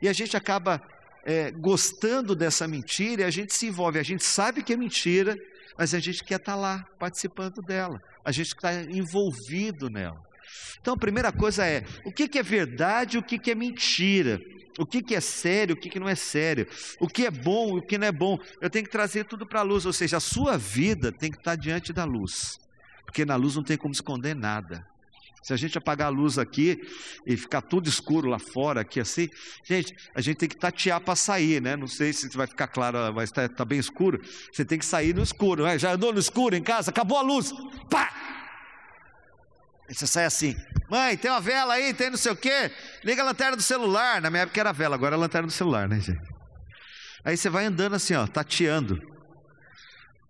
E 0.01 0.07
a 0.07 0.13
gente 0.13 0.37
acaba 0.37 0.81
é, 1.25 1.51
gostando 1.51 2.33
dessa 2.33 2.65
mentira 2.67 3.23
e 3.23 3.25
a 3.25 3.29
gente 3.29 3.53
se 3.53 3.67
envolve. 3.67 3.99
A 3.99 4.03
gente 4.03 4.23
sabe 4.23 4.63
que 4.63 4.71
é 4.71 4.77
mentira, 4.77 5.35
mas 5.77 5.93
a 5.93 5.99
gente 5.99 6.23
quer 6.23 6.35
estar 6.35 6.53
tá 6.53 6.57
lá, 6.57 6.83
participando 6.97 7.61
dela. 7.61 7.99
A 8.23 8.31
gente 8.31 8.47
está 8.47 8.73
envolvido 8.83 9.89
nela. 9.89 10.30
Então, 10.79 10.93
a 10.93 10.97
primeira 10.97 11.31
coisa 11.31 11.65
é: 11.65 11.85
o 12.05 12.11
que, 12.11 12.27
que 12.27 12.39
é 12.39 12.43
verdade 12.43 13.17
e 13.17 13.19
o 13.19 13.23
que, 13.23 13.37
que 13.37 13.51
é 13.51 13.55
mentira? 13.55 14.41
O 14.79 14.85
que, 14.85 15.01
que 15.01 15.13
é 15.13 15.19
sério, 15.19 15.75
o 15.75 15.77
que, 15.77 15.89
que 15.89 15.99
não 15.99 16.07
é 16.07 16.15
sério? 16.15 16.67
O 16.99 17.07
que 17.07 17.25
é 17.25 17.31
bom 17.31 17.75
e 17.75 17.79
o 17.79 17.81
que 17.81 17.97
não 17.97 18.07
é 18.07 18.11
bom? 18.11 18.39
Eu 18.61 18.69
tenho 18.69 18.85
que 18.85 18.91
trazer 18.91 19.25
tudo 19.25 19.45
para 19.45 19.59
a 19.59 19.63
luz, 19.63 19.85
ou 19.85 19.93
seja, 19.93 20.17
a 20.17 20.21
sua 20.21 20.57
vida 20.57 21.11
tem 21.11 21.29
que 21.29 21.37
estar 21.37 21.51
tá 21.51 21.55
diante 21.55 21.91
da 21.91 22.05
luz, 22.05 22.57
porque 23.05 23.25
na 23.25 23.35
luz 23.35 23.55
não 23.55 23.63
tem 23.63 23.77
como 23.77 23.93
esconder 23.93 24.35
nada. 24.35 24.85
Se 25.43 25.53
a 25.53 25.57
gente 25.57 25.75
apagar 25.75 26.07
a 26.07 26.11
luz 26.11 26.37
aqui 26.37 26.79
e 27.25 27.35
ficar 27.35 27.61
tudo 27.61 27.89
escuro 27.89 28.29
lá 28.29 28.37
fora, 28.37 28.81
aqui 28.81 28.99
assim, 28.99 29.27
gente, 29.63 29.95
a 30.13 30.21
gente 30.21 30.37
tem 30.37 30.47
que 30.47 30.55
tatear 30.55 31.01
para 31.01 31.15
sair, 31.15 31.59
né? 31.59 31.75
Não 31.75 31.87
sei 31.87 32.13
se 32.13 32.29
vai 32.37 32.45
ficar 32.45 32.67
claro, 32.67 33.11
vai 33.11 33.23
estar 33.23 33.49
tá 33.49 33.65
bem 33.65 33.79
escuro. 33.79 34.21
Você 34.53 34.63
tem 34.63 34.77
que 34.77 34.85
sair 34.85 35.15
no 35.15 35.23
escuro, 35.23 35.63
né? 35.63 35.79
Já 35.79 35.93
andou 35.93 36.13
no 36.13 36.19
escuro 36.19 36.55
em 36.55 36.61
casa, 36.61 36.91
acabou 36.91 37.17
a 37.17 37.23
luz, 37.23 37.51
pá! 37.89 38.40
Aí 39.91 39.95
você 39.95 40.07
sai 40.07 40.23
assim, 40.23 40.55
mãe, 40.89 41.17
tem 41.17 41.29
uma 41.29 41.41
vela 41.41 41.73
aí, 41.73 41.93
tem 41.93 42.09
não 42.09 42.17
sei 42.17 42.31
o 42.31 42.35
quê, 42.35 42.71
liga 43.03 43.21
a 43.21 43.25
lanterna 43.25 43.57
do 43.57 43.61
celular. 43.61 44.21
Na 44.21 44.29
minha 44.29 44.43
época 44.43 44.57
era 44.57 44.71
vela, 44.71 44.95
agora 44.95 45.15
é 45.15 45.19
lanterna 45.19 45.47
do 45.47 45.51
celular, 45.51 45.89
né, 45.89 45.99
gente? 45.99 46.21
Aí 47.25 47.35
você 47.35 47.49
vai 47.49 47.65
andando 47.65 47.93
assim, 47.93 48.13
ó, 48.13 48.25
tateando. 48.25 49.01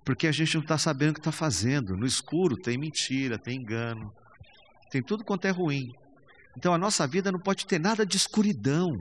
Porque 0.04 0.26
a 0.26 0.32
gente 0.32 0.56
não 0.56 0.64
está 0.64 0.80
sabendo 0.80 1.12
o 1.12 1.14
que 1.14 1.20
está 1.20 1.32
fazendo. 1.32 1.96
No 1.96 2.08
escuro 2.08 2.58
tem 2.58 2.76
mentira, 2.76 3.38
tem 3.38 3.56
engano, 3.56 4.12
tem 4.90 5.04
tudo 5.04 5.24
quanto 5.24 5.46
é 5.46 5.52
ruim. 5.52 5.92
Então 6.58 6.74
a 6.74 6.78
nossa 6.80 7.06
vida 7.06 7.32
não 7.32 7.40
pode 7.40 7.68
ter 7.68 7.80
nada 7.80 8.04
de 8.04 8.18
escuridão. 8.18 8.98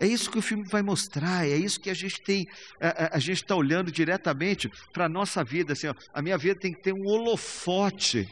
É 0.00 0.06
isso 0.06 0.30
que 0.30 0.38
o 0.38 0.42
filme 0.42 0.64
vai 0.64 0.80
mostrar, 0.80 1.46
é 1.46 1.54
isso 1.54 1.78
que 1.78 1.90
a 1.90 1.94
gente 1.94 2.22
tem, 2.22 2.46
a, 2.80 2.88
a, 2.88 3.16
a 3.16 3.18
gente 3.18 3.42
está 3.42 3.54
olhando 3.54 3.92
diretamente 3.92 4.70
para 4.90 5.04
a 5.04 5.08
nossa 5.08 5.44
vida. 5.44 5.74
Assim, 5.74 5.88
ó, 5.88 5.94
a 6.14 6.22
minha 6.22 6.38
vida 6.38 6.58
tem 6.58 6.72
que 6.72 6.80
ter 6.80 6.94
um 6.94 7.04
holofote 7.04 8.26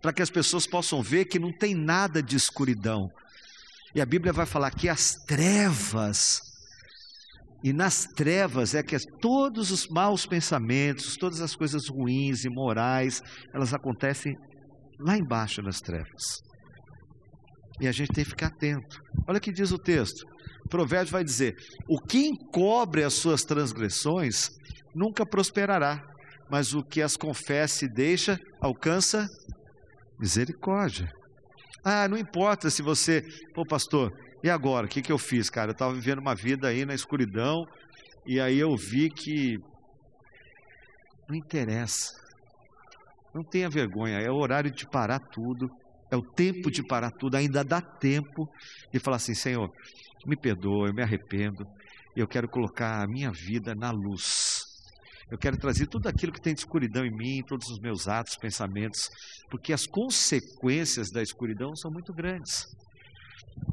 para 0.00 0.12
que 0.12 0.22
as 0.22 0.30
pessoas 0.30 0.66
possam 0.66 1.02
ver 1.02 1.26
que 1.26 1.38
não 1.38 1.52
tem 1.52 1.74
nada 1.74 2.22
de 2.22 2.36
escuridão. 2.36 3.08
E 3.94 4.00
a 4.00 4.06
Bíblia 4.06 4.32
vai 4.32 4.46
falar 4.46 4.70
que 4.70 4.88
as 4.88 5.14
trevas, 5.26 6.40
e 7.62 7.72
nas 7.72 8.04
trevas 8.04 8.74
é 8.74 8.82
que 8.82 8.96
todos 9.20 9.70
os 9.70 9.86
maus 9.88 10.24
pensamentos, 10.24 11.16
todas 11.16 11.40
as 11.40 11.54
coisas 11.54 11.88
ruins, 11.88 12.44
imorais, 12.44 13.20
elas 13.52 13.74
acontecem 13.74 14.34
lá 14.98 15.16
embaixo 15.16 15.60
nas 15.60 15.80
trevas. 15.80 16.40
E 17.80 17.88
a 17.88 17.92
gente 17.92 18.12
tem 18.12 18.24
que 18.24 18.30
ficar 18.30 18.48
atento. 18.48 18.98
Olha 19.26 19.38
o 19.38 19.40
que 19.40 19.52
diz 19.52 19.72
o 19.72 19.78
texto. 19.78 20.24
O 20.64 20.68
provérbio 20.68 21.12
vai 21.12 21.24
dizer: 21.24 21.54
O 21.88 21.98
que 22.00 22.26
encobre 22.26 23.02
as 23.02 23.14
suas 23.14 23.42
transgressões 23.42 24.50
nunca 24.94 25.26
prosperará, 25.26 26.02
mas 26.50 26.74
o 26.74 26.82
que 26.82 27.02
as 27.02 27.16
confessa 27.16 27.84
e 27.84 27.88
deixa 27.88 28.38
alcança 28.60 29.26
misericórdia. 30.20 31.10
Ah, 31.82 32.06
não 32.06 32.18
importa 32.18 32.68
se 32.68 32.82
você, 32.82 33.22
pô, 33.54 33.64
pastor, 33.64 34.12
e 34.44 34.50
agora? 34.50 34.86
O 34.86 34.88
que, 34.88 35.00
que 35.00 35.10
eu 35.10 35.18
fiz, 35.18 35.48
cara? 35.48 35.70
Eu 35.70 35.72
estava 35.72 35.94
vivendo 35.94 36.18
uma 36.18 36.34
vida 36.34 36.68
aí 36.68 36.84
na 36.84 36.94
escuridão 36.94 37.66
e 38.26 38.38
aí 38.38 38.58
eu 38.58 38.76
vi 38.76 39.08
que 39.08 39.58
não 41.26 41.34
interessa. 41.34 42.20
Não 43.32 43.42
tenha 43.42 43.70
vergonha, 43.70 44.18
é 44.18 44.30
o 44.30 44.36
horário 44.36 44.70
de 44.70 44.86
parar 44.86 45.20
tudo, 45.20 45.70
é 46.10 46.16
o 46.16 46.22
tempo 46.22 46.70
de 46.70 46.82
parar 46.82 47.12
tudo, 47.12 47.36
ainda 47.36 47.64
dá 47.64 47.80
tempo 47.80 48.50
de 48.92 48.98
falar 48.98 49.16
assim: 49.16 49.34
Senhor, 49.34 49.72
me 50.26 50.36
perdoa, 50.36 50.88
eu 50.88 50.94
me 50.94 51.02
arrependo, 51.02 51.66
eu 52.14 52.26
quero 52.26 52.48
colocar 52.48 53.02
a 53.02 53.06
minha 53.06 53.30
vida 53.30 53.74
na 53.74 53.90
luz. 53.90 54.59
Eu 55.30 55.38
quero 55.38 55.56
trazer 55.56 55.86
tudo 55.86 56.08
aquilo 56.08 56.32
que 56.32 56.40
tem 56.40 56.54
de 56.54 56.60
escuridão 56.60 57.04
em 57.04 57.10
mim, 57.10 57.42
todos 57.46 57.68
os 57.68 57.78
meus 57.78 58.08
atos, 58.08 58.36
pensamentos, 58.36 59.08
porque 59.48 59.72
as 59.72 59.86
consequências 59.86 61.10
da 61.10 61.22
escuridão 61.22 61.76
são 61.76 61.90
muito 61.90 62.12
grandes. 62.12 62.66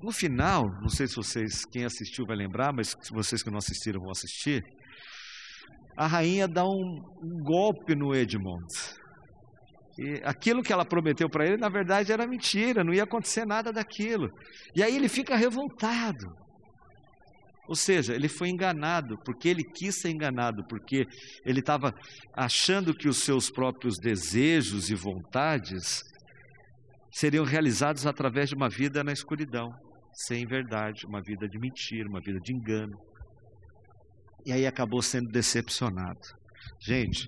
No 0.04 0.12
final, 0.12 0.70
não 0.82 0.90
sei 0.90 1.08
se 1.08 1.16
vocês, 1.16 1.66
quem 1.66 1.84
assistiu 1.84 2.26
vai 2.26 2.36
lembrar, 2.36 2.72
mas 2.72 2.96
vocês 3.12 3.42
que 3.42 3.50
não 3.50 3.58
assistiram 3.58 4.02
vão 4.02 4.12
assistir, 4.12 4.64
a 5.96 6.06
rainha 6.06 6.48
dá 6.48 6.64
um, 6.64 7.02
um 7.24 7.44
golpe 7.44 7.96
no 7.96 8.14
Edmond. 8.14 8.68
E 9.98 10.22
aquilo 10.24 10.62
que 10.62 10.72
ela 10.72 10.86
prometeu 10.86 11.28
para 11.28 11.48
ele, 11.48 11.58
na 11.58 11.70
verdade, 11.70 12.12
era 12.12 12.28
mentira, 12.28 12.84
não 12.84 12.94
ia 12.94 13.04
acontecer 13.04 13.46
nada 13.46 13.74
daquilo. 13.74 14.30
E 14.76 14.84
aí 14.84 14.96
ele 14.96 15.10
fica 15.10 15.36
revoltado. 15.36 16.28
Ou 17.68 17.76
seja, 17.76 18.16
ele 18.16 18.30
foi 18.30 18.50
enganado, 18.50 19.18
porque 19.26 19.50
ele 19.50 19.64
quis 19.64 19.96
ser 19.96 20.10
enganado, 20.10 20.66
porque 20.68 21.06
ele 21.46 21.60
estava 21.60 21.94
achando 22.34 22.94
que 22.94 23.10
os 23.10 23.18
seus 23.18 23.50
próprios 23.50 23.98
desejos 23.98 24.90
e 24.90 24.96
vontades 24.96 26.02
seriam 27.12 27.44
realizados 27.44 28.06
através 28.06 28.50
de 28.50 28.56
uma 28.56 28.70
vida 28.70 29.04
na 29.04 29.12
escuridão, 29.12 29.74
sem 30.14 30.46
verdade, 30.46 31.06
uma 31.06 31.22
vida 31.22 31.48
de 31.48 31.60
mentira, 31.60 32.08
uma 32.08 32.22
vida 32.22 32.40
de 32.40 32.54
engano. 32.54 32.98
E 34.46 34.52
aí 34.54 34.66
acabou 34.66 35.02
sendo 35.02 35.30
decepcionado. 35.30 36.22
Gente, 36.80 37.28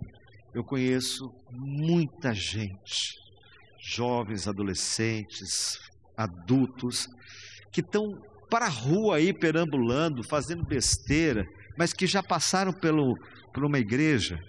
eu 0.53 0.63
conheço 0.63 1.29
muita 1.51 2.33
gente, 2.33 3.13
jovens, 3.81 4.47
adolescentes, 4.47 5.77
adultos, 6.15 7.07
que 7.71 7.81
estão 7.81 8.21
para 8.49 8.65
a 8.65 8.69
rua 8.69 9.17
aí 9.17 9.33
perambulando, 9.33 10.23
fazendo 10.23 10.65
besteira, 10.65 11.45
mas 11.77 11.93
que 11.93 12.07
já 12.07 12.23
passaram 12.23 12.73
pelo, 12.73 13.15
por 13.53 13.63
uma 13.63 13.77
igreja, 13.77 14.39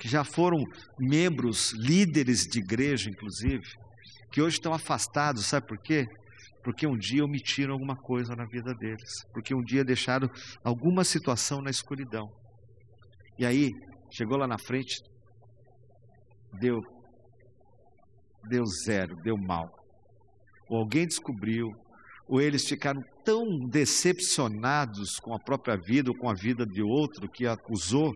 que 0.00 0.08
já 0.08 0.24
foram 0.24 0.62
membros, 0.98 1.72
líderes 1.72 2.44
de 2.46 2.58
igreja, 2.58 3.10
inclusive, 3.10 3.62
que 4.32 4.40
hoje 4.40 4.56
estão 4.56 4.72
afastados, 4.72 5.46
sabe 5.46 5.66
por 5.66 5.78
quê? 5.78 6.06
Porque 6.62 6.86
um 6.86 6.96
dia 6.96 7.24
omitiram 7.24 7.74
alguma 7.74 7.96
coisa 7.96 8.34
na 8.34 8.44
vida 8.46 8.74
deles, 8.74 9.24
porque 9.32 9.54
um 9.54 9.62
dia 9.62 9.84
deixaram 9.84 10.28
alguma 10.64 11.04
situação 11.04 11.60
na 11.62 11.70
escuridão. 11.70 12.28
E 13.38 13.46
aí, 13.46 13.70
chegou 14.10 14.36
lá 14.36 14.46
na 14.46 14.58
frente, 14.58 14.96
deu, 16.58 16.80
deu 18.48 18.64
zero, 18.66 19.14
deu 19.22 19.36
mal. 19.36 19.68
Ou 20.68 20.78
alguém 20.78 21.06
descobriu, 21.06 21.70
ou 22.28 22.40
eles 22.40 22.66
ficaram 22.66 23.00
tão 23.26 23.58
decepcionados 23.58 25.18
com 25.18 25.34
a 25.34 25.38
própria 25.38 25.76
vida 25.76 26.10
ou 26.10 26.16
com 26.16 26.30
a 26.30 26.34
vida 26.34 26.64
de 26.64 26.80
outro 26.80 27.28
que 27.28 27.44
acusou, 27.44 28.14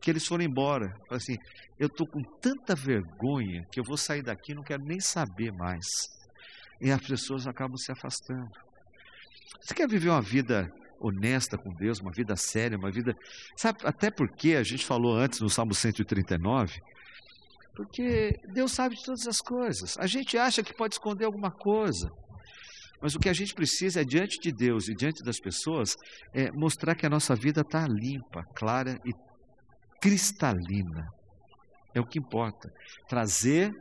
que 0.00 0.10
eles 0.10 0.26
foram 0.26 0.44
embora. 0.44 0.88
Falaram 1.00 1.16
assim: 1.16 1.36
eu 1.78 1.88
estou 1.88 2.06
com 2.06 2.22
tanta 2.22 2.74
vergonha 2.74 3.66
que 3.70 3.78
eu 3.78 3.84
vou 3.84 3.98
sair 3.98 4.22
daqui 4.22 4.54
não 4.54 4.62
quero 4.62 4.82
nem 4.82 4.98
saber 4.98 5.52
mais. 5.52 5.86
E 6.80 6.90
as 6.90 7.06
pessoas 7.06 7.46
acabam 7.46 7.76
se 7.76 7.92
afastando. 7.92 8.50
Você 9.60 9.74
quer 9.74 9.86
viver 9.86 10.08
uma 10.08 10.22
vida 10.22 10.72
honesta 10.98 11.58
com 11.58 11.74
Deus, 11.74 12.00
uma 12.00 12.10
vida 12.10 12.34
séria, 12.34 12.78
uma 12.78 12.90
vida. 12.90 13.14
Sabe, 13.56 13.80
até 13.84 14.10
porque 14.10 14.54
a 14.54 14.62
gente 14.62 14.86
falou 14.86 15.14
antes 15.14 15.40
no 15.40 15.50
Salmo 15.50 15.74
139, 15.74 16.80
porque 17.74 18.40
Deus 18.54 18.72
sabe 18.72 18.96
de 18.96 19.04
todas 19.04 19.26
as 19.26 19.40
coisas. 19.40 19.98
A 19.98 20.06
gente 20.06 20.38
acha 20.38 20.62
que 20.62 20.72
pode 20.72 20.94
esconder 20.94 21.26
alguma 21.26 21.50
coisa. 21.50 22.10
Mas 23.00 23.14
o 23.14 23.18
que 23.18 23.28
a 23.28 23.32
gente 23.32 23.54
precisa 23.54 24.00
é, 24.00 24.04
diante 24.04 24.38
de 24.38 24.50
Deus 24.52 24.88
e 24.88 24.94
diante 24.94 25.22
das 25.22 25.38
pessoas, 25.38 25.96
é 26.32 26.50
mostrar 26.52 26.94
que 26.94 27.06
a 27.06 27.10
nossa 27.10 27.34
vida 27.34 27.60
está 27.60 27.86
limpa, 27.86 28.44
clara 28.54 28.98
e 29.04 29.12
cristalina. 30.00 31.06
É 31.94 32.00
o 32.00 32.06
que 32.06 32.18
importa. 32.18 32.70
Trazer 33.08 33.72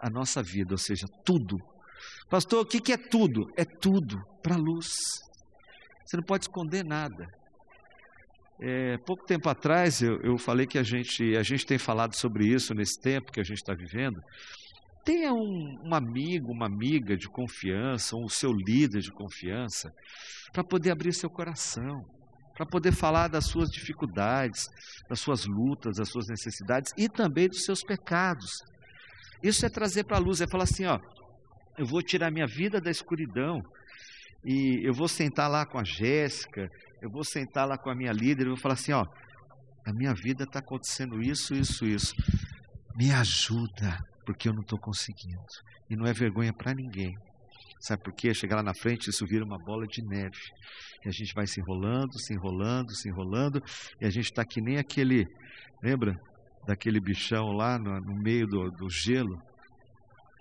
a 0.00 0.08
nossa 0.08 0.42
vida, 0.42 0.72
ou 0.72 0.78
seja, 0.78 1.06
tudo. 1.24 1.58
Pastor, 2.28 2.62
o 2.62 2.66
que 2.66 2.92
é 2.92 2.96
tudo? 2.96 3.50
É 3.56 3.64
tudo 3.64 4.20
para 4.42 4.54
a 4.54 4.58
luz. 4.58 4.88
Você 6.04 6.16
não 6.16 6.24
pode 6.24 6.44
esconder 6.44 6.84
nada. 6.84 7.26
É, 8.62 8.98
pouco 9.06 9.24
tempo 9.24 9.48
atrás 9.48 10.02
eu, 10.02 10.20
eu 10.22 10.36
falei 10.36 10.66
que 10.66 10.78
a 10.78 10.82
gente, 10.82 11.34
a 11.34 11.42
gente 11.42 11.64
tem 11.64 11.78
falado 11.78 12.14
sobre 12.14 12.46
isso 12.46 12.74
nesse 12.74 13.00
tempo 13.00 13.32
que 13.32 13.40
a 13.40 13.44
gente 13.44 13.56
está 13.56 13.72
vivendo, 13.72 14.20
Tenha 15.04 15.32
um, 15.32 15.78
um 15.82 15.94
amigo, 15.94 16.52
uma 16.52 16.66
amiga 16.66 17.16
de 17.16 17.28
confiança, 17.28 18.16
o 18.16 18.28
seu 18.28 18.52
líder 18.52 19.00
de 19.00 19.10
confiança, 19.10 19.90
para 20.52 20.62
poder 20.62 20.90
abrir 20.90 21.12
seu 21.12 21.30
coração, 21.30 22.04
para 22.54 22.66
poder 22.66 22.92
falar 22.92 23.28
das 23.28 23.46
suas 23.46 23.70
dificuldades, 23.70 24.68
das 25.08 25.20
suas 25.20 25.46
lutas, 25.46 25.96
das 25.96 26.08
suas 26.08 26.28
necessidades 26.28 26.92
e 26.98 27.08
também 27.08 27.48
dos 27.48 27.64
seus 27.64 27.82
pecados. 27.82 28.62
Isso 29.42 29.64
é 29.64 29.70
trazer 29.70 30.04
para 30.04 30.18
a 30.18 30.20
luz, 30.20 30.42
é 30.42 30.46
falar 30.46 30.64
assim, 30.64 30.84
ó, 30.84 30.98
eu 31.78 31.86
vou 31.86 32.02
tirar 32.02 32.30
minha 32.30 32.46
vida 32.46 32.78
da 32.78 32.90
escuridão 32.90 33.62
e 34.44 34.86
eu 34.86 34.92
vou 34.92 35.08
sentar 35.08 35.50
lá 35.50 35.64
com 35.64 35.78
a 35.78 35.84
Jéssica, 35.84 36.68
eu 37.00 37.10
vou 37.10 37.24
sentar 37.24 37.66
lá 37.66 37.78
com 37.78 37.88
a 37.88 37.94
minha 37.94 38.12
líder 38.12 38.44
e 38.44 38.50
vou 38.50 38.58
falar 38.58 38.74
assim, 38.74 38.92
ó, 38.92 39.06
a 39.86 39.92
minha 39.94 40.12
vida 40.12 40.44
está 40.44 40.58
acontecendo 40.58 41.22
isso, 41.22 41.54
isso, 41.54 41.86
isso. 41.86 42.14
Me 42.94 43.10
ajuda, 43.12 43.98
porque 44.24 44.48
eu 44.48 44.52
não 44.52 44.62
estou 44.62 44.78
conseguindo. 44.78 45.42
E 45.88 45.96
não 45.96 46.06
é 46.06 46.12
vergonha 46.12 46.52
para 46.52 46.74
ninguém. 46.74 47.16
Sabe 47.80 48.02
por 48.02 48.12
quê? 48.12 48.34
Chegar 48.34 48.56
lá 48.56 48.62
na 48.62 48.74
frente, 48.74 49.08
isso 49.08 49.26
vira 49.26 49.44
uma 49.44 49.58
bola 49.58 49.86
de 49.86 50.02
neve. 50.02 50.38
E 51.04 51.08
a 51.08 51.10
gente 51.10 51.32
vai 51.34 51.46
se 51.46 51.60
enrolando, 51.60 52.18
se 52.18 52.34
enrolando, 52.34 52.94
se 52.94 53.08
enrolando. 53.08 53.62
E 54.00 54.04
a 54.04 54.10
gente 54.10 54.26
está 54.26 54.44
que 54.44 54.60
nem 54.60 54.76
aquele, 54.76 55.26
lembra? 55.82 56.20
Daquele 56.66 57.00
bichão 57.00 57.52
lá 57.52 57.78
no, 57.78 57.98
no 58.00 58.14
meio 58.14 58.46
do, 58.46 58.70
do 58.70 58.90
gelo. 58.90 59.40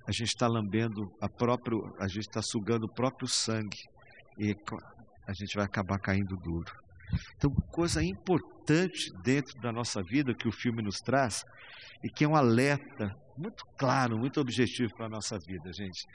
A 0.06 0.12
gente 0.12 0.28
está 0.28 0.48
lambendo 0.48 1.10
a 1.22 1.30
próprio, 1.30 1.96
a 1.98 2.08
gente 2.08 2.28
está 2.28 2.42
sugando 2.42 2.86
o 2.86 2.94
próprio 2.94 3.28
sangue. 3.28 3.78
E 4.38 4.54
a 5.26 5.34
gente 5.34 5.56
vai 5.56 5.66
acabar 5.66 5.98
caindo 6.00 6.36
duro. 6.36 6.72
Então, 7.36 7.52
coisa 7.72 8.04
importante 8.04 9.12
dentro 9.24 9.60
da 9.62 9.72
nossa 9.72 10.02
vida 10.04 10.34
que 10.34 10.48
o 10.48 10.52
filme 10.52 10.82
nos 10.82 11.00
traz 11.00 11.44
e 12.04 12.10
que 12.10 12.24
é 12.24 12.28
um 12.28 12.36
alerta 12.36 13.16
muito 13.38 13.64
claro, 13.78 14.18
muito 14.18 14.40
objetivo 14.40 14.94
para 14.96 15.06
a 15.06 15.10
nossa 15.10 15.38
vida, 15.40 15.72
gente. 15.72 16.06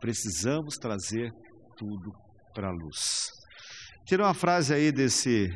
Precisamos 0.00 0.76
trazer 0.76 1.30
tudo 1.76 2.12
para 2.54 2.68
a 2.68 2.72
luz. 2.72 3.30
Tira 4.04 4.24
uma 4.24 4.34
frase 4.34 4.74
aí 4.74 4.90
desse 4.90 5.48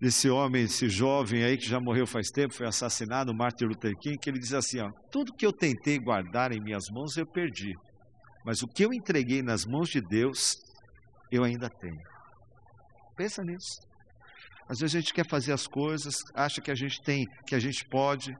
desse 0.00 0.28
homem, 0.28 0.64
esse 0.64 0.86
jovem 0.86 1.44
aí 1.44 1.56
que 1.56 1.66
já 1.66 1.80
morreu 1.80 2.06
faz 2.06 2.28
tempo, 2.28 2.52
foi 2.52 2.66
assassinado, 2.66 3.34
Martin 3.34 3.64
Luther 3.64 3.96
King, 3.96 4.18
que 4.18 4.28
ele 4.28 4.38
diz 4.38 4.52
assim, 4.52 4.78
ó, 4.80 4.90
tudo 5.10 5.32
que 5.32 5.46
eu 5.46 5.52
tentei 5.52 5.98
guardar 5.98 6.52
em 6.52 6.60
minhas 6.60 6.90
mãos 6.90 7.16
eu 7.16 7.26
perdi, 7.26 7.74
mas 8.44 8.62
o 8.62 8.68
que 8.68 8.84
eu 8.84 8.92
entreguei 8.92 9.42
nas 9.42 9.64
mãos 9.64 9.88
de 9.88 10.02
Deus, 10.02 10.58
eu 11.32 11.42
ainda 11.42 11.70
tenho. 11.70 12.13
Pensa 13.16 13.44
nisso. 13.44 13.80
Às 14.68 14.80
vezes 14.80 14.96
a 14.96 15.00
gente 15.00 15.12
quer 15.12 15.28
fazer 15.28 15.52
as 15.52 15.66
coisas, 15.66 16.22
acha 16.34 16.60
que 16.60 16.70
a 16.70 16.74
gente 16.74 17.00
tem, 17.02 17.26
que 17.46 17.54
a 17.54 17.58
gente 17.58 17.84
pode, 17.86 18.34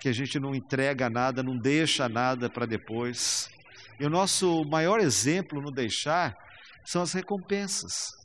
que 0.00 0.08
a 0.08 0.12
gente 0.12 0.38
não 0.38 0.54
entrega 0.54 1.08
nada, 1.08 1.42
não 1.42 1.56
deixa 1.56 2.08
nada 2.08 2.50
para 2.50 2.66
depois. 2.66 3.48
E 4.00 4.04
o 4.04 4.10
nosso 4.10 4.64
maior 4.64 5.00
exemplo 5.00 5.60
no 5.60 5.70
deixar 5.70 6.36
são 6.84 7.02
as 7.02 7.12
recompensas. 7.12 8.18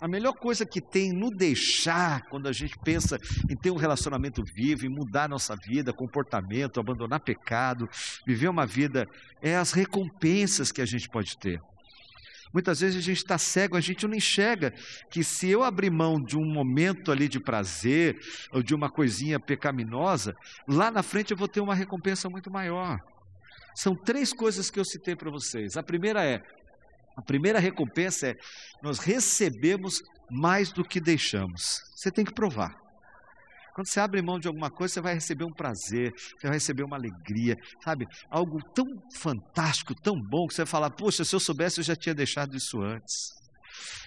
A 0.00 0.06
melhor 0.06 0.34
coisa 0.34 0.64
que 0.64 0.80
tem 0.80 1.12
no 1.12 1.28
deixar, 1.28 2.22
quando 2.28 2.46
a 2.46 2.52
gente 2.52 2.78
pensa 2.84 3.18
em 3.50 3.56
ter 3.56 3.70
um 3.72 3.76
relacionamento 3.76 4.44
vivo, 4.44 4.86
em 4.86 4.88
mudar 4.88 5.28
nossa 5.28 5.56
vida, 5.56 5.92
comportamento, 5.92 6.78
abandonar 6.78 7.20
pecado, 7.20 7.88
viver 8.24 8.48
uma 8.48 8.64
vida, 8.64 9.08
é 9.42 9.56
as 9.56 9.72
recompensas 9.72 10.70
que 10.70 10.80
a 10.80 10.86
gente 10.86 11.08
pode 11.08 11.36
ter. 11.38 11.60
Muitas 12.52 12.80
vezes 12.80 12.96
a 12.96 13.00
gente 13.00 13.18
está 13.18 13.38
cego, 13.38 13.76
a 13.76 13.80
gente 13.80 14.06
não 14.06 14.14
enxerga 14.14 14.72
que 15.10 15.22
se 15.22 15.48
eu 15.48 15.62
abrir 15.62 15.90
mão 15.90 16.22
de 16.22 16.36
um 16.36 16.44
momento 16.44 17.12
ali 17.12 17.28
de 17.28 17.40
prazer, 17.40 18.18
ou 18.52 18.62
de 18.62 18.74
uma 18.74 18.90
coisinha 18.90 19.38
pecaminosa, 19.38 20.34
lá 20.66 20.90
na 20.90 21.02
frente 21.02 21.30
eu 21.30 21.36
vou 21.36 21.48
ter 21.48 21.60
uma 21.60 21.74
recompensa 21.74 22.28
muito 22.28 22.50
maior. 22.50 22.98
São 23.74 23.94
três 23.94 24.32
coisas 24.32 24.70
que 24.70 24.80
eu 24.80 24.84
citei 24.84 25.14
para 25.14 25.30
vocês. 25.30 25.76
A 25.76 25.82
primeira 25.82 26.24
é, 26.24 26.42
a 27.16 27.22
primeira 27.22 27.58
recompensa 27.58 28.28
é, 28.28 28.36
nós 28.82 28.98
recebemos 28.98 30.02
mais 30.30 30.72
do 30.72 30.84
que 30.84 31.00
deixamos. 31.00 31.80
Você 31.94 32.10
tem 32.10 32.24
que 32.24 32.32
provar. 32.32 32.87
Quando 33.78 33.86
você 33.86 34.00
abre 34.00 34.20
mão 34.20 34.40
de 34.40 34.48
alguma 34.48 34.68
coisa, 34.72 34.94
você 34.94 35.00
vai 35.00 35.14
receber 35.14 35.44
um 35.44 35.52
prazer, 35.52 36.12
você 36.12 36.48
vai 36.48 36.56
receber 36.56 36.82
uma 36.82 36.96
alegria, 36.96 37.56
sabe? 37.84 38.08
Algo 38.28 38.58
tão 38.74 38.84
fantástico, 39.14 39.94
tão 39.94 40.20
bom, 40.20 40.48
que 40.48 40.54
você 40.54 40.62
vai 40.62 40.66
falar: 40.66 40.90
Poxa, 40.90 41.24
se 41.24 41.32
eu 41.32 41.38
soubesse, 41.38 41.78
eu 41.78 41.84
já 41.84 41.94
tinha 41.94 42.12
deixado 42.12 42.56
isso 42.56 42.82
antes. 42.82 43.30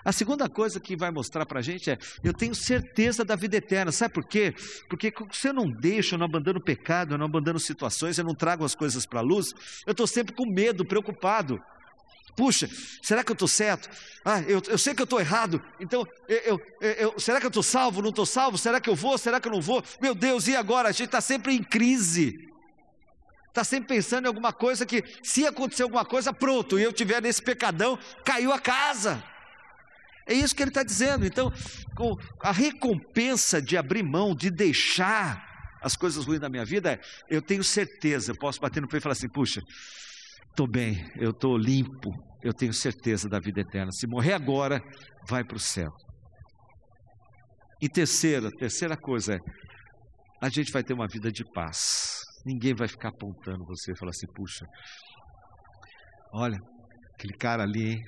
A 0.04 0.12
segunda 0.12 0.50
coisa 0.50 0.78
que 0.78 0.98
vai 0.98 1.10
mostrar 1.10 1.46
para 1.46 1.60
a 1.60 1.62
gente 1.62 1.90
é: 1.90 1.98
eu 2.22 2.34
tenho 2.34 2.54
certeza 2.54 3.24
da 3.24 3.38
vida 3.38 3.56
eterna. 3.56 3.94
Sabe 3.94 4.14
por 4.14 4.28
quê? 4.28 4.54
Porque 4.90 5.14
se 5.32 5.48
eu 5.48 5.54
não 5.54 5.72
deixo, 5.72 6.16
eu 6.16 6.20
não 6.20 6.26
abandono 6.26 6.60
o 6.60 6.64
pecado, 6.64 7.14
eu 7.14 7.18
não 7.18 7.28
abandono 7.28 7.58
situações, 7.58 8.18
eu 8.18 8.26
não 8.26 8.36
trago 8.36 8.66
as 8.66 8.76
coisas 8.76 9.06
para 9.06 9.20
a 9.20 9.24
luz, 9.24 9.54
eu 9.88 9.92
estou 9.92 10.06
sempre 10.06 10.36
com 10.36 10.46
medo, 10.46 10.86
preocupado. 10.86 11.58
Puxa, 12.36 12.70
será 13.02 13.24
que 13.24 13.32
eu 13.32 13.34
estou 13.34 13.48
certo? 13.48 13.90
Ah, 14.24 14.42
eu, 14.42 14.62
eu, 14.68 14.78
sei 14.78 14.94
que 14.94 15.02
eu 15.02 15.06
estou 15.06 15.20
errado. 15.20 15.62
Então, 15.80 16.08
eu, 16.28 16.62
eu, 16.80 17.20
será 17.20 17.40
que 17.40 17.46
eu 17.46 17.50
estou 17.50 17.64
salvo? 17.64 18.02
Não 18.02 18.10
estou 18.10 18.26
salvo? 18.26 18.58
Será 18.58 18.80
que 18.80 18.90
eu 18.90 18.96
vou? 18.96 19.18
Será 19.18 19.40
que 19.40 19.48
eu 19.48 19.52
não 19.52 19.62
vou? 19.62 19.84
Meu 20.00 20.16
Deus, 20.16 20.48
e 20.48 20.56
agora? 20.56 20.90
A 20.90 20.92
gente 20.92 21.08
está 21.08 21.22
sempre 21.22 21.54
em 21.54 21.64
crise. 21.64 22.50
Está 23.48 23.66
sempre 23.66 23.96
pensando 23.96 24.26
em 24.26 24.28
alguma 24.28 24.54
coisa 24.54 24.86
que, 24.86 25.04
se 25.22 25.46
acontecer 25.46 25.84
alguma 25.84 26.06
coisa, 26.06 26.32
pronto, 26.32 26.80
e 26.80 26.84
eu 26.84 26.94
tiver 26.94 27.22
nesse 27.22 27.42
pecadão, 27.42 28.00
caiu 28.24 28.54
a 28.54 28.60
casa. 28.60 29.22
É 30.26 30.34
isso 30.34 30.56
que 30.56 30.64
ele 30.64 30.70
está 30.72 30.84
dizendo. 30.84 31.26
Então, 31.26 31.52
a 32.40 32.52
recompensa 32.52 33.62
de 33.62 33.76
abrir 33.76 34.04
mão, 34.04 34.34
de 34.34 34.50
deixar 34.50 35.52
as 35.82 35.98
coisas 35.98 36.26
ruins 36.26 36.40
da 36.40 36.48
minha 36.48 36.64
vida, 36.64 37.00
eu 37.30 37.42
tenho 37.42 37.64
certeza, 37.64 38.32
eu 38.32 38.38
posso 38.38 38.62
bater 38.62 38.82
no 38.82 38.88
peito 38.88 39.02
e 39.02 39.04
falar 39.04 39.14
assim: 39.14 39.28
puxa, 39.28 39.62
estou 40.52 40.68
bem, 40.68 41.10
eu 41.16 41.32
estou 41.32 41.58
limpo, 41.58 42.12
eu 42.44 42.54
tenho 42.54 42.74
certeza 42.74 43.28
da 43.28 43.40
vida 43.40 43.62
eterna. 43.62 43.92
Se 43.92 44.06
morrer 44.06 44.34
agora, 44.34 44.82
vai 45.28 45.44
para 45.44 45.58
o 45.58 45.60
céu. 45.60 45.92
E 47.82 47.90
terceira, 47.90 48.52
terceira 48.52 48.96
coisa 48.96 49.36
é, 49.36 49.40
a 50.42 50.50
gente 50.50 50.72
vai 50.72 50.84
ter 50.84 50.94
uma 50.94 51.08
vida 51.08 51.32
de 51.32 51.44
paz. 51.44 52.22
Ninguém 52.46 52.76
vai 52.76 52.88
ficar 52.88 53.10
apontando 53.10 53.66
você 53.66 53.92
e 53.92 53.98
falar 53.98 54.12
assim, 54.12 54.28
puxa, 54.28 54.66
olha, 56.34 56.60
aquele 57.14 57.34
cara 57.34 57.64
ali, 57.64 57.94
hein? 57.94 58.04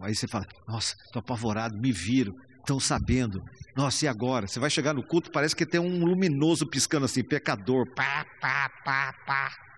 Aí 0.00 0.14
você 0.14 0.26
fala, 0.26 0.46
nossa, 0.66 0.94
estou 1.04 1.20
apavorado, 1.20 1.78
me 1.78 1.92
viro, 1.92 2.32
estão 2.58 2.80
sabendo. 2.80 3.42
Nossa, 3.76 4.04
e 4.04 4.08
agora? 4.08 4.46
Você 4.46 4.58
vai 4.58 4.70
chegar 4.70 4.92
no 4.94 5.06
culto, 5.06 5.30
parece 5.30 5.54
que 5.54 5.66
tem 5.66 5.80
um 5.80 6.04
luminoso 6.04 6.66
piscando 6.66 7.04
assim, 7.04 7.22
pecador, 7.22 7.86
pá, 7.94 8.24
pá, 8.40 8.70
pá, 8.84 9.12
pá. 9.26 9.73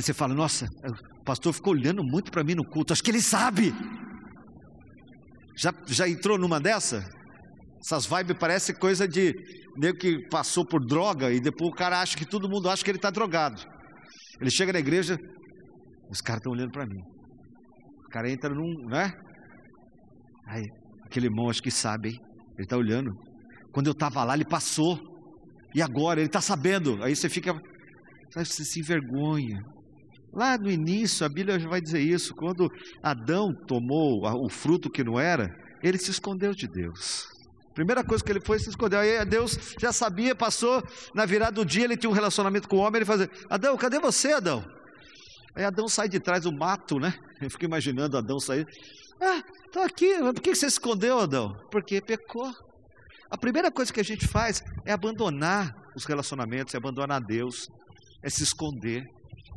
Aí 0.00 0.02
você 0.02 0.14
fala, 0.14 0.32
nossa, 0.32 0.64
o 1.20 1.24
pastor 1.24 1.52
ficou 1.52 1.74
olhando 1.74 2.02
muito 2.02 2.30
para 2.30 2.42
mim 2.42 2.54
no 2.54 2.64
culto, 2.64 2.94
acho 2.94 3.02
que 3.02 3.10
ele 3.10 3.20
sabe. 3.20 3.70
Já, 5.54 5.74
já 5.88 6.08
entrou 6.08 6.38
numa 6.38 6.58
dessa? 6.58 7.06
Essas 7.78 8.06
vibes 8.06 8.38
parecem 8.38 8.74
coisa 8.74 9.06
de 9.06 9.34
nego 9.76 9.98
que 9.98 10.26
passou 10.30 10.64
por 10.64 10.80
droga 10.86 11.30
e 11.30 11.38
depois 11.38 11.70
o 11.70 11.74
cara 11.74 12.00
acha 12.00 12.16
que 12.16 12.24
todo 12.24 12.48
mundo 12.48 12.70
acha 12.70 12.82
que 12.82 12.90
ele 12.90 12.96
está 12.96 13.10
drogado. 13.10 13.62
Ele 14.40 14.50
chega 14.50 14.72
na 14.72 14.78
igreja, 14.78 15.18
os 16.08 16.22
caras 16.22 16.40
estão 16.40 16.52
olhando 16.52 16.72
para 16.72 16.86
mim. 16.86 17.02
O 18.06 18.08
cara 18.08 18.30
entra 18.30 18.48
num, 18.48 18.86
né? 18.88 19.12
Aí, 20.46 20.64
aquele 21.04 21.26
irmão 21.26 21.50
acho 21.50 21.62
que 21.62 21.70
sabe, 21.70 22.08
hein? 22.08 22.20
Ele 22.54 22.64
está 22.64 22.78
olhando. 22.78 23.10
Quando 23.70 23.88
eu 23.88 23.92
estava 23.92 24.24
lá, 24.24 24.32
ele 24.32 24.46
passou. 24.46 24.98
E 25.74 25.82
agora? 25.82 26.20
Ele 26.20 26.26
está 26.26 26.40
sabendo. 26.40 27.04
Aí 27.04 27.14
você 27.14 27.28
fica, 27.28 27.52
você 28.34 28.64
se 28.64 28.80
envergonha. 28.80 29.60
Lá 30.32 30.56
no 30.56 30.70
início, 30.70 31.26
a 31.26 31.28
Bíblia 31.28 31.58
já 31.58 31.68
vai 31.68 31.80
dizer 31.80 32.00
isso. 32.00 32.34
Quando 32.34 32.70
Adão 33.02 33.52
tomou 33.66 34.22
o 34.44 34.48
fruto 34.48 34.90
que 34.90 35.02
não 35.02 35.18
era, 35.18 35.50
ele 35.82 35.98
se 35.98 36.10
escondeu 36.10 36.52
de 36.54 36.68
Deus. 36.68 37.26
Primeira 37.74 38.04
coisa 38.04 38.22
que 38.22 38.30
ele 38.30 38.40
foi 38.40 38.58
se 38.58 38.68
escondeu. 38.68 39.00
Aí 39.00 39.24
Deus 39.24 39.74
já 39.80 39.92
sabia, 39.92 40.34
passou 40.34 40.82
na 41.14 41.24
virada 41.24 41.52
do 41.52 41.64
dia, 41.64 41.84
ele 41.84 41.96
tinha 41.96 42.10
um 42.10 42.14
relacionamento 42.14 42.68
com 42.68 42.76
o 42.76 42.80
homem, 42.80 42.98
ele 42.98 43.04
fazia: 43.04 43.30
Adão, 43.48 43.76
cadê 43.76 43.98
você, 43.98 44.32
Adão? 44.32 44.64
Aí 45.54 45.64
Adão 45.64 45.88
sai 45.88 46.08
de 46.08 46.20
trás 46.20 46.44
do 46.44 46.52
mato, 46.52 46.98
né? 46.98 47.14
Eu 47.40 47.50
fico 47.50 47.64
imaginando 47.64 48.16
Adão 48.16 48.38
sair. 48.38 48.66
Ah, 49.20 49.42
estou 49.66 49.82
aqui. 49.82 50.18
Mas 50.20 50.34
por 50.34 50.42
que 50.42 50.54
você 50.54 50.68
se 50.68 50.74
escondeu, 50.74 51.18
Adão? 51.18 51.54
Porque 51.70 52.00
pecou. 52.00 52.52
A 53.30 53.38
primeira 53.38 53.70
coisa 53.70 53.92
que 53.92 54.00
a 54.00 54.04
gente 54.04 54.26
faz 54.26 54.62
é 54.84 54.92
abandonar 54.92 55.74
os 55.94 56.04
relacionamentos, 56.04 56.74
é 56.74 56.78
abandonar 56.78 57.20
Deus, 57.20 57.68
é 58.22 58.28
se 58.28 58.42
esconder. 58.42 59.04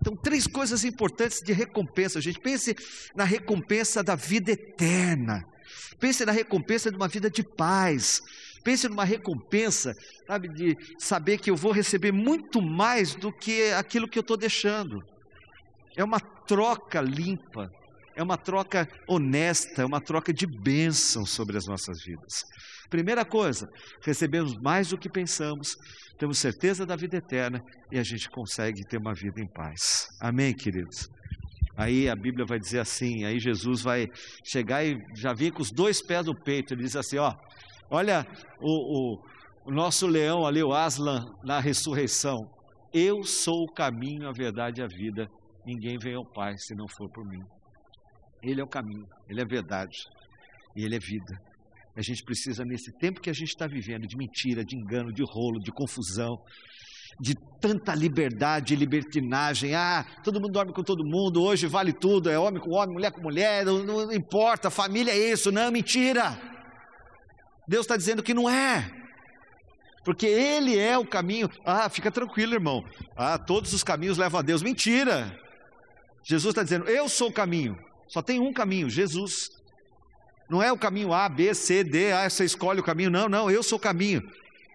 Então, 0.03 0.17
três 0.17 0.45
coisas 0.45 0.83
importantes 0.83 1.41
de 1.41 1.53
recompensa, 1.53 2.19
gente. 2.19 2.37
Pense 2.37 2.75
na 3.15 3.23
recompensa 3.23 4.03
da 4.03 4.15
vida 4.15 4.51
eterna. 4.51 5.45
Pense 5.97 6.25
na 6.25 6.33
recompensa 6.33 6.91
de 6.91 6.97
uma 6.97 7.07
vida 7.07 7.29
de 7.29 7.41
paz. 7.41 8.21
Pense 8.65 8.89
numa 8.89 9.05
recompensa, 9.05 9.95
sabe, 10.27 10.49
de 10.49 10.77
saber 10.99 11.37
que 11.37 11.49
eu 11.49 11.55
vou 11.55 11.71
receber 11.71 12.11
muito 12.11 12.61
mais 12.61 13.15
do 13.15 13.31
que 13.31 13.71
aquilo 13.71 14.05
que 14.05 14.19
eu 14.19 14.21
estou 14.21 14.35
deixando. 14.35 15.01
É 15.95 16.03
uma 16.03 16.19
troca 16.19 16.99
limpa. 16.99 17.71
É 18.15 18.23
uma 18.23 18.37
troca 18.37 18.87
honesta, 19.07 19.81
é 19.81 19.85
uma 19.85 20.01
troca 20.01 20.33
de 20.33 20.45
bênção 20.45 21.25
sobre 21.25 21.57
as 21.57 21.65
nossas 21.65 22.03
vidas. 22.03 22.43
Primeira 22.89 23.25
coisa, 23.25 23.67
recebemos 24.03 24.55
mais 24.59 24.89
do 24.89 24.97
que 24.97 25.09
pensamos, 25.09 25.75
temos 26.17 26.37
certeza 26.37 26.85
da 26.85 26.95
vida 26.95 27.17
eterna 27.17 27.63
e 27.91 27.97
a 27.97 28.03
gente 28.03 28.29
consegue 28.29 28.85
ter 28.85 28.97
uma 28.97 29.13
vida 29.13 29.41
em 29.41 29.47
paz. 29.47 30.07
Amém, 30.21 30.53
queridos? 30.53 31.09
Aí 31.75 32.07
a 32.07 32.15
Bíblia 32.15 32.45
vai 32.45 32.59
dizer 32.59 32.79
assim, 32.79 33.25
aí 33.25 33.39
Jesus 33.39 33.81
vai 33.81 34.07
chegar 34.43 34.85
e 34.85 34.95
já 35.15 35.33
vir 35.33 35.51
com 35.51 35.61
os 35.61 35.71
dois 35.71 36.03
pés 36.03 36.27
no 36.27 36.39
peito, 36.39 36.73
ele 36.73 36.83
diz 36.83 36.95
assim, 36.95 37.17
ó, 37.17 37.33
olha 37.89 38.27
o, 38.59 39.15
o, 39.15 39.25
o 39.65 39.71
nosso 39.71 40.05
leão 40.05 40.45
ali, 40.45 40.61
o 40.61 40.71
Aslan, 40.71 41.25
na 41.43 41.59
ressurreição, 41.59 42.47
eu 42.93 43.23
sou 43.23 43.63
o 43.63 43.73
caminho, 43.73 44.29
a 44.29 44.31
verdade 44.31 44.81
e 44.81 44.83
a 44.83 44.87
vida, 44.87 45.27
ninguém 45.65 45.97
vem 45.97 46.13
ao 46.13 46.25
Pai 46.25 46.55
se 46.59 46.75
não 46.75 46.87
for 46.87 47.09
por 47.09 47.25
mim. 47.25 47.43
Ele 48.43 48.59
é 48.59 48.63
o 48.63 48.67
caminho, 48.67 49.07
Ele 49.29 49.41
é 49.41 49.45
verdade 49.45 49.97
e 50.75 50.83
Ele 50.83 50.95
é 50.95 50.99
vida. 50.99 51.39
A 51.95 52.01
gente 52.01 52.23
precisa, 52.23 52.65
nesse 52.65 52.91
tempo 52.97 53.21
que 53.21 53.29
a 53.29 53.33
gente 53.33 53.49
está 53.49 53.67
vivendo, 53.67 54.07
de 54.07 54.17
mentira, 54.17 54.65
de 54.65 54.75
engano, 54.75 55.13
de 55.13 55.23
rolo, 55.23 55.59
de 55.59 55.71
confusão, 55.71 56.37
de 57.19 57.35
tanta 57.61 57.93
liberdade 57.93 58.73
e 58.73 58.77
libertinagem. 58.77 59.75
Ah, 59.75 60.03
todo 60.23 60.41
mundo 60.41 60.53
dorme 60.53 60.73
com 60.73 60.83
todo 60.83 61.05
mundo, 61.05 61.41
hoje 61.43 61.67
vale 61.67 61.93
tudo, 61.93 62.29
é 62.29 62.37
homem 62.37 62.59
com 62.59 62.71
homem, 62.71 62.93
mulher 62.93 63.11
com 63.11 63.21
mulher, 63.21 63.65
não, 63.65 63.83
não 63.83 64.11
importa, 64.11 64.71
família 64.71 65.11
é 65.11 65.31
isso. 65.31 65.51
Não, 65.51 65.71
mentira. 65.71 66.39
Deus 67.67 67.85
está 67.85 67.95
dizendo 67.95 68.23
que 68.23 68.33
não 68.33 68.49
é. 68.49 68.89
Porque 70.03 70.25
Ele 70.25 70.77
é 70.77 70.97
o 70.97 71.07
caminho. 71.07 71.49
Ah, 71.65 71.87
fica 71.89 72.11
tranquilo, 72.11 72.55
irmão. 72.55 72.83
Ah, 73.15 73.37
todos 73.37 73.71
os 73.71 73.83
caminhos 73.83 74.17
levam 74.17 74.39
a 74.39 74.43
Deus. 74.43 74.61
Mentira. 74.61 75.31
Jesus 76.25 76.51
está 76.51 76.63
dizendo: 76.63 76.89
Eu 76.89 77.07
sou 77.07 77.29
o 77.29 77.33
caminho. 77.33 77.77
Só 78.07 78.21
tem 78.21 78.39
um 78.39 78.53
caminho, 78.53 78.89
Jesus. 78.89 79.49
Não 80.49 80.61
é 80.61 80.71
o 80.71 80.77
caminho 80.77 81.13
A, 81.13 81.27
B, 81.29 81.53
C, 81.53 81.83
D, 81.83 82.11
ah, 82.11 82.29
você 82.29 82.45
escolhe 82.45 82.79
o 82.79 82.83
caminho. 82.83 83.09
Não, 83.09 83.27
não, 83.27 83.49
eu 83.49 83.63
sou 83.63 83.77
o 83.77 83.81
caminho. 83.81 84.21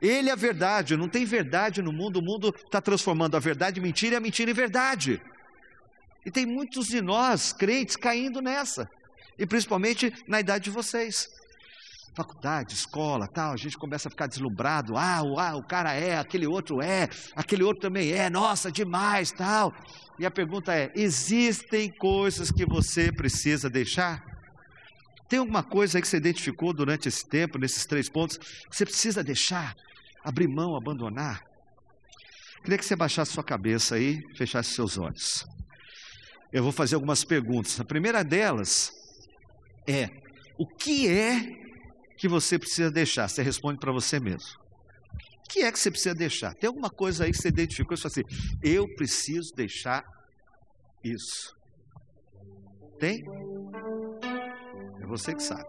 Ele 0.00 0.28
é 0.28 0.32
a 0.32 0.36
verdade, 0.36 0.96
não 0.96 1.08
tem 1.08 1.24
verdade 1.24 1.82
no 1.82 1.92
mundo, 1.92 2.18
o 2.18 2.22
mundo 2.22 2.54
está 2.56 2.80
transformando 2.80 3.36
a 3.36 3.40
verdade 3.40 3.80
em 3.80 3.82
mentira 3.82 4.14
e 4.14 4.16
a 4.16 4.20
mentira 4.20 4.50
em 4.50 4.54
verdade. 4.54 5.20
E 6.24 6.30
tem 6.30 6.46
muitos 6.46 6.86
de 6.86 7.00
nós, 7.00 7.52
crentes, 7.52 7.96
caindo 7.96 8.40
nessa, 8.40 8.88
e 9.38 9.46
principalmente 9.46 10.12
na 10.26 10.38
idade 10.40 10.64
de 10.64 10.70
vocês. 10.70 11.28
Faculdade, 12.14 12.74
escola, 12.74 13.28
tal, 13.28 13.52
a 13.52 13.56
gente 13.56 13.76
começa 13.76 14.08
a 14.08 14.10
ficar 14.10 14.26
deslumbrado. 14.26 14.96
Ah, 14.96 15.22
o, 15.22 15.38
ah, 15.38 15.56
o 15.56 15.62
cara 15.62 15.92
é, 15.92 16.18
aquele 16.18 16.46
outro 16.46 16.80
é, 16.80 17.08
aquele 17.34 17.62
outro 17.62 17.82
também 17.82 18.12
é, 18.12 18.28
nossa, 18.28 18.70
demais, 18.72 19.30
tal. 19.30 19.72
E 20.18 20.26
a 20.26 20.30
pergunta 20.30 20.74
é: 20.74 20.90
existem 20.94 21.90
coisas 21.90 22.50
que 22.50 22.66
você 22.66 23.12
precisa 23.12 23.70
deixar? 23.70 24.22
Tem 25.28 25.38
alguma 25.38 25.62
coisa 25.62 25.98
aí 25.98 26.02
que 26.02 26.08
você 26.08 26.16
identificou 26.16 26.72
durante 26.72 27.06
esse 27.06 27.26
tempo, 27.26 27.58
nesses 27.58 27.84
três 27.84 28.08
pontos, 28.08 28.38
que 28.38 28.74
você 28.74 28.84
precisa 28.84 29.22
deixar, 29.22 29.76
abrir 30.24 30.48
mão, 30.48 30.74
abandonar? 30.74 31.42
Queria 32.62 32.78
que 32.78 32.84
você 32.84 32.96
baixasse 32.96 33.32
sua 33.32 33.44
cabeça 33.44 33.94
aí, 33.94 34.20
fechasse 34.34 34.72
seus 34.72 34.98
olhos. 34.98 35.46
Eu 36.52 36.62
vou 36.62 36.72
fazer 36.72 36.94
algumas 36.94 37.24
perguntas. 37.24 37.78
A 37.78 37.84
primeira 37.84 38.24
delas 38.24 38.90
é: 39.86 40.08
o 40.58 40.66
que 40.66 41.06
é 41.08 41.40
que 42.16 42.26
você 42.26 42.58
precisa 42.58 42.90
deixar? 42.90 43.28
Você 43.28 43.42
responde 43.42 43.78
para 43.78 43.92
você 43.92 44.18
mesmo. 44.18 44.67
Que 45.49 45.62
é 45.62 45.72
que 45.72 45.78
você 45.78 45.90
precisa 45.90 46.14
deixar? 46.14 46.55
Tem 46.55 46.68
alguma 46.68 46.90
coisa 46.90 47.24
aí 47.24 47.30
que 47.30 47.38
você 47.38 47.49
identificou 47.49 47.96
e 47.96 48.01
falou 48.01 48.12
assim: 48.12 48.59
eu 48.62 48.86
preciso 48.94 49.55
deixar 49.55 50.05
isso. 51.03 51.57
Tem? 52.99 53.22
você 55.09 55.34
que 55.34 55.42
sabe. 55.42 55.68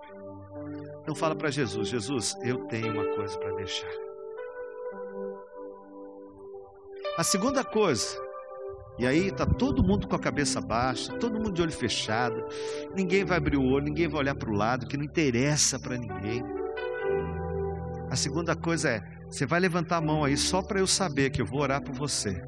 Então 1.02 1.16
fala 1.16 1.36
para 1.36 1.50
Jesus: 1.50 1.88
Jesus, 1.88 2.36
eu 2.44 2.66
tenho 2.68 2.92
uma 2.92 3.16
coisa 3.16 3.38
para 3.40 3.56
deixar. 3.56 3.90
A 7.18 7.24
segunda 7.24 7.64
coisa, 7.64 8.18
e 8.98 9.08
aí 9.08 9.28
está 9.28 9.46
todo 9.46 9.84
mundo 9.84 10.08
com 10.08 10.16
a 10.16 10.20
cabeça 10.20 10.62
baixa, 10.62 11.18
todo 11.18 11.40
mundo 11.40 11.54
de 11.54 11.62
olho 11.62 11.72
fechado, 11.72 12.46
ninguém 12.96 13.26
vai 13.26 13.38
abrir 13.38 13.58
o 13.58 13.64
olho, 13.64 13.86
ninguém 13.86 14.08
vai 14.08 14.20
olhar 14.22 14.36
para 14.36 14.50
o 14.50 14.56
lado, 14.56 14.88
que 14.88 14.98
não 14.98 15.04
interessa 15.04 15.80
para 15.80 15.98
ninguém. 15.98 16.44
A 18.10 18.16
segunda 18.16 18.56
coisa 18.56 18.90
é: 18.90 19.19
você 19.30 19.46
vai 19.46 19.60
levantar 19.60 19.98
a 19.98 20.02
mão 20.02 20.24
aí 20.24 20.36
só 20.36 20.62
para 20.62 20.80
eu 20.80 20.88
saber 20.88 21.30
que 21.30 21.42
eu 21.42 21.46
vou 21.46 21.62
orar 21.62 21.82
por 21.82 21.94
você. 21.94 22.42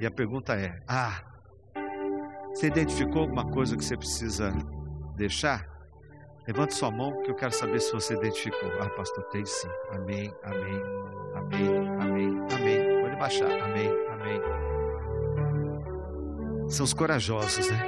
E 0.00 0.06
a 0.06 0.10
pergunta 0.10 0.54
é: 0.54 0.80
ah, 0.88 1.22
você 2.52 2.66
identificou 2.66 3.22
alguma 3.22 3.46
coisa 3.50 3.76
que 3.76 3.84
você 3.84 3.96
precisa 3.96 4.52
deixar? 5.16 5.72
Levante 6.46 6.74
sua 6.74 6.90
mão 6.90 7.22
que 7.22 7.30
eu 7.30 7.34
quero 7.34 7.52
saber 7.52 7.80
se 7.80 7.90
você 7.92 8.14
identificou. 8.14 8.70
Ah, 8.80 8.90
pastor, 8.90 9.24
tem 9.24 9.46
sim. 9.46 9.68
Amém, 9.90 10.30
amém, 10.42 10.82
amém, 11.34 11.88
amém, 12.00 12.28
amém. 12.52 13.02
Pode 13.02 13.16
baixar. 13.16 13.50
Amém, 13.62 13.88
amém. 14.12 14.40
São 16.68 16.84
os 16.84 16.92
corajosos, 16.92 17.70
né? 17.70 17.78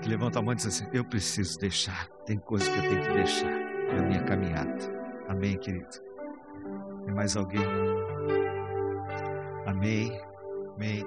Que 0.00 0.08
levantam 0.08 0.42
a 0.42 0.44
mão 0.44 0.52
e 0.52 0.56
dizem 0.56 0.70
assim: 0.70 0.96
Eu 0.96 1.04
preciso 1.04 1.58
deixar. 1.58 2.08
Tem 2.26 2.38
coisas 2.38 2.68
que 2.68 2.78
eu 2.78 2.82
tenho 2.82 3.02
que 3.02 3.12
deixar 3.12 3.52
na 3.94 4.02
minha 4.02 4.22
caminhada. 4.24 5.02
Amém, 5.28 5.56
querido. 5.58 6.11
Tem 7.04 7.14
mais 7.14 7.36
alguém? 7.36 7.64
Amém, 9.66 10.20
amém. 10.76 11.04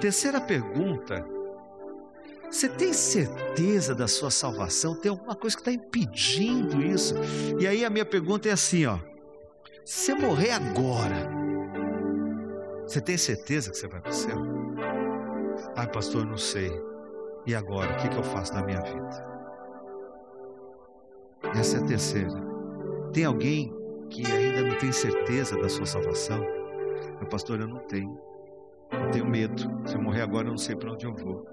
Terceira 0.00 0.40
pergunta 0.40 1.24
você 2.52 2.68
tem 2.68 2.92
certeza 2.92 3.94
da 3.94 4.06
sua 4.06 4.30
salvação? 4.30 4.94
Tem 4.94 5.10
alguma 5.10 5.34
coisa 5.34 5.56
que 5.56 5.62
está 5.62 5.72
impedindo 5.72 6.82
isso? 6.82 7.14
E 7.58 7.66
aí 7.66 7.82
a 7.82 7.88
minha 7.88 8.04
pergunta 8.04 8.46
é 8.46 8.52
assim, 8.52 8.84
ó. 8.84 8.98
Se 9.86 10.12
você 10.12 10.14
morrer 10.14 10.50
agora, 10.50 11.30
você 12.86 13.00
tem 13.00 13.16
certeza 13.16 13.70
que 13.70 13.78
você 13.78 13.88
vai 13.88 14.02
para 14.02 14.10
o 14.10 14.14
céu? 14.14 14.36
Ai, 15.74 15.90
pastor, 15.90 16.26
não 16.26 16.36
sei. 16.36 16.70
E 17.46 17.54
agora, 17.54 17.94
o 17.94 17.96
que, 17.96 18.10
que 18.10 18.18
eu 18.18 18.22
faço 18.22 18.52
na 18.52 18.62
minha 18.62 18.82
vida? 18.82 19.32
Essa 21.58 21.78
é 21.78 21.80
a 21.80 21.86
terceira. 21.86 22.38
Tem 23.14 23.24
alguém 23.24 23.72
que 24.12 24.30
ainda 24.30 24.62
não 24.62 24.76
tem 24.76 24.92
certeza 24.92 25.56
da 25.56 25.68
sua 25.68 25.86
salvação? 25.86 26.40
Meu 27.18 27.26
pastor, 27.28 27.60
eu 27.60 27.66
não 27.66 27.78
tenho. 27.78 28.18
Eu 28.90 29.10
tenho 29.10 29.26
medo. 29.26 29.62
Se 29.86 29.94
eu 29.94 30.02
morrer 30.02 30.22
agora, 30.22 30.46
eu 30.46 30.50
não 30.50 30.58
sei 30.58 30.76
para 30.76 30.92
onde 30.92 31.06
eu 31.06 31.14
vou. 31.14 31.46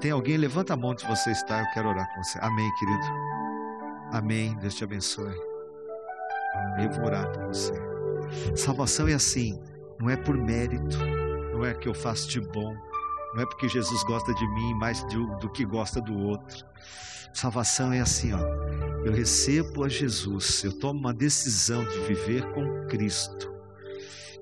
Tem 0.00 0.10
alguém? 0.10 0.38
Levanta 0.38 0.72
a 0.72 0.76
mão 0.76 0.92
onde 0.92 1.06
você 1.06 1.30
está, 1.30 1.60
eu 1.60 1.66
quero 1.74 1.90
orar 1.90 2.08
com 2.14 2.22
você. 2.22 2.38
Amém, 2.40 2.70
querido. 2.78 3.04
Amém. 4.12 4.56
Deus 4.56 4.74
te 4.74 4.84
abençoe. 4.84 5.34
Eu 6.78 6.90
vou 6.90 7.04
orar 7.04 7.30
por 7.30 7.46
você. 7.48 7.74
Salvação 8.56 9.06
é 9.08 9.14
assim, 9.14 9.60
não 9.98 10.08
é 10.08 10.16
por 10.16 10.36
mérito, 10.36 10.98
não 11.52 11.64
é 11.64 11.74
que 11.74 11.88
eu 11.88 11.94
faço 11.94 12.28
de 12.28 12.40
bom, 12.40 12.74
não 13.34 13.42
é 13.42 13.46
porque 13.46 13.68
Jesus 13.68 14.02
gosta 14.04 14.34
de 14.34 14.46
mim 14.54 14.74
mais 14.74 15.04
do, 15.04 15.26
do 15.36 15.48
que 15.50 15.64
gosta 15.64 16.00
do 16.00 16.16
outro. 16.18 16.64
Salvação 17.32 17.92
é 17.92 18.00
assim, 18.00 18.32
ó. 18.32 18.40
Eu 19.04 19.12
recebo 19.12 19.84
a 19.84 19.88
Jesus, 19.88 20.64
eu 20.64 20.72
tomo 20.72 20.98
uma 20.98 21.14
decisão 21.14 21.84
de 21.84 22.00
viver 22.00 22.44
com 22.52 22.86
Cristo 22.86 23.50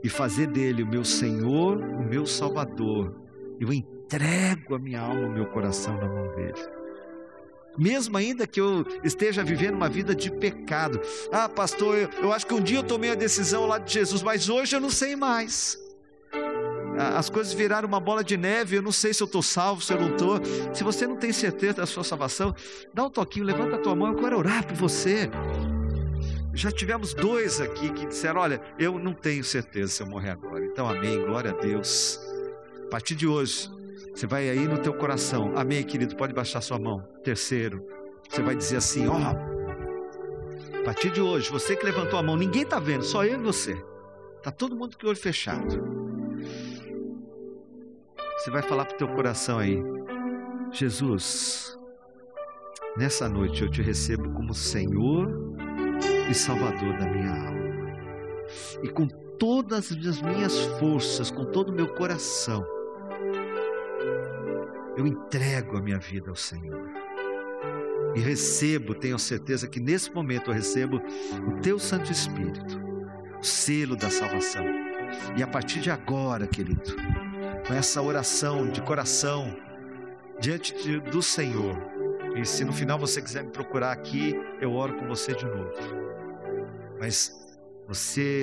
e 0.03 0.09
fazer 0.09 0.47
dele 0.47 0.83
o 0.83 0.87
meu 0.87 1.05
Senhor, 1.05 1.79
o 1.79 2.03
meu 2.03 2.25
Salvador. 2.25 3.15
Eu 3.61 3.73
entrego 3.73 4.75
a 4.75 4.79
minha 4.79 5.01
alma, 5.01 5.27
o 5.27 5.33
meu 5.33 5.47
coração 5.47 5.97
na 5.97 6.09
mão 6.09 6.35
dele. 6.35 6.79
Mesmo 7.77 8.17
ainda 8.17 8.47
que 8.47 8.61
eu 8.61 8.85
esteja 9.05 9.45
vivendo 9.45 9.75
uma 9.75 9.89
vida 9.89 10.15
de 10.15 10.33
pecado. 10.33 11.01
Ah, 11.31 11.49
pastor, 11.49 11.97
eu, 11.97 12.09
eu 12.23 12.33
acho 12.33 12.47
que 12.47 12.55
um 12.55 12.61
dia 12.61 12.79
eu 12.79 12.83
tomei 12.83 13.11
a 13.11 13.15
decisão 13.15 13.67
lá 13.67 13.79
de 13.79 13.93
Jesus, 13.93 14.23
mas 14.23 14.49
hoje 14.49 14.75
eu 14.75 14.81
não 14.81 14.91
sei 14.91 15.15
mais. 15.15 15.79
As 16.99 17.31
coisas 17.31 17.53
viraram 17.53 17.87
uma 17.87 18.01
bola 18.01 18.25
de 18.25 18.37
neve, 18.37 18.77
eu 18.77 18.83
não 18.83 18.91
sei 18.91 19.15
se 19.15 19.23
eu 19.23 19.27
estou 19.27 19.43
salvo, 19.43 19.81
se 19.81 19.93
eu 19.93 20.01
não 20.01 20.11
estou. 20.11 20.41
Se 20.75 20.83
você 20.83 21.07
não 21.07 21.17
tem 21.17 21.33
certeza 21.33 21.75
da 21.75 21.87
sua 21.87 22.03
salvação, 22.03 22.55
dá 22.93 23.05
um 23.05 23.11
toquinho, 23.11 23.47
levanta 23.47 23.77
a 23.77 23.79
tua 23.79 23.95
mão, 23.95 24.09
eu 24.09 24.17
quero 24.17 24.37
orar 24.37 24.67
por 24.67 24.77
você. 24.77 25.31
Já 26.53 26.73
tivemos 26.73 27.15
dois 27.15 27.61
aqui 27.61 27.91
que 27.93 28.07
disseram: 28.07 28.41
Olha, 28.41 28.61
eu 28.79 28.99
não 28.99 29.13
tenho 29.13 29.45
certeza 29.45 29.93
se 29.93 30.03
eu 30.03 30.09
morrer 30.09 30.31
agora. 30.31 30.65
Então, 30.65 30.89
amém, 30.89 31.25
glória 31.25 31.53
a 31.53 31.55
Deus. 31.55 32.21
A 32.87 32.91
partir 32.91 33.15
de 33.15 33.29
hoje, 33.29 33.71
você 34.13 34.27
vai 34.27 34.51
aí 34.51 34.67
no 34.67 34.79
teu 34.79 34.93
coração. 34.93 35.53
Amém, 35.57 35.85
querido? 35.85 36.17
Pode 36.17 36.35
baixar 36.35 36.61
sua 36.61 36.79
mão. 36.79 37.07
Terceiro, 37.23 37.87
você 38.29 38.43
vai 38.43 38.57
dizer 38.57 38.79
assim: 38.79 39.07
ó, 39.07 39.15
oh, 39.15 40.79
a 40.81 40.83
partir 40.85 41.11
de 41.11 41.21
hoje, 41.21 41.49
você 41.49 41.77
que 41.77 41.85
levantou 41.85 42.19
a 42.19 42.23
mão, 42.25 42.37
ninguém 42.37 42.63
está 42.63 42.81
vendo, 42.81 43.05
só 43.05 43.25
eu 43.25 43.35
e 43.35 43.43
você. 43.43 43.81
Está 44.39 44.51
todo 44.51 44.75
mundo 44.75 44.97
com 44.99 45.07
o 45.07 45.11
olho 45.11 45.19
fechado. 45.19 46.08
Você 48.39 48.53
vai 48.53 48.63
falar 48.63 48.85
para 48.85 48.95
o 48.95 48.99
teu 48.99 49.09
coração 49.09 49.59
aí: 49.59 49.83
Jesus, 50.71 51.77
nessa 52.97 53.29
noite 53.29 53.63
eu 53.63 53.69
te 53.69 53.83
recebo 53.83 54.31
como 54.31 54.55
Senhor 54.55 55.29
e 56.31 56.35
Salvador 56.35 56.97
da 56.99 57.07
minha 57.07 57.31
alma. 57.31 57.59
E 58.81 58.89
com 58.89 59.09
todas 59.09 59.91
as 59.91 60.23
minhas 60.23 60.57
forças, 60.79 61.33
com 61.33 61.47
todo 61.47 61.71
o 61.71 61.75
meu 61.75 61.89
coração, 61.95 62.65
eu 64.97 65.05
entrego 65.05 65.77
a 65.77 65.83
minha 65.83 65.99
vida 65.99 66.31
ao 66.31 66.37
Senhor. 66.37 66.89
E 68.15 68.21
recebo, 68.21 68.95
tenho 68.95 69.19
certeza 69.19 69.67
que 69.67 69.81
nesse 69.81 70.15
momento 70.15 70.51
eu 70.51 70.55
recebo 70.55 71.03
o 71.47 71.61
teu 71.61 71.77
Santo 71.77 72.13
Espírito, 72.13 72.81
o 73.41 73.45
selo 73.45 73.97
da 73.97 74.11
salvação. 74.11 74.65
E 75.37 75.43
a 75.43 75.47
partir 75.47 75.81
de 75.81 75.91
agora, 75.91 76.47
querido, 76.47 76.95
com 77.69 77.75
essa 77.75 78.01
oração 78.01 78.67
de 78.67 78.81
coração 78.81 79.55
diante 80.41 80.75
de, 80.83 80.99
do 80.99 81.23
Senhor, 81.23 81.77
e 82.35 82.45
se 82.47 82.65
no 82.65 82.73
final 82.73 82.99
você 82.99 83.21
quiser 83.21 83.45
me 83.45 83.51
procurar 83.51 83.93
aqui, 83.93 84.35
eu 84.59 84.73
oro 84.73 84.95
com 84.95 85.07
você 85.07 85.35
de 85.35 85.45
novo. 85.45 85.71
Mas 86.99 87.31
você, 87.87 88.41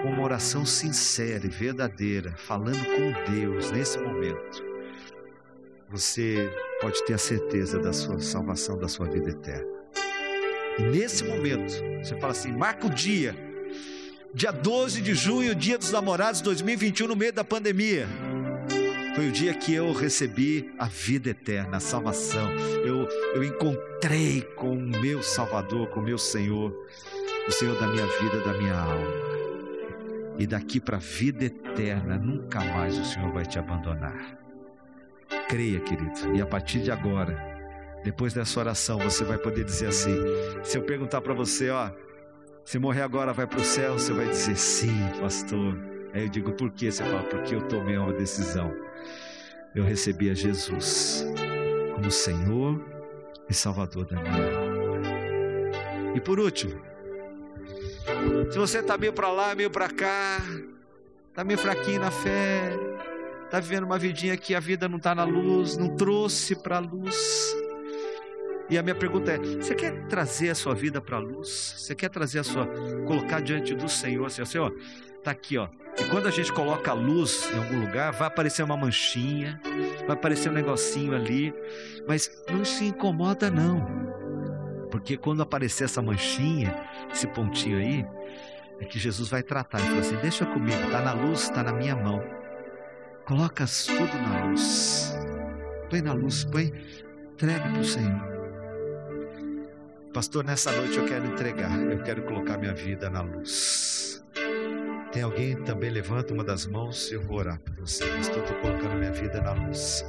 com 0.00 0.10
uma 0.10 0.22
oração 0.22 0.64
sincera 0.64 1.44
e 1.44 1.48
verdadeira, 1.48 2.34
falando 2.36 2.84
com 2.84 3.32
Deus 3.32 3.72
nesse 3.72 3.98
momento, 3.98 4.64
você 5.88 6.48
pode 6.80 7.04
ter 7.04 7.14
a 7.14 7.18
certeza 7.18 7.80
da 7.80 7.92
sua 7.92 8.20
salvação, 8.20 8.78
da 8.78 8.86
sua 8.86 9.06
vida 9.06 9.30
eterna. 9.30 9.66
E 10.78 10.82
nesse 10.82 11.24
momento, 11.24 11.72
você 12.02 12.14
fala 12.20 12.32
assim: 12.32 12.52
marca 12.52 12.86
o 12.86 12.90
dia, 12.90 13.34
dia 14.32 14.52
12 14.52 15.00
de 15.00 15.14
junho, 15.14 15.54
dia 15.54 15.78
dos 15.78 15.90
namorados 15.90 16.40
2021, 16.42 17.08
no 17.08 17.16
meio 17.16 17.32
da 17.32 17.42
pandemia. 17.42 18.06
Foi 19.16 19.28
o 19.28 19.32
dia 19.32 19.54
que 19.54 19.72
eu 19.72 19.94
recebi 19.94 20.70
a 20.78 20.84
vida 20.84 21.30
eterna, 21.30 21.78
a 21.78 21.80
salvação. 21.80 22.50
Eu, 22.84 23.08
eu 23.34 23.42
encontrei 23.42 24.42
com 24.42 24.76
o 24.76 24.78
meu 24.78 25.22
Salvador, 25.22 25.86
com 25.88 26.00
o 26.00 26.02
meu 26.02 26.18
Senhor, 26.18 26.70
o 27.48 27.50
Senhor 27.50 27.80
da 27.80 27.86
minha 27.86 28.04
vida, 28.04 28.40
da 28.40 28.52
minha 28.52 28.78
alma. 28.78 29.06
E 30.38 30.46
daqui 30.46 30.78
para 30.78 30.98
a 30.98 31.00
vida 31.00 31.46
eterna, 31.46 32.18
nunca 32.18 32.60
mais 32.60 32.98
o 32.98 33.04
Senhor 33.06 33.32
vai 33.32 33.46
te 33.46 33.58
abandonar. 33.58 34.38
Creia, 35.48 35.80
querido, 35.80 36.36
e 36.36 36.42
a 36.42 36.46
partir 36.46 36.80
de 36.80 36.90
agora, 36.90 37.42
depois 38.04 38.34
dessa 38.34 38.60
oração, 38.60 38.98
você 38.98 39.24
vai 39.24 39.38
poder 39.38 39.64
dizer 39.64 39.86
assim: 39.86 40.14
se 40.62 40.76
eu 40.76 40.82
perguntar 40.82 41.22
para 41.22 41.32
você, 41.32 41.70
ó, 41.70 41.90
se 42.66 42.78
morrer 42.78 43.00
agora 43.00 43.32
vai 43.32 43.46
para 43.46 43.60
o 43.60 43.64
céu, 43.64 43.94
você 43.94 44.12
vai 44.12 44.28
dizer 44.28 44.58
sim, 44.58 45.08
pastor. 45.18 45.74
Aí 46.12 46.24
eu 46.24 46.28
digo, 46.28 46.52
por 46.52 46.70
quê? 46.70 46.92
Você 46.92 47.02
fala, 47.02 47.22
porque 47.22 47.54
eu 47.54 47.62
tomei 47.62 47.96
uma 47.96 48.12
decisão. 48.12 48.84
Eu 49.76 49.84
recebi 49.84 50.30
a 50.30 50.34
Jesus 50.34 51.22
como 51.94 52.10
Senhor 52.10 52.82
e 53.46 53.52
Salvador 53.52 54.06
da 54.06 54.18
minha 54.18 54.32
alma. 54.32 55.06
E 56.14 56.20
por 56.20 56.40
último, 56.40 56.80
se 58.50 58.58
você 58.58 58.78
está 58.78 58.96
meio 58.96 59.12
para 59.12 59.30
lá, 59.30 59.54
meio 59.54 59.70
para 59.70 59.90
cá, 59.90 60.38
está 61.28 61.44
meio 61.44 61.58
fraquinho 61.58 62.00
na 62.00 62.10
fé, 62.10 62.70
está 63.44 63.60
vivendo 63.60 63.84
uma 63.84 63.98
vidinha 63.98 64.34
que 64.38 64.54
a 64.54 64.60
vida 64.60 64.88
não 64.88 64.96
está 64.96 65.14
na 65.14 65.24
luz, 65.24 65.76
não 65.76 65.94
trouxe 65.94 66.56
para 66.56 66.78
a 66.78 66.80
luz. 66.80 67.54
E 68.70 68.78
a 68.78 68.82
minha 68.82 68.94
pergunta 68.94 69.32
é: 69.32 69.38
você 69.38 69.74
quer 69.74 70.06
trazer 70.06 70.48
a 70.48 70.54
sua 70.54 70.74
vida 70.74 71.02
para 71.02 71.18
a 71.18 71.20
luz? 71.20 71.74
Você 71.76 71.94
quer 71.94 72.08
trazer 72.08 72.38
a 72.38 72.44
sua, 72.44 72.66
colocar 73.06 73.42
diante 73.42 73.74
do 73.74 73.90
Senhor, 73.90 74.24
assim, 74.24 74.42
Senhor, 74.46 74.74
está 75.18 75.32
aqui, 75.32 75.58
ó. 75.58 75.68
E 75.98 76.04
quando 76.10 76.26
a 76.26 76.30
gente 76.30 76.52
coloca 76.52 76.90
a 76.90 76.94
luz 76.94 77.50
em 77.52 77.58
algum 77.58 77.80
lugar, 77.80 78.12
vai 78.12 78.28
aparecer 78.28 78.62
uma 78.62 78.76
manchinha, 78.76 79.60
vai 80.06 80.16
aparecer 80.16 80.50
um 80.50 80.52
negocinho 80.52 81.14
ali, 81.14 81.54
mas 82.06 82.30
não 82.50 82.64
se 82.64 82.86
incomoda 82.86 83.50
não, 83.50 84.06
porque 84.90 85.16
quando 85.16 85.42
aparecer 85.42 85.84
essa 85.84 86.00
manchinha, 86.00 86.74
esse 87.12 87.26
pontinho 87.26 87.78
aí, 87.78 88.06
é 88.80 88.84
que 88.84 88.98
Jesus 88.98 89.28
vai 89.28 89.42
tratar. 89.42 89.78
Ele 89.78 89.88
fala 89.88 90.00
assim: 90.00 90.16
deixa 90.16 90.46
comigo, 90.46 90.80
está 90.84 91.00
na 91.00 91.12
luz, 91.12 91.42
está 91.42 91.62
na 91.62 91.72
minha 91.72 91.96
mão. 91.96 92.22
Coloca 93.24 93.64
tudo 93.86 94.16
na 94.22 94.46
luz. 94.46 95.14
Põe 95.90 96.02
na 96.02 96.12
luz, 96.12 96.44
põe, 96.44 96.72
entrega 97.32 97.68
para 97.68 97.80
o 97.80 97.84
Senhor. 97.84 98.36
Pastor, 100.12 100.44
nessa 100.44 100.72
noite 100.72 100.96
eu 100.96 101.04
quero 101.04 101.26
entregar, 101.26 101.78
eu 101.78 102.02
quero 102.02 102.22
colocar 102.22 102.56
minha 102.56 102.72
vida 102.72 103.10
na 103.10 103.20
luz. 103.20 104.24
Tem 105.16 105.22
alguém 105.22 105.56
também 105.56 105.88
levanta 105.88 106.34
uma 106.34 106.44
das 106.44 106.66
mãos, 106.66 107.10
eu 107.10 107.22
vou 107.22 107.38
orar 107.38 107.58
por 107.58 107.74
você. 107.76 108.04
Estou 108.20 108.42
colocando 108.60 108.98
minha 108.98 109.12
vida 109.12 109.40
na 109.40 109.54
luz. 109.54 110.04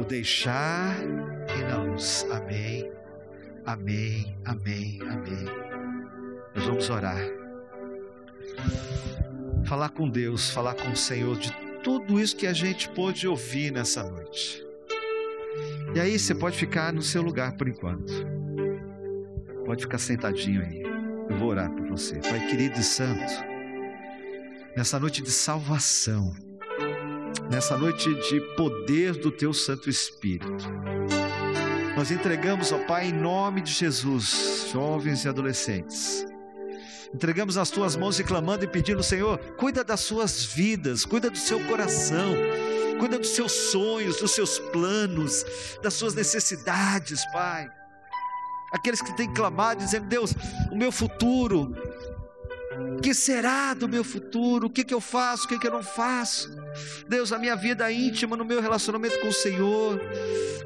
O 0.00 0.02
deixar 0.02 0.96
e 1.54 1.62
na 1.64 1.82
luz. 1.82 2.26
Amém. 2.30 2.90
Amém. 3.66 4.34
Amém. 4.46 4.98
Amém. 5.02 5.44
Nós 6.54 6.64
vamos 6.64 6.88
orar. 6.88 7.20
Falar 9.66 9.90
com 9.90 10.08
Deus, 10.08 10.48
falar 10.48 10.72
com 10.72 10.90
o 10.92 10.96
Senhor 10.96 11.36
de 11.36 11.52
tudo 11.82 12.18
isso 12.18 12.34
que 12.34 12.46
a 12.46 12.54
gente 12.54 12.88
pôde 12.88 13.28
ouvir 13.28 13.70
nessa 13.72 14.02
noite. 14.04 14.66
E 15.94 16.00
aí 16.00 16.18
você 16.18 16.34
pode 16.34 16.56
ficar 16.56 16.94
no 16.94 17.02
seu 17.02 17.20
lugar 17.20 17.58
por 17.58 17.68
enquanto. 17.68 18.10
Pode 19.66 19.82
ficar 19.82 19.98
sentadinho 19.98 20.62
aí. 20.62 20.82
Eu 21.28 21.36
vou 21.36 21.48
orar 21.48 21.70
por 21.70 21.86
você. 21.88 22.20
Pai 22.20 22.46
querido 22.48 22.80
e 22.80 22.82
santo, 22.82 23.53
nessa 24.76 24.98
noite 24.98 25.22
de 25.22 25.30
salvação, 25.30 26.34
nessa 27.48 27.76
noite 27.76 28.12
de 28.28 28.40
poder 28.56 29.12
do 29.14 29.30
teu 29.30 29.54
Santo 29.54 29.88
Espírito, 29.88 30.64
nós 31.96 32.10
entregamos, 32.10 32.72
ó 32.72 32.78
Pai, 32.78 33.06
em 33.06 33.12
nome 33.12 33.60
de 33.60 33.72
Jesus, 33.72 34.68
jovens 34.72 35.24
e 35.24 35.28
adolescentes, 35.28 36.26
entregamos 37.14 37.56
as 37.56 37.70
tuas 37.70 37.94
mãos 37.94 38.18
e 38.18 38.24
clamando 38.24 38.64
e 38.64 38.68
pedindo, 38.68 39.02
Senhor, 39.02 39.38
cuida 39.56 39.84
das 39.84 40.00
suas 40.00 40.44
vidas, 40.44 41.04
cuida 41.04 41.30
do 41.30 41.38
seu 41.38 41.60
coração, 41.66 42.34
cuida 42.98 43.16
dos 43.16 43.30
seus 43.30 43.52
sonhos, 43.52 44.16
dos 44.16 44.32
seus 44.32 44.58
planos, 44.58 45.44
das 45.82 45.94
suas 45.94 46.14
necessidades, 46.14 47.24
Pai. 47.32 47.68
Aqueles 48.72 49.00
que 49.00 49.16
têm 49.16 49.32
clamado, 49.32 49.84
dizendo: 49.84 50.08
Deus, 50.08 50.34
o 50.72 50.74
meu 50.74 50.90
futuro, 50.90 51.72
o 52.78 53.00
que 53.00 53.14
será 53.14 53.74
do 53.74 53.88
meu 53.88 54.02
futuro? 54.02 54.66
O 54.66 54.70
que, 54.70 54.84
que 54.84 54.94
eu 54.94 55.00
faço? 55.00 55.44
O 55.44 55.48
que, 55.48 55.58
que 55.58 55.66
eu 55.66 55.70
não 55.70 55.82
faço? 55.82 56.50
Deus, 57.08 57.32
a 57.32 57.38
minha 57.38 57.54
vida 57.54 57.90
íntima, 57.90 58.36
no 58.36 58.44
meu 58.44 58.60
relacionamento 58.60 59.20
com 59.20 59.28
o 59.28 59.32
Senhor. 59.32 60.00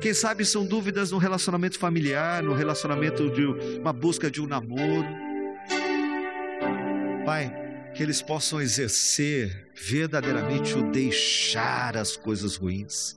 Quem 0.00 0.14
sabe 0.14 0.44
são 0.44 0.64
dúvidas 0.64 1.10
no 1.10 1.18
relacionamento 1.18 1.78
familiar, 1.78 2.42
no 2.42 2.54
relacionamento 2.54 3.30
de 3.30 3.44
uma 3.78 3.92
busca 3.92 4.30
de 4.30 4.40
um 4.40 4.46
namoro. 4.46 5.06
Pai, 7.24 7.52
que 7.94 8.02
eles 8.02 8.22
possam 8.22 8.60
exercer 8.60 9.70
verdadeiramente 9.74 10.74
o 10.74 10.90
deixar 10.90 11.96
as 11.96 12.16
coisas 12.16 12.56
ruins, 12.56 13.16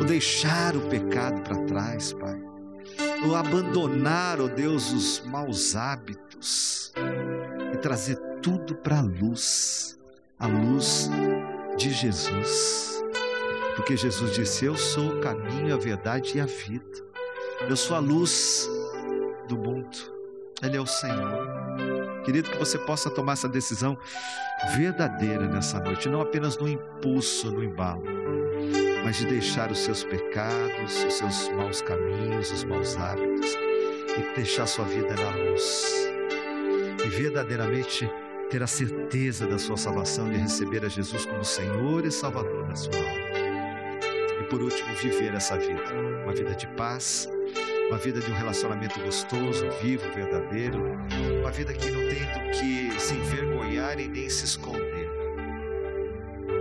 o 0.00 0.04
deixar 0.04 0.76
o 0.76 0.88
pecado 0.88 1.42
para 1.42 1.56
trás, 1.64 2.12
Pai, 2.12 2.40
o 3.26 3.34
abandonar, 3.34 4.40
ó 4.40 4.44
oh 4.44 4.48
Deus, 4.48 4.92
os 4.92 5.22
maus 5.26 5.76
hábitos 5.76 6.92
trazer 7.78 8.16
tudo 8.42 8.74
para 8.74 8.98
a 8.98 9.02
luz, 9.02 9.98
a 10.38 10.46
luz 10.46 11.10
de 11.76 11.90
Jesus. 11.90 13.02
Porque 13.76 13.96
Jesus 13.96 14.34
disse: 14.34 14.64
Eu 14.64 14.76
sou 14.76 15.16
o 15.16 15.20
caminho, 15.20 15.74
a 15.74 15.78
verdade 15.78 16.36
e 16.36 16.40
a 16.40 16.46
vida. 16.46 16.84
Eu 17.68 17.76
sou 17.76 17.96
a 17.96 18.00
luz 18.00 18.68
do 19.48 19.56
mundo. 19.56 19.96
Ele 20.62 20.76
é 20.76 20.80
o 20.80 20.86
Senhor. 20.86 21.48
Querido, 22.24 22.50
que 22.50 22.58
você 22.58 22.76
possa 22.78 23.08
tomar 23.08 23.34
essa 23.34 23.48
decisão 23.48 23.96
verdadeira 24.76 25.46
nessa 25.46 25.80
noite, 25.80 26.08
não 26.08 26.20
apenas 26.20 26.58
no 26.58 26.68
impulso, 26.68 27.50
no 27.50 27.62
embalo, 27.64 28.02
mas 29.04 29.16
de 29.16 29.26
deixar 29.26 29.70
os 29.70 29.78
seus 29.78 30.04
pecados, 30.04 31.04
os 31.04 31.14
seus 31.14 31.48
maus 31.50 31.80
caminhos, 31.80 32.50
os 32.50 32.64
maus 32.64 32.96
hábitos 32.96 33.54
e 34.18 34.34
deixar 34.34 34.66
sua 34.66 34.84
vida 34.84 35.14
na 35.14 35.30
luz. 35.30 36.17
E 37.04 37.08
verdadeiramente 37.08 38.10
ter 38.50 38.62
a 38.62 38.66
certeza 38.66 39.46
da 39.46 39.58
sua 39.58 39.76
salvação, 39.76 40.30
de 40.30 40.38
receber 40.38 40.84
a 40.84 40.88
Jesus 40.88 41.26
como 41.26 41.44
Senhor 41.44 42.04
e 42.04 42.10
Salvador 42.10 42.66
da 42.66 42.74
sua 42.74 42.96
alma. 42.96 43.28
E 44.40 44.44
por 44.44 44.62
último, 44.62 44.94
viver 44.94 45.34
essa 45.34 45.56
vida, 45.58 45.82
uma 46.24 46.32
vida 46.32 46.54
de 46.54 46.66
paz, 46.68 47.28
uma 47.88 47.98
vida 47.98 48.20
de 48.20 48.30
um 48.30 48.34
relacionamento 48.34 49.00
gostoso, 49.00 49.68
vivo, 49.82 50.10
verdadeiro, 50.14 50.78
uma 51.40 51.50
vida 51.50 51.72
que 51.72 51.90
não 51.90 52.00
tem 52.08 52.26
do 52.26 52.50
que 52.52 53.00
se 53.00 53.14
envergonhar 53.14 53.98
e 53.98 54.08
nem 54.08 54.28
se 54.28 54.44
esconder. 54.44 55.10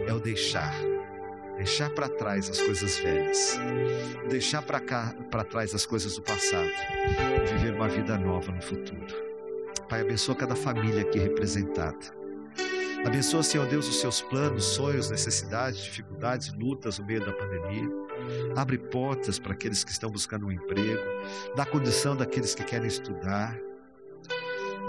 É 0.07 0.13
o 0.13 0.19
deixar, 0.19 0.73
deixar 1.57 1.89
para 1.89 2.07
trás 2.09 2.49
as 2.49 2.61
coisas 2.61 2.97
velhas, 2.99 3.59
deixar 4.29 4.61
para 4.61 5.43
trás 5.43 5.73
as 5.73 5.85
coisas 5.85 6.15
do 6.15 6.21
passado, 6.21 6.69
viver 7.51 7.73
uma 7.73 7.87
vida 7.87 8.17
nova 8.17 8.51
no 8.51 8.61
futuro. 8.61 9.26
Pai, 9.89 10.01
abençoa 10.01 10.35
cada 10.35 10.53
família 10.53 11.01
aqui 11.01 11.17
representada. 11.17 11.97
Abençoa, 13.05 13.41
Senhor 13.41 13.65
Deus, 13.67 13.87
os 13.87 14.01
seus 14.01 14.21
planos, 14.21 14.65
sonhos, 14.65 15.09
necessidades, 15.09 15.81
dificuldades, 15.81 16.53
lutas 16.53 16.99
no 16.99 17.05
meio 17.05 17.25
da 17.25 17.31
pandemia. 17.31 17.89
Abre 18.57 18.77
portas 18.77 19.39
para 19.39 19.53
aqueles 19.53 19.85
que 19.85 19.91
estão 19.91 20.09
buscando 20.09 20.47
um 20.47 20.51
emprego, 20.51 21.01
dá 21.55 21.65
condição 21.65 22.17
daqueles 22.17 22.53
que 22.53 22.65
querem 22.65 22.87
estudar. 22.87 23.57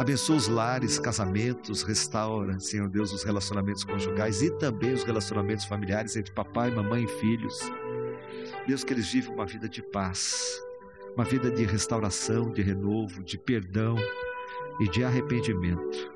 Abençoa 0.01 0.37
os 0.37 0.49
lares, 0.49 0.99
casamentos, 0.99 1.85
restaura, 1.85 2.59
Senhor 2.59 2.89
Deus, 2.89 3.13
os 3.13 3.23
relacionamentos 3.23 3.85
conjugais 3.85 4.43
e 4.43 4.51
também 4.59 4.95
os 4.95 5.05
relacionamentos 5.05 5.65
familiares 5.65 6.17
entre 6.17 6.33
papai, 6.33 6.73
mamãe 6.73 7.05
e 7.05 7.21
filhos. 7.21 7.61
Deus, 8.67 8.83
que 8.83 8.95
eles 8.95 9.13
vivam 9.13 9.35
uma 9.35 9.47
vida 9.47 9.69
de 9.69 9.81
paz, 9.81 10.61
uma 11.15 11.25
vida 11.25 11.53
de 11.53 11.65
restauração, 11.65 12.51
de 12.51 12.63
renovo, 12.63 13.23
de 13.23 13.39
perdão 13.39 13.97
e 14.81 14.89
de 14.89 15.05
arrependimento, 15.05 16.13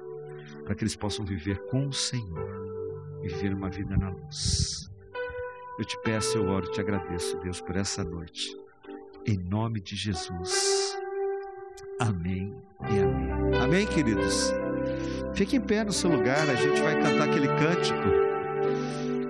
para 0.65 0.75
que 0.75 0.85
eles 0.85 0.97
possam 0.97 1.25
viver 1.25 1.59
com 1.67 1.89
o 1.89 1.93
Senhor 1.93 3.21
e 3.23 3.29
viver 3.29 3.55
uma 3.55 3.69
vida 3.69 3.97
na 3.97 4.11
luz. 4.11 4.91
Eu 5.79 5.85
te 5.85 5.99
peço, 6.03 6.39
eu 6.39 6.49
oro, 6.49 6.71
te 6.71 6.81
agradeço, 6.81 7.39
Deus, 7.39 7.61
por 7.61 7.77
essa 7.77 8.05
noite. 8.05 8.57
Em 9.27 9.39
nome 9.39 9.81
de 9.81 9.97
Jesus. 9.97 10.97
Amém 11.99 12.55
e 12.91 12.99
amém. 12.99 13.59
Amém, 13.61 13.87
queridos? 13.87 14.53
Fique 15.35 15.57
em 15.57 15.61
pé 15.61 15.85
no 15.85 15.93
seu 15.93 16.11
lugar, 16.11 16.49
a 16.49 16.55
gente 16.55 16.81
vai 16.81 17.01
cantar 17.01 17.29
aquele 17.29 17.49
cântico 17.49 18.23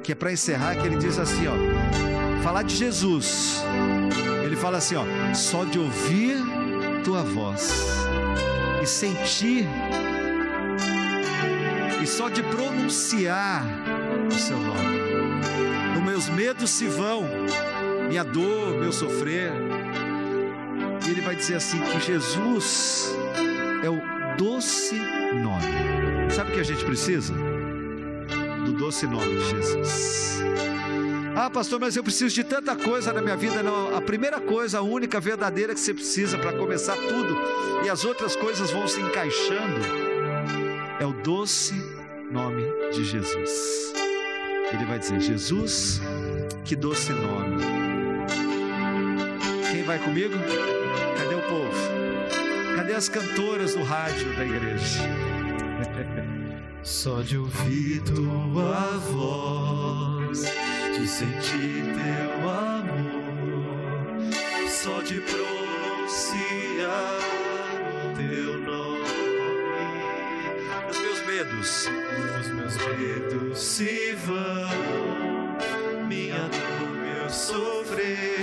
que 0.03 0.13
é 0.13 0.15
para 0.15 0.33
encerrar, 0.33 0.75
que 0.77 0.87
ele 0.87 0.97
diz 0.97 1.19
assim, 1.19 1.47
ó, 1.47 2.43
falar 2.43 2.65
de 2.65 2.75
Jesus. 2.75 3.63
Ele 4.45 4.57
fala 4.57 4.79
assim, 4.79 4.97
ó, 4.97 5.05
só 5.35 5.65
de 5.65 5.79
ouvir 5.79 6.37
tua 7.05 7.23
voz 7.23 8.03
e 8.83 8.87
sentir 8.87 9.69
e 12.03 12.07
só 12.07 12.29
de 12.29 12.43
pronunciar 12.43 13.65
o 14.27 14.35
seu 14.35 14.59
nome. 14.59 15.03
Os 15.97 16.03
meus 16.03 16.29
medos 16.29 16.69
se 16.71 16.89
vão, 16.89 17.29
minha 18.09 18.25
dor, 18.25 18.81
meu 18.81 18.93
sofrer. 18.93 19.53
E 21.07 21.11
ele 21.11 21.21
vai 21.21 21.37
dizer 21.37 21.57
assim 21.57 21.81
que 21.81 22.01
Jesus 22.01 23.15
é 23.85 23.89
o 23.89 24.01
doce 24.37 24.97
nome. 24.97 26.31
Sabe 26.31 26.51
o 26.51 26.55
que 26.55 26.61
a 26.61 26.65
gente 26.65 26.85
precisa? 26.85 27.33
Do 28.65 28.73
doce 28.73 29.07
nome 29.07 29.37
de 29.37 29.51
Jesus. 29.51 30.43
Ah, 31.35 31.49
pastor, 31.49 31.81
mas 31.81 31.97
eu 31.97 32.03
preciso 32.03 32.35
de 32.35 32.45
tanta 32.45 32.77
coisa 32.77 33.13
na 33.13 33.23
minha 33.23 33.37
vida. 33.37 33.63
Não, 33.63 33.97
a 33.97 34.01
primeira 34.01 34.39
coisa, 34.39 34.79
a 34.79 34.83
única 34.83 35.19
verdadeira 35.19 35.73
que 35.75 35.81
você 35.81 35.95
precisa 35.95 36.39
para 36.39 36.53
começar 36.53 36.95
tudo 36.95 37.37
e 37.85 37.89
as 37.89 38.05
outras 38.05 38.37
coisas 38.37 38.71
vão 38.71 38.87
se 38.87 39.01
encaixando 39.01 39.81
é 41.01 41.07
o 41.07 41.13
doce 41.13 41.75
nome 42.31 42.63
de 42.93 43.05
Jesus. 43.05 43.93
Ele 44.73 44.85
vai 44.85 44.99
dizer: 44.99 45.21
Jesus, 45.21 46.01
que 46.65 46.77
doce 46.77 47.13
nome. 47.13 47.63
Quem 49.71 49.83
vai 49.85 49.99
comigo? 49.99 50.35
Cadê 51.19 51.35
o 51.35 51.43
povo? 51.43 52.77
Cadê 52.77 52.95
as 52.95 53.09
cantoras 53.09 53.75
do 53.75 53.83
rádio 53.83 54.37
da 54.37 54.45
igreja? 54.45 55.01
Só 56.83 57.23
de 57.23 57.39
ouvir 57.39 58.03
tua 58.03 58.99
voz, 58.99 60.45
de 60.93 61.09
sentir 61.09 61.85
teu 61.85 62.49
amor, 62.51 64.31
só 64.69 65.01
de 65.01 65.21
pronunciar 65.23 67.19
teu 68.15 68.59
nome, 68.61 69.01
os 70.91 70.99
meus 70.99 71.27
medos, 71.27 71.89
os 72.41 72.49
meus 72.49 72.77
medos 72.77 73.59
se 73.59 74.13
vão, 74.27 75.57
minha 76.07 76.49
dor, 76.49 76.91
meu 76.91 77.31
sofrer, 77.31 78.41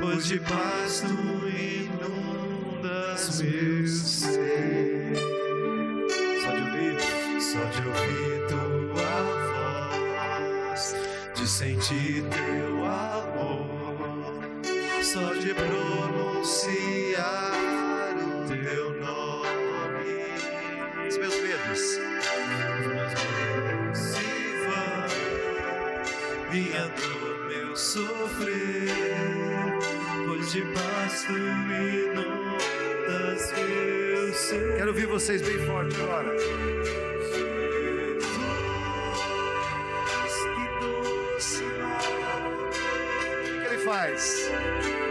pois 0.00 0.26
de 0.26 0.38
paz 0.38 1.00
tu 1.00 1.48
inundas 1.48 3.40
meu 3.40 4.29
de 11.60 11.60
sentir 11.60 12.24
teu 12.30 12.86
amor, 12.86 13.68
só 15.02 15.34
de 15.34 15.52
pronunciar 15.52 17.52
o 18.16 18.46
teu 18.48 18.98
nome. 18.98 20.24
os 21.06 21.18
meus 21.18 21.34
medos. 21.42 22.00
Se 23.92 24.24
vão, 24.64 25.04
minha 26.50 26.88
dor, 26.88 27.44
meu 27.48 27.76
sofrer, 27.76 28.88
pois 30.26 30.52
de 30.52 30.62
paz 30.62 31.24
tu 31.26 31.36
inundas 31.36 33.52
meu 33.52 34.32
ser. 34.32 34.76
Quero 34.76 34.88
ouvir 34.88 35.04
vocês 35.06 35.42
bem 35.42 35.58
forte 35.66 36.00
agora. 36.00 36.34
Que 44.00 45.09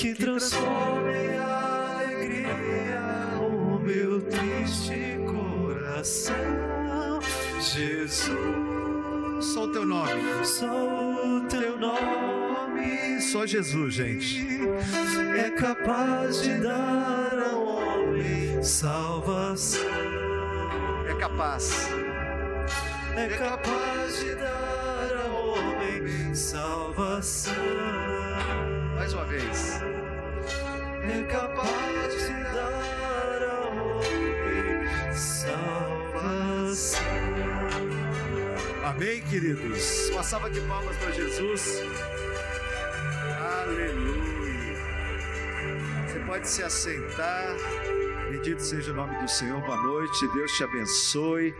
que 0.00 0.14
transforma 0.14 1.12
em 1.12 1.36
alegria 1.36 3.02
o 3.38 3.78
meu 3.80 4.22
triste 4.22 5.18
coração. 5.26 7.20
Jesus, 7.60 8.30
Só 9.44 9.64
o 9.64 9.68
teu 9.72 9.84
nome. 9.84 10.10
só 10.42 10.66
o 10.66 11.42
teu 11.42 11.78
nome 11.78 13.20
Só 13.20 13.44
Jesus, 13.44 13.92
gente. 13.92 14.40
é 15.38 15.50
capaz 15.50 16.40
de 16.44 16.54
dar 16.60 17.38
ao 17.52 17.62
homem 17.62 18.62
salvação. 18.62 19.82
É 21.10 21.14
capaz. 21.20 21.90
É 23.16 23.28
capaz 23.36 24.18
de 24.18 24.34
dar 24.34 25.26
ao 25.26 25.46
homem 25.50 26.34
salvação. 26.34 28.09
Mais 29.00 29.14
uma 29.14 29.24
vez. 29.24 29.80
É 31.02 31.22
capaz 31.32 32.26
de 32.26 32.44
dar 32.52 33.42
ao 33.48 33.72
homem 33.96 35.14
salvação. 35.14 37.02
Amém, 38.84 39.22
queridos? 39.22 40.10
Uma 40.10 40.22
salva 40.22 40.50
de 40.50 40.60
palmas 40.60 40.94
para 40.98 41.12
Jesus. 41.12 41.82
Aleluia. 43.62 44.76
Você 46.06 46.18
pode 46.26 46.46
se 46.46 46.62
assentar. 46.62 47.56
Bendito 48.30 48.60
seja 48.60 48.92
o 48.92 48.94
nome 48.94 49.18
do 49.18 49.28
Senhor. 49.30 49.62
Boa 49.62 49.80
noite. 49.80 50.28
Deus 50.34 50.52
te 50.52 50.62
abençoe. 50.62 51.54